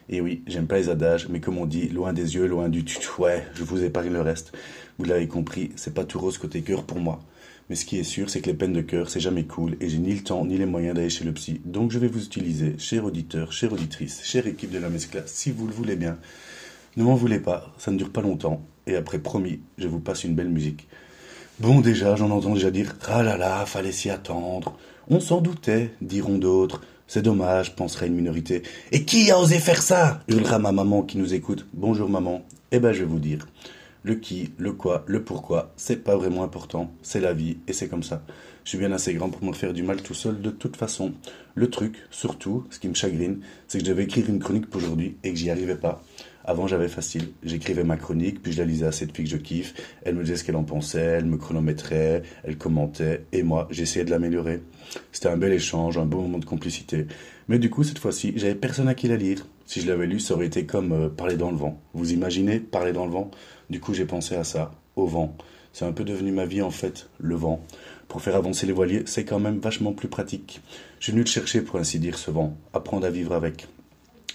Et 0.10 0.22
oui, 0.22 0.44
j'aime 0.46 0.68
pas 0.68 0.78
les 0.78 0.90
adages, 0.90 1.28
mais 1.28 1.40
comme 1.40 1.58
on 1.58 1.66
dit, 1.66 1.90
loin 1.90 2.14
des 2.14 2.36
yeux, 2.36 2.46
loin 2.46 2.70
du 2.70 2.86
tut, 2.86 3.00
ouais, 3.18 3.44
je 3.56 3.64
vous 3.64 3.84
épargne 3.84 4.14
le 4.14 4.22
reste. 4.22 4.52
Vous 5.00 5.06
l'avez 5.06 5.28
compris, 5.28 5.72
c'est 5.76 5.96
pas 5.96 6.04
tout 6.04 6.20
rose 6.20 6.38
côté 6.38 6.62
cœur 6.62 6.84
pour 6.84 7.00
moi. 7.00 7.20
Mais 7.68 7.76
ce 7.76 7.86
qui 7.86 7.98
est 7.98 8.04
sûr, 8.04 8.30
c'est 8.30 8.42
que 8.42 8.52
les 8.52 8.56
peines 8.56 8.74
de 8.74 8.82
cœur, 8.82 9.10
c'est 9.10 9.20
jamais 9.20 9.46
cool 9.46 9.76
et 9.82 9.90
j'ai 9.90 9.98
ni 9.98 10.14
le 10.14 10.22
temps 10.22 10.46
ni 10.46 10.60
les 10.60 10.68
moyens 10.68 10.94
d'aller 10.94 11.10
chez 11.10 11.26
le 11.26 11.32
psy. 11.32 11.62
Donc 11.66 11.90
je 11.90 11.98
vais 11.98 12.10
vous 12.10 12.24
utiliser, 12.24 12.76
chers 12.78 13.06
auditeurs, 13.06 13.54
chères 13.54 13.74
auditrices, 13.74 14.22
chère 14.24 14.46
équipe 14.46 14.70
de 14.70 14.78
la 14.78 14.92
Mescla, 14.92 15.24
si 15.26 15.50
vous 15.50 15.66
le 15.66 15.74
voulez 15.74 15.96
bien. 15.96 16.20
Ne 16.96 17.04
m'en 17.04 17.16
voulez 17.16 17.40
pas, 17.40 17.74
ça 17.80 17.90
ne 17.90 17.98
dure 17.98 18.12
pas 18.12 18.22
longtemps. 18.22 18.64
Et 18.86 18.96
après, 18.96 19.18
promis, 19.18 19.62
je 19.80 19.88
vous 19.88 20.00
passe 20.00 20.26
une 20.26 20.36
belle 20.36 20.50
musique. 20.50 20.88
Bon, 21.62 21.80
déjà, 21.80 22.16
j'en 22.16 22.32
entends 22.32 22.56
déjà 22.56 22.72
dire 22.72 22.96
Ah 23.08 23.22
là 23.22 23.38
là, 23.38 23.68
fallait 23.68 23.92
s'y 23.92 24.10
attendre. 24.10 24.80
On 25.12 25.20
s'en 25.20 25.42
doutait, 25.42 25.94
diront 26.02 26.40
d'autres. 26.40 26.82
C'est 27.06 27.22
dommage, 27.22 27.76
penserait 27.76 28.08
une 28.08 28.16
minorité. 28.16 28.64
Et 28.92 29.06
qui 29.06 29.30
a 29.30 29.40
osé 29.40 29.60
faire 29.60 29.84
ça? 29.84 30.22
Hurlera 30.28 30.58
ma 30.58 30.72
maman 30.72 31.04
qui 31.04 31.20
nous 31.20 31.36
écoute. 31.36 31.68
Bonjour 31.76 32.10
maman. 32.10 32.42
Eh 32.72 32.80
ben, 32.80 32.94
je 32.94 33.02
vais 33.02 33.06
vous 33.06 33.20
dire. 33.20 33.48
Le 34.02 34.16
qui, 34.16 34.54
le 34.58 34.74
quoi, 34.74 35.04
le 35.06 35.24
pourquoi, 35.24 35.72
c'est 35.76 36.04
pas 36.04 36.18
vraiment 36.18 36.42
important. 36.42 36.90
C'est 37.04 37.20
la 37.20 37.34
vie 37.34 37.58
et 37.68 37.74
c'est 37.74 37.88
comme 37.88 38.02
ça. 38.02 38.24
Je 38.64 38.70
suis 38.70 38.80
bien 38.80 38.92
assez 38.92 39.14
grand 39.14 39.30
pour 39.30 39.48
me 39.48 39.54
faire 39.54 39.74
du 39.74 39.84
mal 39.84 40.02
tout 40.02 40.16
seul 40.16 40.42
de 40.42 40.50
toute 40.50 40.78
façon. 40.78 41.14
Le 41.54 41.70
truc, 41.70 41.96
surtout, 42.10 42.66
ce 42.72 42.80
qui 42.80 42.88
me 42.88 42.96
chagrine, 42.96 43.42
c'est 43.68 43.78
que 43.78 43.86
je 43.86 43.90
devais 43.92 44.06
écrire 44.06 44.28
une 44.30 44.40
chronique 44.40 44.68
pour 44.68 44.82
aujourd'hui 44.82 45.16
et 45.24 45.30
que 45.30 45.38
j'y 45.38 45.52
arrivais 45.52 45.76
pas. 45.76 46.02
Avant, 46.46 46.68
j'avais 46.68 46.88
facile. 46.88 47.30
J'écrivais 47.44 47.84
ma 47.84 47.98
chronique, 47.98 48.42
puis 48.42 48.52
je 48.52 48.60
la 48.60 48.66
lisais 48.66 48.86
à 48.86 48.92
cette 48.92 49.16
fille 49.16 49.26
que 49.26 49.32
je 49.32 49.38
kiffe. 49.38 49.74
Elle 50.04 50.16
me 50.16 50.24
disait 50.24 50.38
ce 50.38 50.44
qu'elle 50.44 50.56
en 50.56 50.64
pensait, 50.64 51.00
elle 51.00 51.26
me 51.26 51.38
chronométrait, 51.38 52.24
elle 52.44 52.58
commentait, 52.58 53.26
et 53.32 53.44
moi, 53.44 53.68
j'essayais 53.72 54.06
de 54.06 54.12
l'améliorer. 54.12 54.62
C'était 55.12 55.30
un 55.30 55.38
bel 55.38 55.54
échange, 55.54 55.98
un 55.98 56.06
beau 56.06 56.22
moment 56.22 56.40
de 56.40 56.46
complicité. 56.46 57.08
Mais 57.48 57.60
du 57.60 57.70
coup, 57.70 57.84
cette 57.84 58.00
fois-ci, 58.00 58.34
j'avais 58.36 58.56
personne 58.56 58.88
à 58.88 58.96
qui 58.96 59.08
la 59.08 59.18
lire. 59.18 59.46
Si 59.66 59.82
je 59.82 59.88
l'avais 59.88 60.08
lu, 60.08 60.20
ça 60.20 60.34
aurait 60.34 60.48
été 60.48 60.66
comme 60.66 60.92
euh, 60.92 61.10
parler 61.10 61.38
dans 61.38 61.52
le 61.52 61.58
vent. 61.58 61.82
Vous 61.94 62.12
imaginez 62.12 62.60
parler 62.60 62.92
dans 62.92 63.06
le 63.06 63.12
vent? 63.12 63.32
Du 63.70 63.80
coup, 63.80 63.94
j'ai 63.94 64.06
pensé 64.06 64.36
à 64.36 64.44
ça, 64.44 64.72
au 64.96 65.06
vent. 65.06 65.36
C'est 65.74 65.86
un 65.86 65.94
peu 65.94 66.04
devenu 66.04 66.32
ma 66.32 66.46
vie 66.46 66.62
en 66.62 66.72
fait, 66.72 67.10
le 67.20 67.36
vent. 67.36 67.64
Pour 68.10 68.22
faire 68.22 68.36
avancer 68.36 68.68
les 68.68 68.74
voiliers, 68.74 69.04
c'est 69.06 69.24
quand 69.24 69.40
même 69.40 69.60
vachement 69.60 69.94
plus 69.94 70.10
pratique. 70.10 70.62
Je 71.00 71.06
suis 71.06 71.12
venu 71.14 71.24
le 71.24 71.30
chercher 71.30 71.62
pour 71.62 71.80
ainsi 71.80 71.98
dire 72.00 72.18
ce 72.18 72.30
vent, 72.30 72.58
apprendre 72.74 73.08
à 73.08 73.10
vivre 73.10 73.34
avec. 73.34 73.68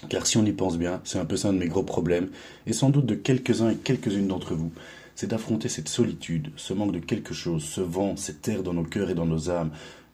Car 0.09 0.27
si 0.27 0.37
on 0.37 0.45
y 0.45 0.51
pense 0.51 0.77
bien, 0.77 1.01
c'est 1.03 1.19
un 1.19 1.25
peu 1.25 1.37
ça 1.37 1.49
un 1.49 1.53
de 1.53 1.57
mes 1.57 1.67
gros 1.67 1.83
problèmes, 1.83 2.29
et 2.65 2.73
sans 2.73 2.89
doute 2.89 3.05
de 3.05 3.15
quelques-uns 3.15 3.71
et 3.71 3.75
quelques-unes 3.75 4.27
d'entre 4.27 4.53
vous. 4.53 4.71
C'est 5.15 5.27
d'affronter 5.27 5.69
cette 5.69 5.89
solitude, 5.89 6.51
ce 6.55 6.73
manque 6.73 6.91
de 6.91 6.99
quelque 6.99 7.33
chose, 7.33 7.63
ce 7.63 7.81
vent, 7.81 8.15
cette 8.15 8.47
air 8.47 8.61
dans 8.61 8.73
nos 8.73 8.83
cœurs 8.83 9.09
et 9.09 9.15
dans 9.15 9.25
nos 9.25 9.49
âmes. 9.49 9.71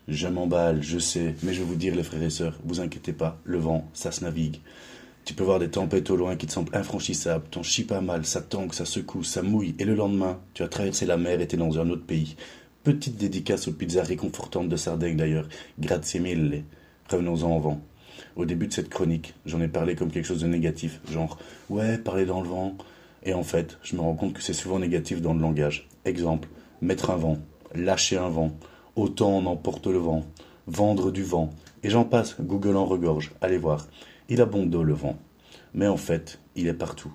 Je 0.08 0.28
m'emballe, 0.28 0.82
je 0.82 1.00
sais, 1.00 1.36
mais 1.44 1.54
je 1.54 1.60
vais 1.60 1.66
vous 1.66 1.76
dire, 1.76 1.96
les 1.96 2.04
frères 2.04 2.24
et 2.24 2.30
sœurs, 2.30 2.60
vous 2.64 2.80
inquiétez 2.80 3.14
pas, 3.14 3.40
le 3.44 3.58
vent, 3.58 3.90
ça 3.94 4.12
se 4.12 4.24
navigue. 4.24 4.62
Tu 5.26 5.34
peux 5.34 5.44
voir 5.44 5.60
des 5.60 5.70
tempêtes 5.70 6.10
au 6.10 6.16
loin 6.16 6.36
qui 6.36 6.48
te 6.48 6.52
semblent 6.52 6.76
infranchissables, 6.76 7.46
t'en 7.50 7.64
chies 7.64 7.86
pas 7.86 8.02
mal, 8.02 8.26
ça 8.26 8.42
tangue, 8.42 8.74
ça 8.74 8.86
secoue, 8.86 9.24
ça 9.24 9.42
mouille, 9.42 9.76
et 9.80 9.86
le 9.86 9.96
lendemain, 9.96 10.40
tu 10.54 10.64
as 10.64 10.68
traversé 10.68 11.06
la 11.06 11.18
mer 11.18 11.40
et 11.40 11.48
t'es 11.48 11.58
dans 11.58 11.80
un 11.80 11.90
autre 11.90 12.06
pays. 12.06 12.36
Petite 12.84 13.16
dédicace 13.16 13.70
aux 13.70 13.74
pizzas 13.74 14.04
réconfortantes 14.04 14.68
de 14.68 14.76
Sardaigne 14.76 15.16
d'ailleurs, 15.16 15.48
grazie 15.80 16.20
mille. 16.20 16.66
Revenons-en 17.10 17.56
au 17.56 17.60
vent. 17.62 17.82
Au 18.36 18.46
début 18.46 18.68
de 18.68 18.74
cette 18.74 18.90
chronique, 18.90 19.36
j'en 19.46 19.62
ai 19.62 19.68
parlé 19.68 19.96
comme 19.96 20.10
quelque 20.10 20.26
chose 20.26 20.42
de 20.42 20.48
négatif, 20.48 21.02
genre 21.12 21.38
ouais, 21.70 21.98
parler 22.00 22.26
dans 22.26 22.42
le 22.42 22.48
vent. 22.48 22.76
Et 23.24 23.34
en 23.34 23.44
fait, 23.44 23.78
je 23.84 23.96
me 23.96 24.02
rends 24.02 24.16
compte 24.16 24.34
que 24.34 24.42
c'est 24.42 24.54
souvent 24.54 24.80
négatif 24.80 25.22
dans 25.22 25.34
le 25.34 25.40
langage. 25.40 25.88
Exemple, 26.06 26.50
mettre 26.82 27.12
un 27.12 27.16
vent, 27.16 27.38
lâcher 27.76 28.18
un 28.18 28.30
vent, 28.30 28.52
autant 28.96 29.38
on 29.38 29.46
emporte 29.46 29.88
le 29.88 30.00
vent, 30.00 30.26
vendre 30.68 31.12
du 31.12 31.24
vent. 31.24 31.52
Et 31.84 31.90
j'en 31.90 32.06
passe, 32.06 32.36
Google 32.42 32.76
en 32.76 32.86
regorge, 32.86 33.34
allez 33.42 33.58
voir. 33.58 33.88
Il 34.30 34.42
a 34.42 34.46
bon 34.46 34.66
dos 34.66 34.84
le 34.84 34.94
vent. 34.94 35.18
Mais 35.74 35.88
en 35.88 35.98
fait, 35.98 36.40
il 36.56 36.68
est 36.68 36.74
partout. 36.74 37.14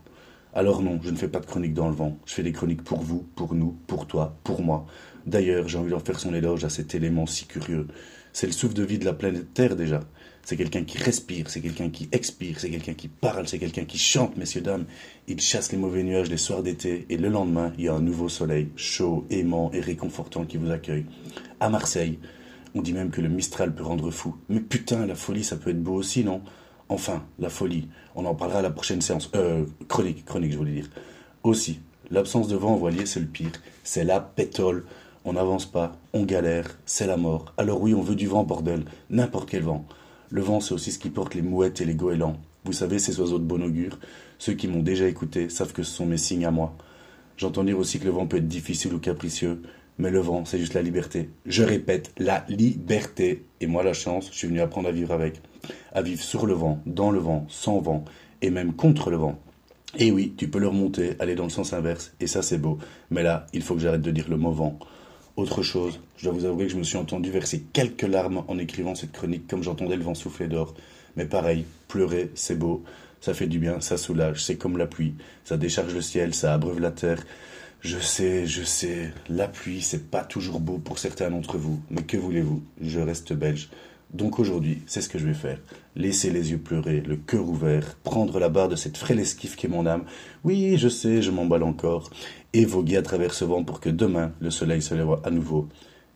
Alors 0.54 0.82
non, 0.82 1.00
je 1.02 1.10
ne 1.10 1.16
fais 1.16 1.28
pas 1.28 1.40
de 1.40 1.46
chronique 1.46 1.74
dans 1.74 1.88
le 1.88 1.94
vent. 1.94 2.16
Je 2.26 2.34
fais 2.34 2.42
des 2.42 2.52
chroniques 2.52 2.82
pour 2.82 3.00
vous, 3.00 3.26
pour 3.34 3.54
nous, 3.54 3.76
pour 3.86 4.06
toi, 4.06 4.36
pour 4.44 4.62
moi. 4.62 4.86
D'ailleurs, 5.26 5.68
j'ai 5.68 5.78
envie 5.78 5.90
d'en 5.90 5.98
faire 5.98 6.18
son 6.18 6.32
éloge 6.32 6.64
à 6.64 6.70
cet 6.70 6.94
élément 6.94 7.26
si 7.26 7.46
curieux. 7.46 7.86
C'est 8.32 8.46
le 8.46 8.52
souffle 8.52 8.74
de 8.74 8.82
vie 8.82 8.98
de 8.98 9.04
la 9.04 9.12
planète 9.12 9.52
Terre 9.52 9.76
déjà. 9.76 10.00
C'est 10.48 10.56
quelqu'un 10.56 10.84
qui 10.84 10.96
respire, 10.96 11.50
c'est 11.50 11.60
quelqu'un 11.60 11.90
qui 11.90 12.08
expire, 12.10 12.58
c'est 12.58 12.70
quelqu'un 12.70 12.94
qui 12.94 13.08
parle, 13.08 13.46
c'est 13.46 13.58
quelqu'un 13.58 13.84
qui 13.84 13.98
chante, 13.98 14.38
messieurs, 14.38 14.62
dames. 14.62 14.86
Il 15.26 15.38
chasse 15.42 15.72
les 15.72 15.76
mauvais 15.76 16.02
nuages 16.02 16.30
les 16.30 16.38
soirs 16.38 16.62
d'été 16.62 17.04
et 17.10 17.18
le 17.18 17.28
lendemain, 17.28 17.70
il 17.76 17.84
y 17.84 17.88
a 17.88 17.92
un 17.92 18.00
nouveau 18.00 18.30
soleil, 18.30 18.70
chaud, 18.74 19.26
aimant 19.28 19.70
et 19.74 19.80
réconfortant 19.80 20.46
qui 20.46 20.56
vous 20.56 20.70
accueille. 20.70 21.04
À 21.60 21.68
Marseille, 21.68 22.18
on 22.74 22.80
dit 22.80 22.94
même 22.94 23.10
que 23.10 23.20
le 23.20 23.28
Mistral 23.28 23.74
peut 23.74 23.82
rendre 23.82 24.10
fou. 24.10 24.36
Mais 24.48 24.60
putain, 24.60 25.04
la 25.04 25.16
folie, 25.16 25.44
ça 25.44 25.56
peut 25.56 25.68
être 25.68 25.82
beau 25.82 25.92
aussi, 25.92 26.24
non? 26.24 26.40
Enfin, 26.88 27.26
la 27.38 27.50
folie. 27.50 27.86
On 28.14 28.24
en 28.24 28.34
parlera 28.34 28.60
à 28.60 28.62
la 28.62 28.70
prochaine 28.70 29.02
séance. 29.02 29.30
Euh, 29.34 29.66
chronique, 29.86 30.24
chronique, 30.24 30.52
je 30.52 30.56
voulais 30.56 30.72
dire. 30.72 30.88
Aussi, 31.42 31.80
l'absence 32.10 32.48
de 32.48 32.56
vent 32.56 32.72
en 32.72 32.76
voilier, 32.76 33.04
c'est 33.04 33.20
le 33.20 33.26
pire. 33.26 33.52
C'est 33.84 34.04
la 34.04 34.20
pétole. 34.20 34.86
On 35.26 35.34
n'avance 35.34 35.66
pas, 35.66 35.98
on 36.14 36.24
galère, 36.24 36.78
c'est 36.86 37.06
la 37.06 37.18
mort. 37.18 37.52
Alors 37.58 37.82
oui, 37.82 37.92
on 37.92 38.00
veut 38.00 38.16
du 38.16 38.28
vent, 38.28 38.44
bordel. 38.44 38.86
N'importe 39.10 39.50
quel 39.50 39.64
vent. 39.64 39.84
Le 40.30 40.42
vent, 40.42 40.60
c'est 40.60 40.74
aussi 40.74 40.92
ce 40.92 40.98
qui 40.98 41.10
porte 41.10 41.34
les 41.34 41.42
mouettes 41.42 41.80
et 41.80 41.84
les 41.84 41.94
goélands. 41.94 42.36
Vous 42.64 42.72
savez, 42.72 42.98
ces 42.98 43.18
oiseaux 43.20 43.38
de 43.38 43.44
bon 43.44 43.62
augure. 43.62 43.98
Ceux 44.38 44.52
qui 44.52 44.68
m'ont 44.68 44.82
déjà 44.82 45.08
écouté 45.08 45.48
savent 45.48 45.72
que 45.72 45.82
ce 45.82 45.90
sont 45.90 46.06
mes 46.06 46.18
signes 46.18 46.44
à 46.44 46.50
moi. 46.50 46.76
J'entends 47.36 47.64
dire 47.64 47.78
aussi 47.78 47.98
que 47.98 48.04
le 48.04 48.10
vent 48.10 48.26
peut 48.26 48.36
être 48.36 48.48
difficile 48.48 48.92
ou 48.92 48.98
capricieux, 48.98 49.62
mais 49.96 50.10
le 50.10 50.20
vent, 50.20 50.44
c'est 50.44 50.58
juste 50.58 50.74
la 50.74 50.82
liberté. 50.82 51.30
Je 51.46 51.62
répète, 51.62 52.12
la 52.18 52.44
liberté. 52.48 53.44
Et 53.60 53.66
moi, 53.66 53.82
la 53.82 53.94
chance, 53.94 54.28
je 54.30 54.36
suis 54.36 54.48
venu 54.48 54.60
apprendre 54.60 54.88
à 54.88 54.92
vivre 54.92 55.12
avec. 55.12 55.40
À 55.92 56.02
vivre 56.02 56.22
sur 56.22 56.46
le 56.46 56.54
vent, 56.54 56.82
dans 56.84 57.10
le 57.10 57.20
vent, 57.20 57.46
sans 57.48 57.80
vent, 57.80 58.04
et 58.42 58.50
même 58.50 58.74
contre 58.74 59.10
le 59.10 59.16
vent. 59.16 59.38
Et 59.96 60.12
oui, 60.12 60.34
tu 60.36 60.48
peux 60.48 60.58
le 60.58 60.68
remonter, 60.68 61.16
aller 61.18 61.34
dans 61.34 61.44
le 61.44 61.50
sens 61.50 61.72
inverse, 61.72 62.12
et 62.20 62.26
ça 62.26 62.42
c'est 62.42 62.58
beau. 62.58 62.78
Mais 63.10 63.22
là, 63.22 63.46
il 63.54 63.62
faut 63.62 63.74
que 63.74 63.80
j'arrête 63.80 64.02
de 64.02 64.10
dire 64.10 64.28
le 64.28 64.36
mot 64.36 64.52
vent. 64.52 64.78
Autre 65.38 65.62
chose, 65.62 66.00
je 66.16 66.24
dois 66.24 66.32
vous 66.32 66.46
avouer 66.46 66.66
que 66.66 66.72
je 66.72 66.76
me 66.76 66.82
suis 66.82 66.96
entendu 66.96 67.30
verser 67.30 67.62
quelques 67.72 68.02
larmes 68.02 68.42
en 68.48 68.58
écrivant 68.58 68.96
cette 68.96 69.12
chronique 69.12 69.46
comme 69.46 69.62
j'entendais 69.62 69.94
le 69.94 70.02
vent 70.02 70.16
souffler 70.16 70.48
d'or. 70.48 70.74
Mais 71.14 71.26
pareil, 71.26 71.64
pleurer, 71.86 72.32
c'est 72.34 72.58
beau, 72.58 72.82
ça 73.20 73.34
fait 73.34 73.46
du 73.46 73.60
bien, 73.60 73.80
ça 73.80 73.96
soulage, 73.98 74.42
c'est 74.44 74.56
comme 74.56 74.76
la 74.76 74.88
pluie, 74.88 75.14
ça 75.44 75.56
décharge 75.56 75.94
le 75.94 76.02
ciel, 76.02 76.34
ça 76.34 76.54
abreuve 76.54 76.80
la 76.80 76.90
terre. 76.90 77.22
Je 77.82 78.00
sais, 78.00 78.48
je 78.48 78.64
sais, 78.64 79.12
la 79.28 79.46
pluie, 79.46 79.80
c'est 79.80 80.10
pas 80.10 80.24
toujours 80.24 80.58
beau 80.58 80.78
pour 80.78 80.98
certains 80.98 81.30
d'entre 81.30 81.56
vous, 81.56 81.80
mais 81.88 82.02
que 82.02 82.16
voulez-vous, 82.16 82.60
je 82.80 82.98
reste 82.98 83.32
belge. 83.32 83.68
Donc 84.12 84.38
aujourd'hui, 84.38 84.82
c'est 84.86 85.02
ce 85.02 85.08
que 85.08 85.18
je 85.18 85.26
vais 85.26 85.34
faire. 85.34 85.58
Laisser 85.94 86.30
les 86.30 86.50
yeux 86.50 86.58
pleurer, 86.58 87.02
le 87.02 87.16
cœur 87.16 87.46
ouvert, 87.46 87.96
prendre 88.04 88.38
la 88.38 88.48
barre 88.48 88.68
de 88.68 88.76
cette 88.76 88.96
frêle 88.96 89.20
esquive 89.20 89.54
qui 89.54 89.66
est 89.66 89.68
mon 89.68 89.86
âme. 89.86 90.04
Oui, 90.44 90.78
je 90.78 90.88
sais, 90.88 91.20
je 91.20 91.30
m'emballe 91.30 91.62
encore. 91.62 92.08
Et 92.54 92.64
voguer 92.64 92.96
à 92.96 93.02
travers 93.02 93.34
ce 93.34 93.44
vent 93.44 93.64
pour 93.64 93.80
que 93.80 93.90
demain, 93.90 94.32
le 94.40 94.50
soleil 94.50 94.80
se 94.80 94.94
lève 94.94 95.08
à 95.24 95.30
nouveau. 95.30 95.68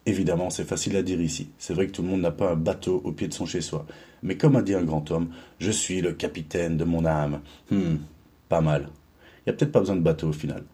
Évidemment, 0.07 0.49
c'est 0.49 0.65
facile 0.65 0.97
à 0.97 1.03
dire 1.03 1.21
ici. 1.21 1.51
C'est 1.59 1.75
vrai 1.75 1.87
que 1.87 1.93
tout 1.93 2.03
le 2.03 2.09
monde 2.09 2.23
n'a 2.23 2.31
pas 2.31 2.53
un 2.53 2.57
bateau 2.57 3.03
au 3.05 3.13
pied 3.13 3.29
de 3.29 3.35
son 3.35 3.47
chez-soi. 3.47 3.87
Mais 4.23 4.37
comme 4.37 4.57
a 4.57 4.63
dit 4.63 4.75
un 4.75 4.83
grand 4.83 5.11
homme, 5.11 5.29
je 5.59 5.71
suis 5.71 6.01
le 6.01 6.13
capitaine 6.13 6.77
de 6.77 6.85
mon 6.85 7.05
âme. 7.05 7.41
Hum, 7.71 7.99
pas 8.49 8.63
mal. 8.63 8.89
Il 9.39 9.51
n'y 9.51 9.55
a 9.55 9.57
peut-être 9.57 9.73
pas 9.73 9.81
besoin 9.81 9.97
de 9.97 10.01
bateau 10.01 10.29
au 10.29 10.33
final. 10.33 10.65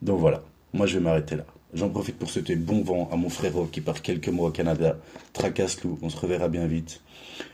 Donc 0.00 0.18
voilà, 0.18 0.42
moi 0.72 0.86
je 0.86 0.98
vais 0.98 1.04
m'arrêter 1.04 1.36
là. 1.36 1.44
J'en 1.74 1.88
profite 1.88 2.18
pour 2.18 2.28
souhaiter 2.28 2.54
bon 2.54 2.82
vent 2.82 3.08
à 3.10 3.16
mon 3.16 3.30
frérot 3.30 3.64
qui 3.64 3.80
part 3.80 4.02
quelques 4.02 4.28
mois 4.28 4.48
au 4.48 4.52
Canada. 4.52 4.98
Tracasse-loup, 5.32 5.98
on 6.02 6.10
se 6.10 6.18
reverra 6.18 6.48
bien 6.48 6.66
vite. 6.66 7.00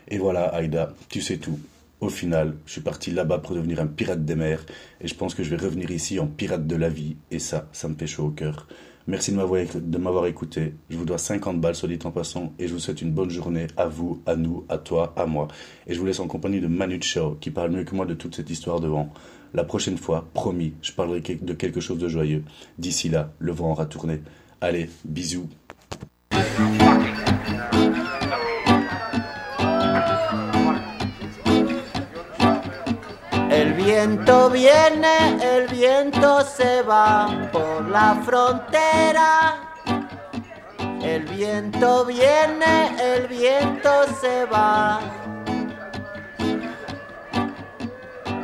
Et 0.09 0.17
voilà, 0.17 0.45
Aïda, 0.47 0.93
tu 1.07 1.21
sais 1.21 1.37
tout. 1.37 1.57
Au 2.01 2.09
final, 2.09 2.55
je 2.65 2.73
suis 2.73 2.81
parti 2.81 3.11
là-bas 3.11 3.39
pour 3.39 3.55
devenir 3.55 3.79
un 3.79 3.87
pirate 3.87 4.23
des 4.23 4.35
mers, 4.35 4.65
et 5.01 5.07
je 5.07 5.15
pense 5.15 5.35
que 5.35 5.43
je 5.43 5.49
vais 5.49 5.57
revenir 5.57 5.91
ici 5.91 6.19
en 6.19 6.27
pirate 6.27 6.65
de 6.65 6.75
la 6.75 6.89
vie, 6.89 7.17
et 7.29 7.39
ça, 7.39 7.67
ça 7.73 7.89
me 7.89 7.95
fait 7.95 8.07
chaud 8.07 8.27
au 8.27 8.29
cœur. 8.29 8.67
Merci 9.07 9.31
de 9.31 9.97
m'avoir, 9.97 10.25
écouté. 10.27 10.75
Je 10.89 10.97
vous 10.97 11.03
dois 11.03 11.17
50 11.17 11.59
balles, 11.59 11.75
soit 11.75 11.89
en 12.05 12.11
passant, 12.11 12.53
et 12.59 12.67
je 12.67 12.73
vous 12.73 12.79
souhaite 12.79 13.01
une 13.01 13.11
bonne 13.11 13.31
journée 13.31 13.67
à 13.75 13.87
vous, 13.87 14.21
à 14.25 14.35
nous, 14.35 14.65
à 14.69 14.77
toi, 14.77 15.13
à 15.17 15.25
moi. 15.25 15.47
Et 15.87 15.93
je 15.93 15.99
vous 15.99 16.05
laisse 16.05 16.19
en 16.19 16.27
compagnie 16.27 16.61
de 16.61 16.67
Manu 16.67 17.01
Chao, 17.01 17.35
qui 17.35 17.51
parle 17.51 17.71
mieux 17.71 17.83
que 17.83 17.95
moi 17.95 18.05
de 18.05 18.13
toute 18.13 18.35
cette 18.35 18.49
histoire 18.49 18.79
de 18.79 18.87
vent. 18.87 19.11
La 19.53 19.63
prochaine 19.63 19.97
fois, 19.97 20.27
promis, 20.33 20.73
je 20.81 20.91
parlerai 20.91 21.39
de 21.41 21.53
quelque 21.53 21.79
chose 21.79 21.97
de 21.97 22.07
joyeux. 22.07 22.43
D'ici 22.77 23.09
là, 23.09 23.31
le 23.39 23.51
vent 23.51 23.71
aura 23.71 23.85
tourné. 23.85 24.21
Allez, 24.61 24.89
bisous. 25.03 25.47
El 33.49 33.73
viento 33.73 34.49
viene, 34.51 35.37
el 35.41 35.67
viento 35.67 36.41
se 36.45 36.83
va 36.83 37.49
por 37.51 37.89
la 37.89 38.21
frontera. 38.23 39.75
El 41.01 41.25
viento 41.25 42.05
viene, 42.05 42.95
el 43.01 43.27
viento 43.27 43.89
se 44.21 44.45
va. 44.45 45.18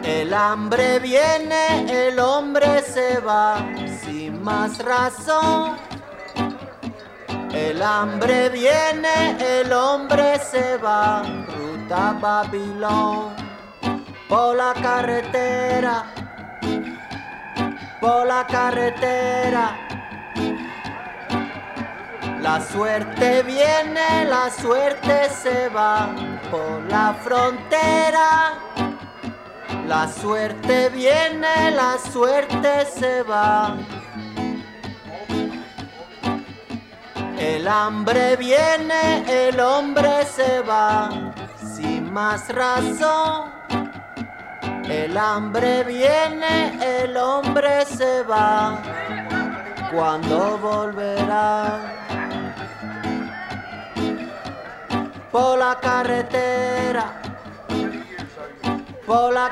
El 0.05 0.35
hambre 0.35 0.99
viene, 0.99 2.07
el 2.07 2.19
hombre 2.19 2.83
se 2.83 3.19
va, 3.21 3.57
sin 4.03 4.39
más 4.43 4.77
razón. 4.77 5.77
El 7.51 7.81
hambre 7.81 8.49
viene, 8.49 9.35
el 9.39 9.73
hombre 9.73 10.37
se 10.37 10.77
va, 10.77 11.23
ruta 11.57 12.15
Babilón, 12.21 13.33
por 14.29 14.55
la 14.55 14.75
carretera, 14.75 16.05
por 17.99 18.27
la 18.27 18.45
carretera. 18.45 19.75
La 22.41 22.61
suerte 22.61 23.41
viene, 23.41 24.25
la 24.25 24.51
suerte 24.51 25.31
se 25.31 25.67
va, 25.69 26.13
por 26.51 26.83
la 26.91 27.15
frontera. 27.23 28.53
La 29.87 30.07
suerte 30.07 30.89
viene, 30.89 31.71
la 31.71 31.97
suerte 32.11 32.85
se 32.85 33.21
va. 33.21 33.75
El 37.37 37.67
hambre 37.67 38.35
viene, 38.37 39.23
el 39.47 39.59
hombre 39.59 40.25
se 40.25 40.61
va, 40.61 41.09
sin 41.75 42.11
más 42.11 42.49
razón. 42.49 43.51
El 44.89 45.17
hambre 45.17 45.83
viene, 45.83 47.03
el 47.03 47.15
hombre 47.17 47.85
se 47.85 48.23
va. 48.23 48.81
¿Cuándo 49.91 50.57
volverá? 50.57 51.79
Por 55.31 55.59
la 55.59 55.77
carretera 55.79 57.24
la 59.07 59.49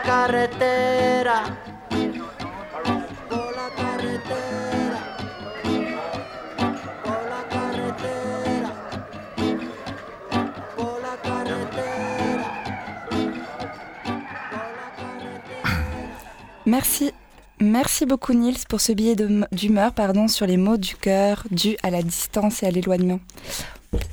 Merci. 16.65 17.11
Merci 17.59 18.05
beaucoup 18.05 18.33
Nils 18.33 18.57
pour 18.67 18.81
ce 18.81 18.91
billet 18.91 19.15
d'humeur 19.51 19.93
pardon, 19.93 20.27
sur 20.27 20.45
les 20.47 20.57
mots 20.57 20.77
du 20.77 20.95
cœur 20.95 21.43
dus 21.51 21.77
à 21.83 21.91
la 21.91 22.01
distance 22.01 22.63
et 22.63 22.65
à 22.65 22.71
l'éloignement. 22.71 23.19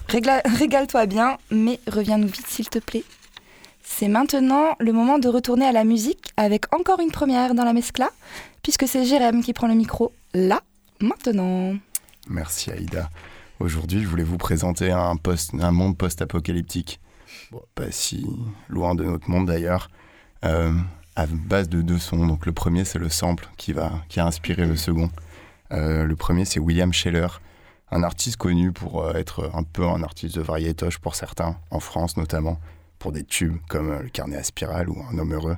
Régale-toi 0.08 1.06
bien, 1.06 1.38
mais 1.50 1.80
reviens-nous 1.90 2.28
vite 2.28 2.46
s'il 2.46 2.68
te 2.68 2.78
plaît. 2.78 3.04
C'est 3.92 4.08
maintenant 4.08 4.76
le 4.78 4.92
moment 4.92 5.18
de 5.18 5.28
retourner 5.28 5.66
à 5.66 5.72
la 5.72 5.84
musique 5.84 6.32
avec 6.38 6.74
encore 6.74 7.00
une 7.00 7.10
première 7.10 7.54
dans 7.54 7.64
la 7.64 7.74
Mescla, 7.74 8.08
puisque 8.62 8.88
c'est 8.88 9.04
Jérém 9.04 9.42
qui 9.42 9.52
prend 9.52 9.66
le 9.66 9.74
micro 9.74 10.14
là, 10.32 10.62
maintenant. 11.00 11.74
Merci 12.26 12.70
Aïda. 12.70 13.10
Aujourd'hui, 13.58 14.00
je 14.00 14.06
voulais 14.06 14.24
vous 14.24 14.38
présenter 14.38 14.90
un, 14.90 15.18
monde 15.72 15.98
post-apocalyptique. 15.98 16.98
Pas 17.74 17.90
si 17.90 18.26
loin 18.70 18.94
de 18.94 19.04
notre 19.04 19.28
monde 19.28 19.48
d'ailleurs. 19.48 19.90
Euh, 20.46 20.72
à 21.16 21.26
base 21.26 21.68
de 21.68 21.82
deux 21.82 21.98
sons. 21.98 22.26
Donc 22.26 22.46
le 22.46 22.52
premier, 22.52 22.86
c'est 22.86 23.00
le 23.00 23.10
sample 23.10 23.48
qui, 23.58 23.74
va, 23.74 23.92
qui 24.08 24.20
a 24.20 24.24
inspiré 24.24 24.66
le 24.66 24.76
second. 24.76 25.10
Euh, 25.72 26.04
le 26.04 26.16
premier, 26.16 26.46
c'est 26.46 26.60
William 26.60 26.92
Scheller, 26.92 27.26
un 27.90 28.02
artiste 28.02 28.36
connu 28.38 28.72
pour 28.72 29.04
euh, 29.04 29.14
être 29.14 29.50
un 29.52 29.64
peu 29.64 29.84
un 29.84 30.02
artiste 30.02 30.36
de 30.36 30.40
variétoche 30.42 30.98
pour 30.98 31.16
certains, 31.16 31.56
en 31.70 31.80
France 31.80 32.16
notamment, 32.16 32.58
pour 33.00 33.10
des 33.10 33.24
tubes 33.24 33.56
comme 33.68 33.90
euh, 33.90 34.02
Le 34.02 34.08
Carnet 34.08 34.36
à 34.36 34.44
spirale 34.44 34.88
ou 34.88 35.02
Un 35.10 35.18
homme 35.18 35.32
heureux. 35.32 35.56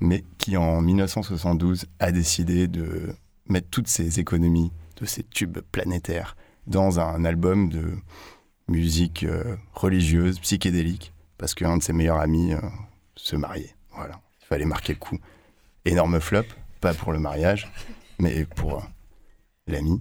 Mais 0.00 0.24
qui 0.38 0.56
en 0.56 0.80
1972 0.80 1.84
a 1.98 2.10
décidé 2.12 2.68
de 2.68 3.14
mettre 3.46 3.68
toutes 3.68 3.88
ses 3.88 4.20
économies 4.20 4.72
de 4.96 5.04
ces 5.04 5.24
tubes 5.24 5.58
planétaires 5.72 6.36
dans 6.66 7.00
un 7.00 7.24
album 7.24 7.68
de 7.68 7.96
musique 8.68 9.24
euh, 9.24 9.56
religieuse, 9.74 10.38
psychédélique, 10.38 11.12
parce 11.36 11.54
qu'un 11.54 11.76
de 11.76 11.82
ses 11.82 11.92
meilleurs 11.92 12.20
amis 12.20 12.54
euh, 12.54 12.60
se 13.16 13.36
mariait. 13.36 13.74
Il 13.98 14.46
fallait 14.46 14.64
marquer 14.64 14.94
le 14.94 14.98
coup. 14.98 15.18
Énorme 15.84 16.20
flop, 16.20 16.44
pas 16.80 16.94
pour 16.94 17.12
le 17.12 17.18
mariage, 17.18 17.70
mais 18.18 18.44
pour 18.44 18.86
l'ami, 19.66 20.00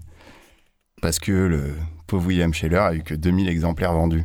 parce 1.02 1.18
que 1.18 1.32
le 1.32 1.76
pauvre 2.06 2.28
William 2.28 2.54
Scheller 2.54 2.78
a 2.78 2.94
eu 2.94 3.02
que 3.02 3.16
2000 3.16 3.50
exemplaires 3.50 3.94
vendus, 3.94 4.24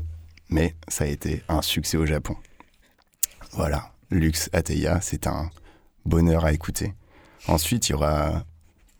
mais 0.48 0.74
ça 0.88 1.04
a 1.04 1.08
été 1.08 1.42
un 1.48 1.62
succès 1.62 1.96
au 1.96 2.06
Japon. 2.06 2.36
Voilà, 3.52 3.92
Lux 4.10 4.50
Ateya, 4.52 5.00
c'est 5.00 5.26
un 5.26 5.50
bonheur 6.04 6.44
à 6.44 6.52
écouter. 6.52 6.94
Ensuite, 7.48 7.88
il 7.88 7.92
y 7.92 7.94
aura 7.94 8.44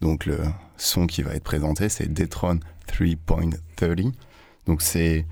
donc 0.00 0.26
le 0.26 0.38
son 0.76 1.06
qui 1.06 1.22
va 1.22 1.34
être 1.34 1.44
présenté, 1.44 1.88
c'est 1.88 2.12
Detron 2.12 2.60
3.30. 2.88 4.12
Donc 4.66 4.82
c'est 4.82 5.26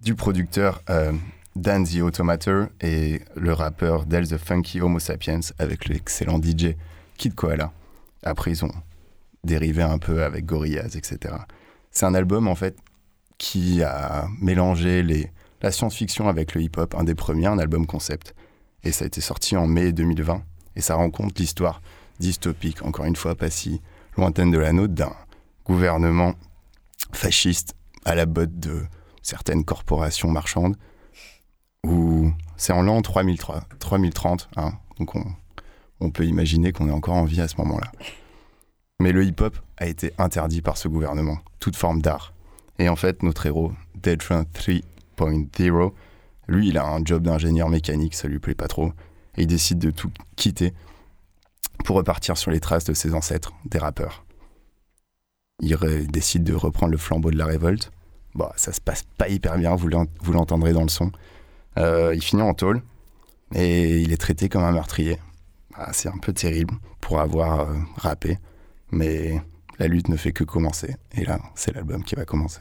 du 0.00 0.14
producteur 0.14 0.82
euh, 0.90 1.12
Dan 1.56 1.84
the 1.84 2.00
Automator 2.00 2.68
et 2.80 3.20
le 3.34 3.52
rappeur 3.52 4.06
Del 4.06 4.28
the 4.28 4.38
Funky 4.38 4.80
Homo 4.80 4.98
Sapiens 4.98 5.40
avec 5.58 5.88
l'excellent 5.88 6.40
DJ 6.40 6.76
Kid 7.16 7.34
Koala. 7.34 7.72
Après, 8.22 8.52
ils 8.52 8.64
ont 8.64 8.72
dérivé 9.44 9.82
un 9.82 9.98
peu 9.98 10.24
avec 10.24 10.46
Gorillaz, 10.46 10.96
etc. 10.96 11.34
C'est 11.90 12.06
un 12.06 12.14
album 12.14 12.48
en 12.48 12.54
fait 12.54 12.76
qui 13.38 13.82
a 13.82 14.28
mélangé 14.40 15.02
les, 15.02 15.30
la 15.60 15.72
science-fiction 15.72 16.28
avec 16.28 16.54
le 16.54 16.62
hip-hop, 16.62 16.94
un 16.94 17.04
des 17.04 17.14
premiers, 17.14 17.46
un 17.46 17.58
album 17.58 17.86
concept. 17.86 18.34
Et 18.84 18.92
ça 18.92 19.04
a 19.04 19.06
été 19.06 19.20
sorti 19.20 19.56
en 19.56 19.66
mai 19.66 19.92
2020. 19.92 20.42
Et 20.76 20.80
ça 20.80 20.94
rencontre 20.94 21.34
l'histoire 21.38 21.82
dystopique, 22.20 22.82
encore 22.82 23.04
une 23.04 23.16
fois 23.16 23.34
pas 23.34 23.50
si 23.50 23.80
lointaine 24.16 24.50
de 24.50 24.58
la 24.58 24.72
nôtre, 24.72 24.94
d'un 24.94 25.14
gouvernement 25.64 26.34
fasciste 27.12 27.74
à 28.04 28.14
la 28.14 28.26
botte 28.26 28.58
de 28.58 28.82
certaines 29.22 29.64
corporations 29.64 30.30
marchandes, 30.30 30.76
où 31.84 32.32
c'est 32.56 32.72
en 32.72 32.82
l'an 32.82 33.02
3030, 33.02 34.48
hein. 34.56 34.72
donc 34.98 35.14
on, 36.00 36.10
peut 36.10 36.24
imaginer 36.24 36.72
qu'on 36.72 36.88
est 36.88 36.92
encore 36.92 37.14
en 37.14 37.24
vie 37.24 37.40
à 37.40 37.48
ce 37.48 37.56
moment-là. 37.58 37.92
Mais 39.00 39.12
le 39.12 39.24
hip-hop 39.24 39.56
a 39.76 39.86
été 39.86 40.12
interdit 40.18 40.62
par 40.62 40.76
ce 40.76 40.88
gouvernement, 40.88 41.38
toute 41.60 41.76
forme 41.76 42.02
d'art. 42.02 42.32
Et 42.78 42.88
en 42.88 42.96
fait, 42.96 43.22
notre 43.22 43.46
héros, 43.46 43.72
Dead 43.94 44.18
3, 44.18 44.44
2.0. 45.26 45.92
Lui, 46.48 46.68
il 46.68 46.78
a 46.78 46.86
un 46.86 47.04
job 47.04 47.22
d'ingénieur 47.22 47.68
mécanique, 47.68 48.14
ça 48.14 48.28
lui 48.28 48.38
plaît 48.38 48.54
pas 48.54 48.68
trop, 48.68 48.92
et 49.36 49.42
il 49.42 49.46
décide 49.46 49.78
de 49.78 49.90
tout 49.90 50.10
quitter 50.36 50.72
pour 51.84 51.96
repartir 51.96 52.36
sur 52.36 52.50
les 52.50 52.60
traces 52.60 52.84
de 52.84 52.94
ses 52.94 53.14
ancêtres, 53.14 53.52
des 53.64 53.78
rappeurs. 53.78 54.24
Il 55.60 55.76
décide 56.10 56.44
de 56.44 56.54
reprendre 56.54 56.92
le 56.92 56.98
flambeau 56.98 57.30
de 57.30 57.36
la 57.36 57.46
révolte. 57.46 57.90
Bon, 58.34 58.48
ça 58.56 58.72
se 58.72 58.80
passe 58.80 59.04
pas 59.16 59.28
hyper 59.28 59.58
bien, 59.58 59.74
vous 59.74 59.88
l'entendrez 60.32 60.72
dans 60.72 60.82
le 60.82 60.88
son. 60.88 61.10
Euh, 61.76 62.12
il 62.14 62.22
finit 62.22 62.42
en 62.42 62.54
tôle 62.54 62.82
et 63.54 64.00
il 64.00 64.12
est 64.12 64.16
traité 64.16 64.48
comme 64.48 64.62
un 64.62 64.72
meurtrier. 64.72 65.18
Ah, 65.74 65.92
c'est 65.92 66.08
un 66.08 66.18
peu 66.18 66.32
terrible 66.32 66.74
pour 67.00 67.20
avoir 67.20 67.60
euh, 67.60 67.74
rappé, 67.96 68.38
mais 68.90 69.40
la 69.78 69.86
lutte 69.86 70.08
ne 70.08 70.16
fait 70.16 70.32
que 70.32 70.44
commencer. 70.44 70.96
Et 71.12 71.24
là, 71.24 71.38
c'est 71.54 71.74
l'album 71.74 72.02
qui 72.02 72.14
va 72.14 72.24
commencer. 72.24 72.60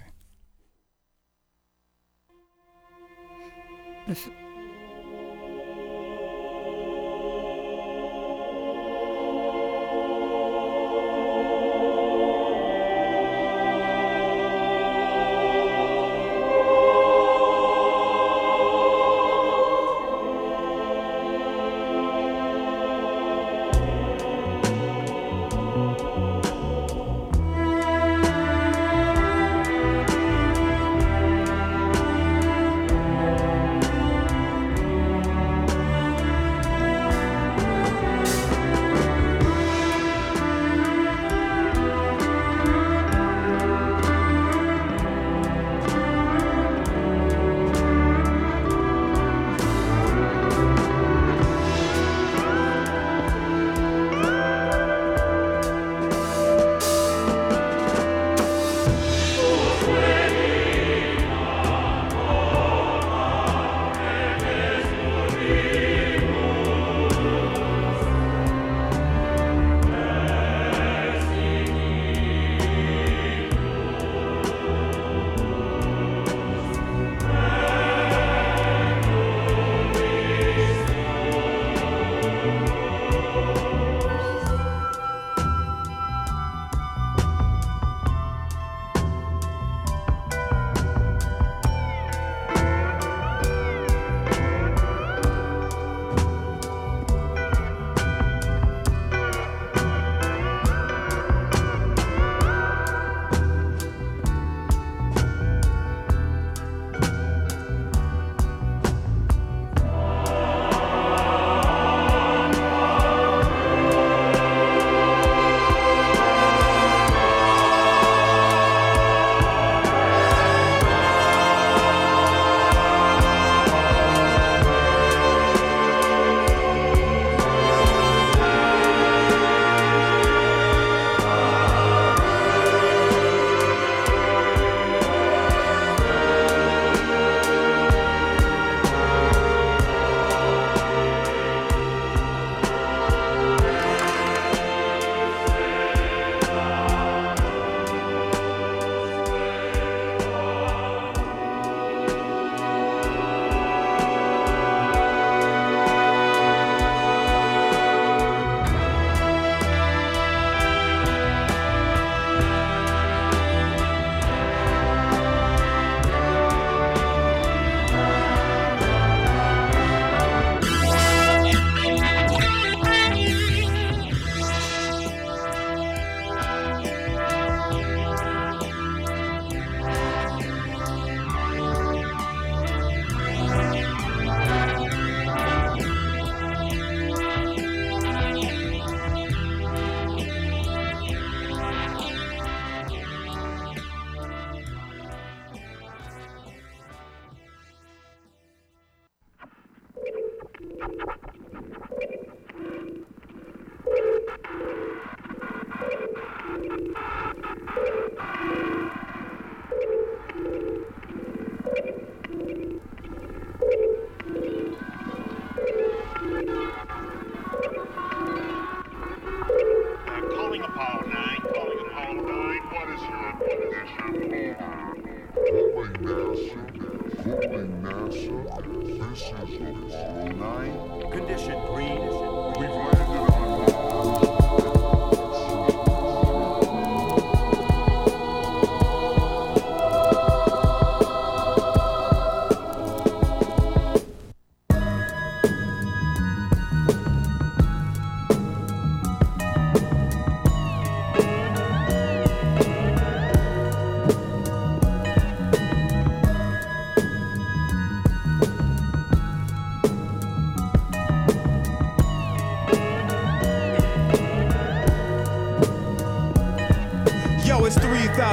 This. 4.08 4.30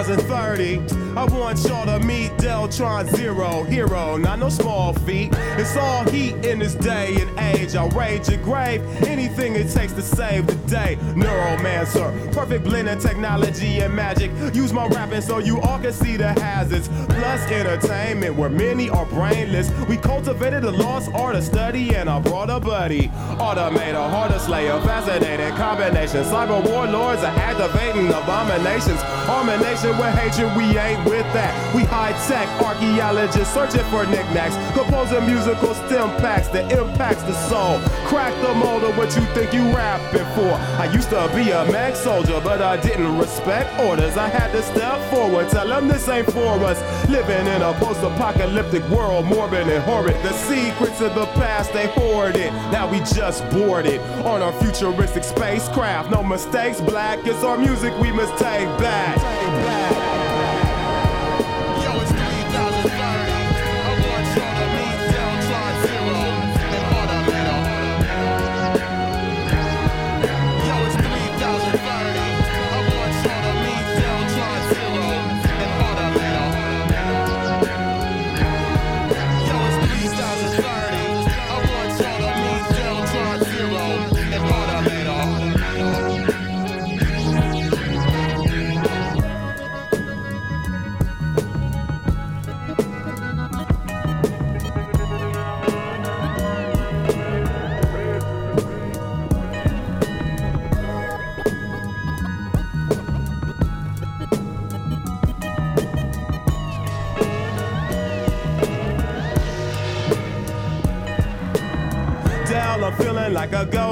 3030. 0.05 1.17
I 1.17 1.25
want 1.25 1.65
y'all 1.65 1.87
to 1.87 1.99
meet 2.05 2.31
Deltron 2.33 3.09
Zero, 3.17 3.63
hero, 3.65 4.19
not 4.19 4.39
no 4.39 4.51
small 4.75 4.93
feat. 5.07 5.31
It's 5.57 5.77
all 5.77 6.03
heat 6.11 6.35
in 6.45 6.59
this 6.59 6.75
day 6.75 7.15
and 7.21 7.31
age. 7.39 7.77
I'll 7.77 7.89
rage 7.91 8.29
your 8.29 8.43
grave, 8.43 8.83
anything 9.07 9.55
it 9.55 9.71
takes 9.71 9.93
to 9.93 10.03
save 10.03 10.49
the 10.49 10.55
day. 10.69 10.99
Neuromancer, 11.15 12.09
perfect 12.33 12.65
blend 12.65 12.89
of 12.89 13.01
technology 13.01 13.81
and 13.81 13.95
magic. 13.95 14.33
Use 14.53 14.73
my 14.73 14.87
rapping 14.89 15.21
so 15.21 15.39
you 15.39 15.61
all 15.61 15.79
can 15.79 15.93
see 15.93 16.17
the 16.17 16.33
hazards. 16.41 16.89
Plus 16.89 17.41
entertainment, 17.53 18.35
where 18.35 18.51
many 18.51 18.91
are 18.91 19.07
brainless. 19.07 19.71
We 19.89 19.97
cultivated 19.97 20.65
a 20.65 20.73
lost 20.73 21.09
art 21.15 21.37
of 21.37 21.45
study 21.45 21.95
and 21.95 22.11
I 22.11 22.19
brought 22.19 22.51
a 22.51 22.59
buddy. 22.59 23.09
Automator, 23.39 24.11
harder 24.11 24.41
slayer, 24.41 24.81
fascinating 24.81 25.55
combination. 25.55 26.25
Cyber 26.25 26.61
warlords 26.69 27.23
are 27.23 27.37
activating 27.39 28.09
abominations. 28.09 29.01
Harmonation 29.31 29.97
with 29.99 30.15
hatred, 30.19 30.51
we 30.57 30.77
ain't 30.77 31.05
with 31.05 31.29
that. 31.33 31.53
We 31.77 31.85
high 31.85 32.13
tech 32.27 32.49
archaeologists 32.61 33.55
searching 33.55 33.85
for 33.93 34.05
knickknacks. 34.07 34.57
Composing 34.75 35.25
musical 35.27 35.73
stem 35.73 36.11
packs 36.21 36.49
that 36.49 36.73
impacts 36.73 37.23
the 37.23 37.33
soul. 37.49 37.79
Crack 38.09 38.35
the 38.43 38.53
mold 38.55 38.83
of 38.83 38.97
what 38.97 39.15
you 39.15 39.23
think 39.33 39.53
you 39.53 39.63
rapping 39.73 40.27
for. 40.35 40.53
I 40.83 40.91
used 40.93 41.11
to 41.11 41.31
be 41.33 41.53
a 41.53 41.65
mag 41.71 41.95
soldier, 41.95 42.41
but 42.43 42.61
I 42.61 42.77
didn't 42.81 43.17
respect 43.17 43.79
orders. 43.79 44.17
I 44.17 44.29
had 44.29 44.51
to 44.51 44.63
step 44.63 45.01
forward, 45.13 45.49
tell 45.49 45.69
them 45.69 45.87
this 45.87 46.09
ain't 46.09 46.31
for 46.31 46.55
us. 46.65 46.81
Living 47.09 47.47
in 47.47 47.63
a 47.63 47.73
post 47.75 48.03
apocalyptic 48.03 48.83
world, 48.89 49.27
morbid 49.27 49.69
and 49.69 49.83
horrid. 49.85 50.21
The 50.25 50.33
secrets 50.33 51.01
of 51.01 51.15
the 51.15 51.27
past, 51.39 51.73
they 51.73 51.87
hoarded. 51.87 52.53
Now 52.73 52.91
we 52.91 52.99
just 52.99 53.49
boarded 53.51 54.01
on 54.27 54.43
our 54.43 54.53
futuristic 54.61 55.23
spacecraft. 55.23 56.11
No 56.11 56.23
mistakes, 56.23 56.81
black. 56.81 57.21
It's 57.27 57.45
our 57.45 57.57
music 57.57 57.97
we 58.01 58.11
must 58.11 58.33
take 58.33 58.67
back. 58.79 59.19
Yo, 59.19 60.14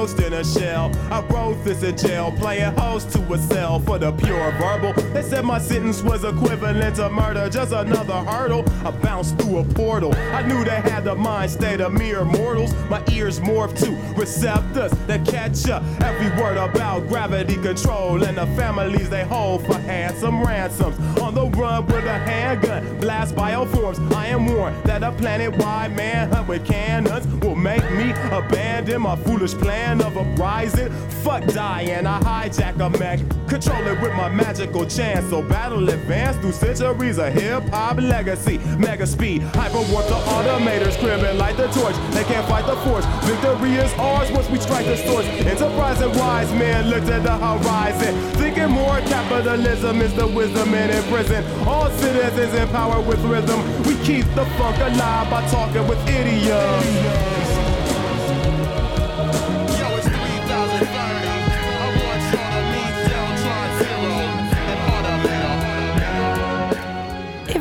ghost 0.03 0.19
in 0.19 0.33
a 0.33 0.43
shell. 0.43 0.91
I 1.09 1.21
wrote 1.27 1.63
this 1.63 1.81
in 1.81 1.95
jail, 1.95 2.33
playing 2.37 2.73
host 2.75 3.11
to 3.11 3.33
a 3.33 3.37
cell 3.37 3.79
for 3.79 3.97
the 3.97 4.11
pure 4.11 4.51
verbal. 4.53 4.91
They 5.13 5.21
said 5.21 5.45
my 5.45 5.59
sentence 5.59 6.01
was 6.01 6.25
equivalent 6.25 6.97
to 6.97 7.09
murder, 7.09 7.49
just 7.49 7.71
another 7.71 8.19
hurdle. 8.29 8.65
I 8.85 8.91
bounced 8.91 9.37
through 9.37 9.59
a 9.59 9.63
portal. 9.63 10.13
I 10.33 10.41
knew 10.41 10.65
they 10.65 10.81
had 10.81 11.05
the 11.05 11.15
mind 11.15 11.51
state 11.51 11.79
of 11.79 11.93
mere 11.93 12.25
mortals. 12.25 12.73
My 12.89 13.01
ears 13.11 13.39
morphed 13.39 13.79
to 13.85 13.91
receptors 14.19 14.91
that 15.07 15.25
catch 15.25 15.69
up 15.69 15.83
every 16.01 16.29
word 16.41 16.57
about 16.57 17.07
gravity 17.07 17.55
control 17.55 18.23
and 18.23 18.37
the 18.37 18.47
families 18.57 19.09
they 19.09 19.23
hold 19.23 19.65
for 19.65 19.77
handsome 19.79 20.43
ransoms. 20.43 20.99
On 21.21 21.33
the 21.33 21.45
run 21.57 21.85
with 21.85 22.03
a 22.03 22.19
handgun, 22.19 22.99
blast 22.99 23.35
bioforms. 23.35 23.99
I 24.13 24.27
am 24.27 24.47
warned 24.47 24.83
that 24.83 25.01
a 25.01 25.13
planet-wide 25.13 25.95
manhunt 25.95 26.47
with 26.49 26.65
cannons 26.65 27.22
will 27.43 27.55
make 27.55 27.83
me 27.91 28.11
abandon 28.31 29.01
my 29.01 29.15
foolish 29.17 29.53
plan 29.53 30.01
of 30.01 30.17
uprising. 30.17 30.89
Fuck 31.23 31.45
dying, 31.47 32.07
I 32.07 32.19
hijack 32.21 32.79
a 32.79 32.89
mech, 32.97 33.19
control 33.47 33.85
it 33.87 34.01
with 34.01 34.13
my 34.13 34.29
magical 34.29 34.85
chance. 34.85 35.29
So 35.29 35.41
battle 35.41 35.89
advance 35.89 36.37
through 36.37 36.53
centuries 36.53 37.17
of 37.17 37.33
hip 37.33 37.63
hop 37.69 37.97
legacy. 37.97 38.57
Mega 38.77 39.05
speed, 39.05 39.41
hyper 39.41 39.83
warp 39.91 40.07
the 40.07 40.19
automators, 40.33 40.97
cribbing 40.99 41.37
like 41.37 41.57
the 41.57 41.67
torch. 41.67 41.95
They 42.13 42.23
can't 42.23 42.47
fight 42.47 42.65
the 42.65 42.77
force. 42.87 43.05
Victory 43.25 43.73
is 43.75 43.93
ours 43.93 44.31
once 44.31 44.49
we 44.49 44.59
strike 44.59 44.85
the 44.85 44.97
source. 44.97 45.25
Enterprise 45.25 46.01
and 46.01 46.15
wise 46.15 46.51
men 46.53 46.89
looked 46.89 47.09
at 47.09 47.23
the 47.23 47.37
horizon, 47.37 48.15
thinking 48.33 48.69
more 48.69 48.99
capitalism 49.11 50.01
is 50.01 50.13
the 50.13 50.27
wisdom 50.27 50.73
in 50.73 51.03
prison. 51.11 51.43
All 51.67 51.89
citizens 51.91 52.53
empowered 52.53 53.05
with 53.05 53.19
rhythm. 53.25 53.59
We 53.83 53.95
keep 54.05 54.25
the 54.35 54.45
funk 54.57 54.77
alive 54.77 55.29
by 55.29 55.45
talking 55.49 55.87
with 55.87 55.99
idioms. 56.07 57.32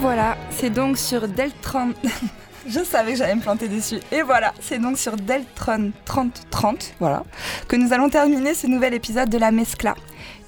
Voilà, 0.03 0.36
c'est 0.50 0.70
donc 0.70 0.98
sur 0.98 1.28
Deltron. 1.28 1.92
Je 2.66 2.80
savais 2.80 3.12
que 3.12 3.18
j'allais 3.18 3.36
me 3.36 3.40
planter 3.40 3.68
dessus. 3.68 4.00
Et 4.11 4.22
voilà, 4.22 4.53
c'est 4.61 4.80
donc 4.80 4.98
sur 4.98 5.14
Deltron 5.14 5.92
3030, 6.05 6.94
voilà, 6.98 7.22
que 7.68 7.76
nous 7.76 7.92
allons 7.92 8.09
terminer 8.09 8.55
ce 8.55 8.66
nouvel 8.66 8.94
épisode 8.94 9.28
de 9.28 9.38
la 9.38 9.53
Mescla. 9.53 9.94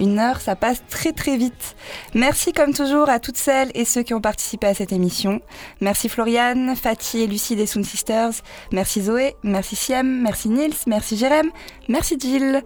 Une 0.01 0.19
heure, 0.19 0.41
ça 0.41 0.57
passe 0.57 0.83
très 0.89 1.13
très 1.13 1.37
vite. 1.37 1.77
Merci 2.13 2.51
comme 2.51 2.73
toujours 2.73 3.09
à 3.09 3.19
toutes 3.19 3.37
celles 3.37 3.71
et 3.75 3.85
ceux 3.85 4.03
qui 4.03 4.13
ont 4.13 4.19
participé 4.19 4.67
à 4.67 4.73
cette 4.73 4.91
émission. 4.91 5.39
Merci 5.79 6.09
Floriane, 6.09 6.75
Fatih 6.75 7.21
et 7.21 7.27
Lucie 7.27 7.55
des 7.55 7.65
Sound 7.65 7.85
Sisters. 7.85 8.33
Merci 8.73 9.03
Zoé, 9.03 9.35
merci 9.43 9.77
Siem, 9.77 10.21
merci 10.21 10.49
Nils, 10.49 10.75
merci 10.85 11.15
Jérém, 11.15 11.49
merci 11.87 12.17
Jill 12.19 12.61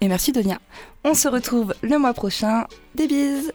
et 0.00 0.08
merci 0.08 0.32
Donia. 0.32 0.58
On 1.04 1.12
se 1.12 1.28
retrouve 1.28 1.74
le 1.82 1.98
mois 1.98 2.14
prochain. 2.14 2.66
Des 2.94 3.06
bises 3.06 3.52